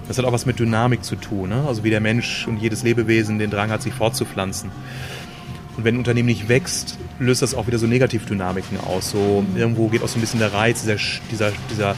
Das 0.07 0.17
hat 0.17 0.23
auch 0.23 0.31
was 0.31 0.45
mit 0.45 0.59
Dynamik 0.59 1.03
zu 1.03 1.17
tun, 1.17 1.49
ne? 1.49 1.65
also 1.67 1.83
wie 1.83 1.89
der 1.89 1.99
Mensch 1.99 2.47
und 2.47 2.61
jedes 2.61 2.83
Lebewesen 2.83 3.39
den 3.39 3.49
Drang 3.49 3.71
hat, 3.71 3.81
sich 3.81 3.93
fortzupflanzen. 3.93 4.71
Und 5.77 5.83
wenn 5.83 5.95
ein 5.95 5.99
Unternehmen 5.99 6.27
nicht 6.27 6.47
wächst, 6.47 6.97
löst 7.19 7.41
das 7.41 7.53
auch 7.53 7.67
wieder 7.67 7.77
so 7.77 7.87
Negativdynamiken 7.87 8.79
aus. 8.79 9.11
So 9.11 9.45
irgendwo 9.55 9.89
geht 9.89 10.03
auch 10.03 10.07
so 10.07 10.17
ein 10.17 10.21
bisschen 10.21 10.39
der 10.39 10.53
Reiz, 10.53 10.81
dieser, 10.81 10.97
dieser, 11.31 11.51
dieser, 11.69 11.95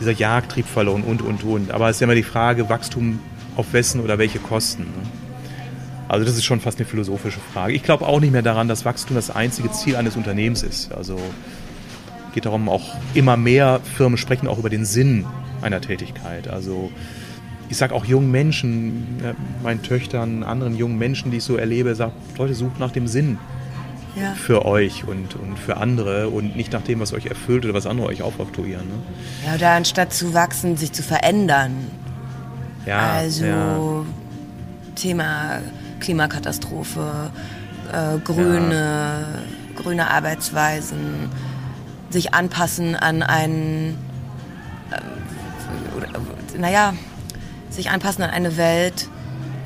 dieser 0.00 0.12
Jagdtrieb 0.12 0.66
verloren 0.66 1.02
und, 1.02 1.22
und, 1.22 1.42
und. 1.44 1.70
Aber 1.70 1.88
es 1.88 1.96
ist 1.96 2.00
ja 2.00 2.04
immer 2.04 2.14
die 2.14 2.22
Frage, 2.22 2.68
Wachstum 2.68 3.20
auf 3.56 3.72
wessen 3.72 4.00
oder 4.00 4.18
welche 4.18 4.38
Kosten. 4.38 4.82
Ne? 4.82 5.02
Also 6.08 6.24
das 6.24 6.36
ist 6.36 6.44
schon 6.44 6.60
fast 6.60 6.78
eine 6.78 6.86
philosophische 6.86 7.40
Frage. 7.52 7.74
Ich 7.74 7.82
glaube 7.82 8.06
auch 8.06 8.20
nicht 8.20 8.32
mehr 8.32 8.42
daran, 8.42 8.66
dass 8.66 8.84
Wachstum 8.84 9.14
das 9.14 9.30
einzige 9.30 9.70
Ziel 9.72 9.96
eines 9.96 10.16
Unternehmens 10.16 10.62
ist. 10.62 10.92
Also 10.92 11.18
geht 12.34 12.46
darum, 12.46 12.68
auch 12.68 12.94
immer 13.14 13.36
mehr 13.36 13.80
Firmen 13.96 14.16
sprechen 14.16 14.48
auch 14.48 14.58
über 14.58 14.70
den 14.70 14.84
Sinn 14.84 15.26
einer 15.60 15.80
Tätigkeit. 15.80 16.48
Also 16.48 16.90
ich 17.68 17.76
sage 17.76 17.94
auch 17.94 18.04
jungen 18.04 18.30
Menschen, 18.30 19.20
meinen 19.62 19.82
Töchtern, 19.82 20.42
anderen 20.42 20.76
jungen 20.76 20.98
Menschen, 20.98 21.30
die 21.30 21.38
ich 21.38 21.44
so 21.44 21.56
erlebe, 21.56 21.94
sage, 21.94 22.12
Leute, 22.36 22.54
sucht 22.54 22.78
nach 22.78 22.90
dem 22.90 23.06
Sinn 23.06 23.38
ja. 24.16 24.32
für 24.34 24.64
euch 24.64 25.06
und, 25.06 25.36
und 25.36 25.58
für 25.58 25.76
andere 25.76 26.28
und 26.28 26.56
nicht 26.56 26.72
nach 26.72 26.82
dem, 26.82 27.00
was 27.00 27.12
euch 27.12 27.26
erfüllt 27.26 27.64
oder 27.64 27.74
was 27.74 27.86
andere 27.86 28.08
euch 28.08 28.22
aufoktroyieren. 28.22 28.86
Ne? 28.86 28.94
Ja, 29.46 29.54
oder 29.54 29.70
anstatt 29.72 30.12
zu 30.12 30.34
wachsen, 30.34 30.76
sich 30.76 30.92
zu 30.92 31.02
verändern. 31.02 31.88
Ja, 32.86 33.12
also 33.12 33.44
ja. 33.44 34.04
Thema 34.94 35.60
Klimakatastrophe, 36.00 37.30
äh, 37.92 38.18
grüne, 38.20 39.26
ja. 39.74 39.80
grüne 39.82 40.10
Arbeitsweisen, 40.10 41.28
sich 42.10 42.32
anpassen 42.32 42.96
an 42.96 43.22
einen, 43.22 43.98
äh, 44.90 46.58
naja, 46.58 46.94
sich 47.70 47.90
anpassen 47.90 48.24
an 48.24 48.30
eine 48.30 48.56
Welt 48.56 49.08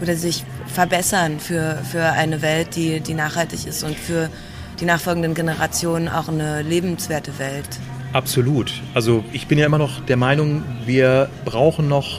oder 0.00 0.16
sich 0.16 0.44
verbessern 0.66 1.38
für, 1.38 1.78
für 1.90 2.04
eine 2.04 2.42
Welt, 2.42 2.76
die, 2.76 3.00
die 3.00 3.14
nachhaltig 3.14 3.66
ist 3.66 3.84
und 3.84 3.96
für 3.96 4.28
die 4.80 4.84
nachfolgenden 4.84 5.34
Generationen 5.34 6.08
auch 6.08 6.28
eine 6.28 6.62
lebenswerte 6.62 7.38
Welt. 7.38 7.68
Absolut. 8.12 8.72
Also 8.94 9.24
ich 9.32 9.46
bin 9.46 9.58
ja 9.58 9.66
immer 9.66 9.78
noch 9.78 10.00
der 10.00 10.16
Meinung, 10.16 10.64
wir 10.84 11.28
brauchen 11.44 11.88
noch, 11.88 12.18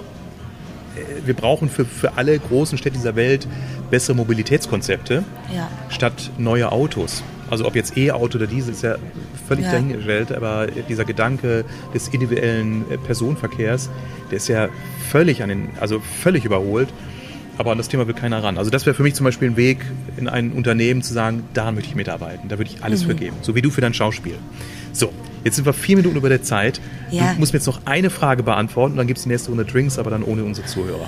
äh, 0.96 1.26
wir 1.26 1.34
brauchen 1.34 1.69
für, 1.69 1.86
für 1.86 2.17
alle 2.17 2.38
großen 2.39 2.78
Städte 2.78 2.98
dieser 2.98 3.15
Welt 3.15 3.48
bessere 3.91 4.15
Mobilitätskonzepte 4.15 5.24
ja. 5.54 5.67
statt 5.89 6.32
neue 6.38 6.72
Autos. 6.72 7.24
Also 7.54 7.68
ob 7.68 7.76
jetzt 7.76 7.96
E-Auto 7.96 8.39
oder 8.39 8.48
Diesel 8.48 8.74
ist 8.74 8.82
ja 8.82 8.96
völlig 9.48 9.66
ja. 9.66 9.74
dahingestellt, 9.74 10.32
aber 10.32 10.66
dieser 10.89 11.06
Gedanke 11.06 11.66
des 11.94 12.08
individuellen 12.08 12.84
äh, 12.89 12.98
Personenverkehrs, 12.98 13.92
der 14.32 14.38
ist 14.38 14.48
ja 14.48 14.70
völlig 15.12 15.44
an 15.44 15.50
den, 15.50 15.70
also 15.80 16.00
völlig 16.00 16.46
überholt. 16.46 16.89
Aber 17.60 17.72
an 17.72 17.78
das 17.78 17.89
Thema 17.89 18.08
will 18.08 18.16
keiner 18.16 18.44
ran. 18.44 18.58
Also 18.58 18.72
das 18.72 18.88
wäre 18.88 18.96
für 18.96 19.04
mich 19.04 19.13
zum 19.13 19.26
Beispiel 19.26 19.52
ein 19.52 19.56
Weg, 19.56 19.86
in 20.18 20.28
ein 20.28 20.54
Unternehmen 20.54 21.04
zu 21.04 21.13
sagen, 21.13 21.44
da 21.54 21.72
möchte 21.72 21.89
ich 21.89 21.96
mitarbeiten, 21.96 22.50
da 22.50 22.58
würde 22.58 22.72
ich 22.76 22.84
alles 22.84 23.04
mhm. 23.04 23.10
für 23.10 23.16
geben. 23.18 23.38
So 23.44 23.54
wie 23.54 23.62
du 23.62 23.70
für 23.70 23.82
dein 23.82 23.94
Schauspiel. 23.94 24.39
So, 24.92 25.13
jetzt 25.44 25.58
sind 25.58 25.68
wir 25.68 25.74
vier 25.74 25.98
Minuten 25.98 26.16
über 26.16 26.30
der 26.30 26.42
Zeit. 26.42 26.82
Ja. 27.12 27.34
Du 27.34 27.39
musst 27.39 27.54
mir 27.54 27.60
jetzt 27.60 27.68
noch 27.68 27.82
eine 27.86 28.10
Frage 28.10 28.42
beantworten, 28.42 28.98
dann 28.98 29.06
gibt 29.06 29.18
es 29.18 29.26
die 29.26 29.30
nächste 29.30 29.52
Runde 29.52 29.66
Drinks, 29.66 30.00
aber 30.00 30.10
dann 30.10 30.24
ohne 30.24 30.44
unsere 30.44 30.66
Zuhörer. 30.66 31.08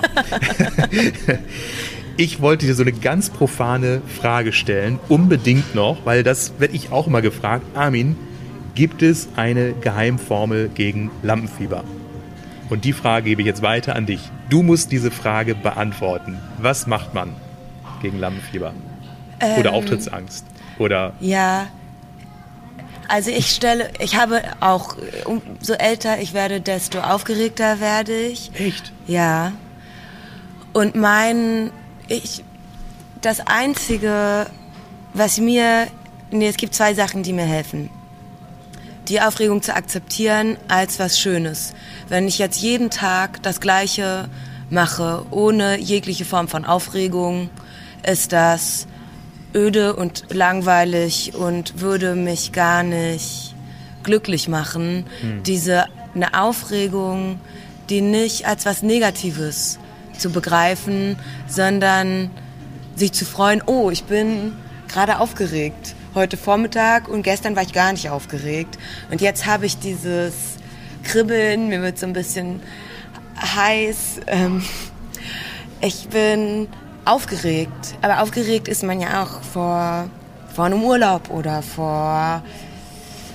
Ich 2.18 2.40
wollte 2.40 2.64
dir 2.64 2.74
so 2.74 2.82
eine 2.82 2.92
ganz 2.92 3.28
profane 3.28 4.00
Frage 4.06 4.52
stellen, 4.52 4.98
unbedingt 5.08 5.74
noch, 5.74 6.06
weil 6.06 6.22
das 6.22 6.54
werde 6.58 6.74
ich 6.74 6.90
auch 6.90 7.06
immer 7.06 7.20
gefragt. 7.20 7.64
Armin, 7.76 8.16
gibt 8.74 9.02
es 9.02 9.28
eine 9.36 9.74
Geheimformel 9.74 10.70
gegen 10.74 11.10
Lampenfieber? 11.22 11.84
Und 12.70 12.86
die 12.86 12.94
Frage 12.94 13.26
gebe 13.26 13.42
ich 13.42 13.46
jetzt 13.46 13.60
weiter 13.60 13.94
an 13.94 14.06
dich. 14.06 14.20
Du 14.48 14.62
musst 14.62 14.92
diese 14.92 15.10
Frage 15.10 15.54
beantworten. 15.54 16.38
Was 16.58 16.86
macht 16.86 17.12
man 17.12 17.34
gegen 18.00 18.18
Lampenfieber? 18.18 18.72
Ähm, 19.40 19.60
Oder 19.60 19.74
Auftrittsangst? 19.74 20.46
Oder 20.78 21.12
ja, 21.20 21.66
also 23.08 23.30
ich 23.30 23.50
stelle, 23.50 23.90
ich 23.98 24.16
habe 24.16 24.42
auch, 24.60 24.96
umso 25.26 25.74
älter 25.74 26.18
ich 26.20 26.32
werde, 26.32 26.60
desto 26.60 27.00
aufgeregter 27.00 27.78
werde 27.80 28.16
ich. 28.16 28.50
Echt? 28.54 28.92
Ja. 29.06 29.52
Und 30.72 30.94
mein 30.94 31.70
ich, 32.08 32.44
das 33.20 33.40
Einzige, 33.46 34.46
was 35.14 35.38
mir, 35.38 35.86
nee, 36.30 36.48
es 36.48 36.56
gibt 36.56 36.74
zwei 36.74 36.94
Sachen, 36.94 37.22
die 37.22 37.32
mir 37.32 37.46
helfen. 37.46 37.90
die 39.08 39.20
Aufregung 39.20 39.62
zu 39.62 39.74
akzeptieren 39.74 40.56
als 40.68 40.98
was 40.98 41.18
Schönes. 41.18 41.74
Wenn 42.08 42.26
ich 42.26 42.38
jetzt 42.38 42.60
jeden 42.60 42.90
Tag 42.90 43.42
das 43.42 43.60
Gleiche 43.60 44.28
mache, 44.70 45.24
ohne 45.30 45.78
jegliche 45.78 46.24
Form 46.24 46.48
von 46.48 46.64
Aufregung, 46.64 47.50
ist 48.04 48.32
das 48.32 48.86
öde 49.54 49.94
und 49.96 50.24
langweilig 50.30 51.34
und 51.34 51.80
würde 51.80 52.14
mich 52.14 52.52
gar 52.52 52.82
nicht 52.82 53.54
glücklich 54.02 54.48
machen. 54.48 55.06
Mhm. 55.22 55.42
Diese 55.44 55.86
eine 56.14 56.40
Aufregung, 56.40 57.40
die 57.88 58.00
nicht 58.00 58.46
als 58.46 58.66
was 58.66 58.82
Negatives 58.82 59.78
zu 60.18 60.30
begreifen, 60.30 61.18
sondern 61.46 62.30
sich 62.96 63.12
zu 63.12 63.24
freuen, 63.24 63.62
oh, 63.66 63.90
ich 63.90 64.04
bin 64.04 64.56
gerade 64.88 65.18
aufgeregt. 65.18 65.94
Heute 66.14 66.36
Vormittag 66.36 67.08
und 67.08 67.22
gestern 67.22 67.56
war 67.56 67.62
ich 67.62 67.72
gar 67.72 67.92
nicht 67.92 68.08
aufgeregt. 68.08 68.78
Und 69.10 69.20
jetzt 69.20 69.46
habe 69.46 69.66
ich 69.66 69.78
dieses 69.78 70.34
Kribbeln, 71.02 71.68
mir 71.68 71.82
wird 71.82 71.98
so 71.98 72.06
ein 72.06 72.14
bisschen 72.14 72.60
heiß. 73.38 74.20
Ähm, 74.26 74.64
ich 75.80 76.08
bin 76.08 76.68
aufgeregt. 77.04 77.94
Aber 78.02 78.22
aufgeregt 78.22 78.68
ist 78.68 78.82
man 78.82 79.00
ja 79.00 79.22
auch 79.22 79.42
vor, 79.42 80.08
vor 80.54 80.64
einem 80.64 80.82
Urlaub 80.82 81.30
oder 81.30 81.62
vor, 81.62 82.42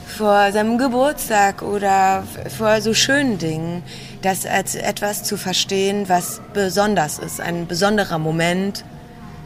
vor 0.07 0.51
seinem 0.51 0.77
Geburtstag 0.77 1.61
oder 1.61 2.23
vor 2.57 2.82
so 2.82 2.93
schönen 2.93 3.38
Dingen. 3.38 3.84
Das 4.22 4.45
als 4.45 4.76
etwas 4.76 5.24
zu 5.24 5.36
verstehen, 5.36 6.07
was 6.07 6.41
besonders 6.53 7.17
ist. 7.17 7.41
Ein 7.41 7.65
besonderer 7.65 8.19
Moment 8.19 8.84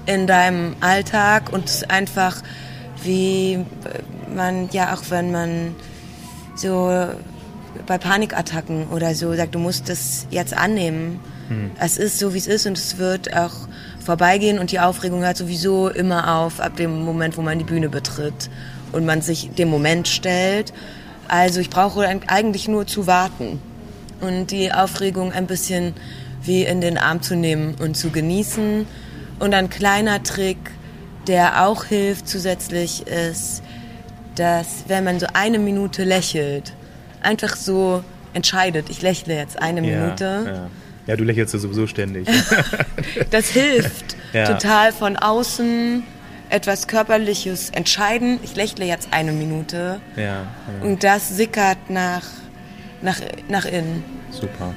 in 0.06 0.28
deinem 0.28 0.76
Alltag 0.82 1.52
und 1.54 1.90
einfach 1.90 2.42
wie 3.04 3.66
man 4.34 4.70
ja 4.72 4.94
auch 4.94 5.04
wenn 5.10 5.32
man 5.32 5.76
so 6.56 6.92
bei 7.86 7.98
Panikattacken 7.98 8.88
oder 8.88 9.14
so 9.16 9.34
sagt, 9.34 9.56
du 9.56 9.60
musst 9.60 9.90
das 9.90 10.28
jetzt 10.30 10.56
annehmen. 10.56 11.20
Hm. 11.50 11.72
Es 11.80 11.98
ist 11.98 12.20
so, 12.20 12.34
wie 12.34 12.38
es 12.38 12.48
ist 12.48 12.66
und 12.66 12.78
es 12.78 12.98
wird 12.98 13.36
auch 13.36 13.54
vorbeigehen 14.04 14.60
und 14.60 14.72
die 14.72 14.80
Aufregung 14.80 15.24
hört 15.24 15.38
sowieso 15.38 15.90
immer 15.90 16.40
auf 16.40 16.60
ab 16.60 16.76
dem 16.78 17.04
Moment, 17.04 17.38
wo 17.38 17.42
man 17.42 17.60
die 17.60 17.66
Bühne 17.66 17.90
betritt 17.90 18.50
und 18.92 19.06
man 19.06 19.22
sich 19.22 19.52
dem 19.52 19.70
Moment 19.70 20.08
stellt. 20.08 20.74
Also 21.28 21.60
ich 21.60 21.70
brauche 21.70 22.08
eigentlich 22.28 22.68
nur 22.68 22.88
zu 22.88 23.08
warten 23.08 23.60
und 24.26 24.52
die 24.52 24.72
Aufregung 24.72 25.32
ein 25.32 25.48
bisschen 25.48 25.94
wie 26.44 26.64
in 26.64 26.82
den 26.82 26.98
Arm 26.98 27.22
zu 27.22 27.36
nehmen 27.36 27.76
und 27.76 27.96
zu 27.96 28.10
genießen. 28.10 28.88
Und 29.40 29.54
ein 29.54 29.70
kleiner 29.70 30.24
Trick, 30.24 30.58
der 31.28 31.66
auch 31.66 31.86
hilft 31.86 32.28
zusätzlich, 32.28 33.08
ist, 33.08 33.64
dass 34.36 34.86
wenn 34.88 35.04
man 35.04 35.20
so 35.20 35.28
eine 35.34 35.60
Minute 35.60 36.04
lächelt, 36.04 36.74
einfach 37.22 37.56
so 37.56 38.04
entscheidet, 38.34 38.90
ich 38.90 39.02
lächle 39.02 39.36
jetzt 39.36 39.62
eine 39.62 39.88
ja, 39.88 39.98
Minute. 39.98 40.44
Ja. 40.46 40.70
ja. 41.08 41.16
du 41.16 41.24
lächelst 41.24 41.54
ja 41.54 41.60
sowieso 41.60 41.88
ständig. 41.88 42.28
das 43.32 43.48
hilft 43.50 44.16
ja. 44.34 44.46
total 44.46 44.92
von 44.92 45.18
außen 45.18 46.04
etwas 46.50 46.88
Körperliches 46.88 47.72
entscheiden. 47.72 48.40
Ich 48.44 48.56
lächle 48.56 48.86
jetzt 48.86 49.10
eine 49.12 49.32
Minute. 49.32 50.00
Und 50.82 51.04
das 51.04 51.30
sickert 51.30 51.90
nach, 51.90 52.24
nach, 53.02 53.20
nach 53.50 53.66
innen. 53.66 54.04
Super. 54.40 54.74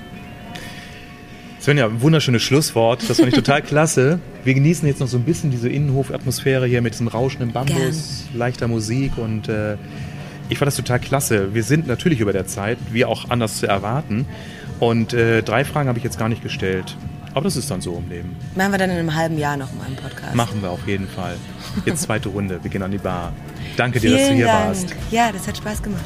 Svenja, 1.61 1.89
wunderschönes 2.01 2.43
Schlusswort. 2.43 3.03
Das 3.09 3.17
fand 3.19 3.29
ich 3.31 3.35
total 3.35 3.63
klasse. 3.63 4.21
Wir 4.45 4.55
genießen 4.55 4.87
jetzt 4.87 5.01
noch 5.01 5.09
so 5.09 5.17
ein 5.17 5.25
bisschen 5.25 5.51
diese 5.51 5.69
Innenhofatmosphäre 5.69 6.67
hier 6.67 6.81
mit 6.83 6.95
diesem 6.95 7.09
rauschenden 7.09 7.53
Bambus, 7.53 7.75
Gern. 7.77 8.39
leichter 8.39 8.69
Musik 8.69 9.19
und 9.19 9.49
äh, 9.49 9.77
ich 10.49 10.57
fand 10.59 10.69
das 10.69 10.77
total 10.77 11.01
klasse. 11.01 11.53
Wir 11.55 11.65
sind 11.65 11.87
natürlich 11.87 12.21
über 12.21 12.33
der 12.33 12.47
Zeit, 12.47 12.79
wie 12.93 13.05
auch 13.05 13.29
anders 13.29 13.59
zu 13.59 13.67
erwarten. 13.67 14.25
Und 14.81 15.13
äh, 15.13 15.43
drei 15.43 15.65
Fragen 15.65 15.89
habe 15.89 15.99
ich 15.99 16.05
jetzt 16.05 16.19
gar 16.19 16.29
nicht 16.29 16.43
gestellt. 16.43 16.97
Aber 17.35 17.45
das 17.45 17.57
ist 17.57 17.71
dann 17.71 17.81
so 17.81 17.97
im 18.03 18.09
Leben. 18.09 18.37
Machen 18.57 18.73
wir 18.73 18.79
dann 18.79 18.91
in 18.91 18.97
einem 18.97 19.15
halben 19.15 19.37
Jahr 19.37 19.57
noch 19.57 19.73
mal 19.75 19.85
einen 19.85 19.97
Podcast. 19.97 20.35
Machen 20.35 20.63
wir 20.63 20.71
auf 20.71 20.87
jeden 20.87 21.09
Fall. 21.09 21.35
Jetzt 21.85 22.03
zweite 22.03 22.31
Runde. 22.31 22.61
Wir 22.63 22.71
gehen 22.71 22.83
an 22.83 22.91
die 22.93 22.99
Bar. 22.99 23.33
Danke 23.77 24.01
dir, 24.01 24.09
Vielen 24.11 24.19
dass 24.21 24.29
du 24.29 24.35
hier 24.37 24.47
Dank. 24.47 24.67
warst. 24.69 24.95
Ja, 25.11 25.31
das 25.33 25.47
hat 25.47 25.57
Spaß 25.59 25.83
gemacht. 25.83 26.05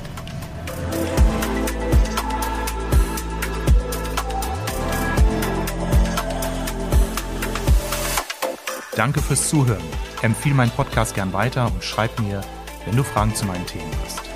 Danke 9.03 9.21
fürs 9.21 9.49
Zuhören. 9.49 9.83
Empfehle 10.23 10.55
meinen 10.55 10.71
Podcast 10.71 11.17
gern 11.17 11.33
weiter 11.33 11.67
und 11.67 11.83
schreib 11.83 12.21
mir, 12.21 12.41
wenn 12.87 12.95
du 12.95 13.03
Fragen 13.03 13.35
zu 13.35 13.45
meinen 13.47 13.67
Themen 13.67 13.91
hast. 14.05 14.32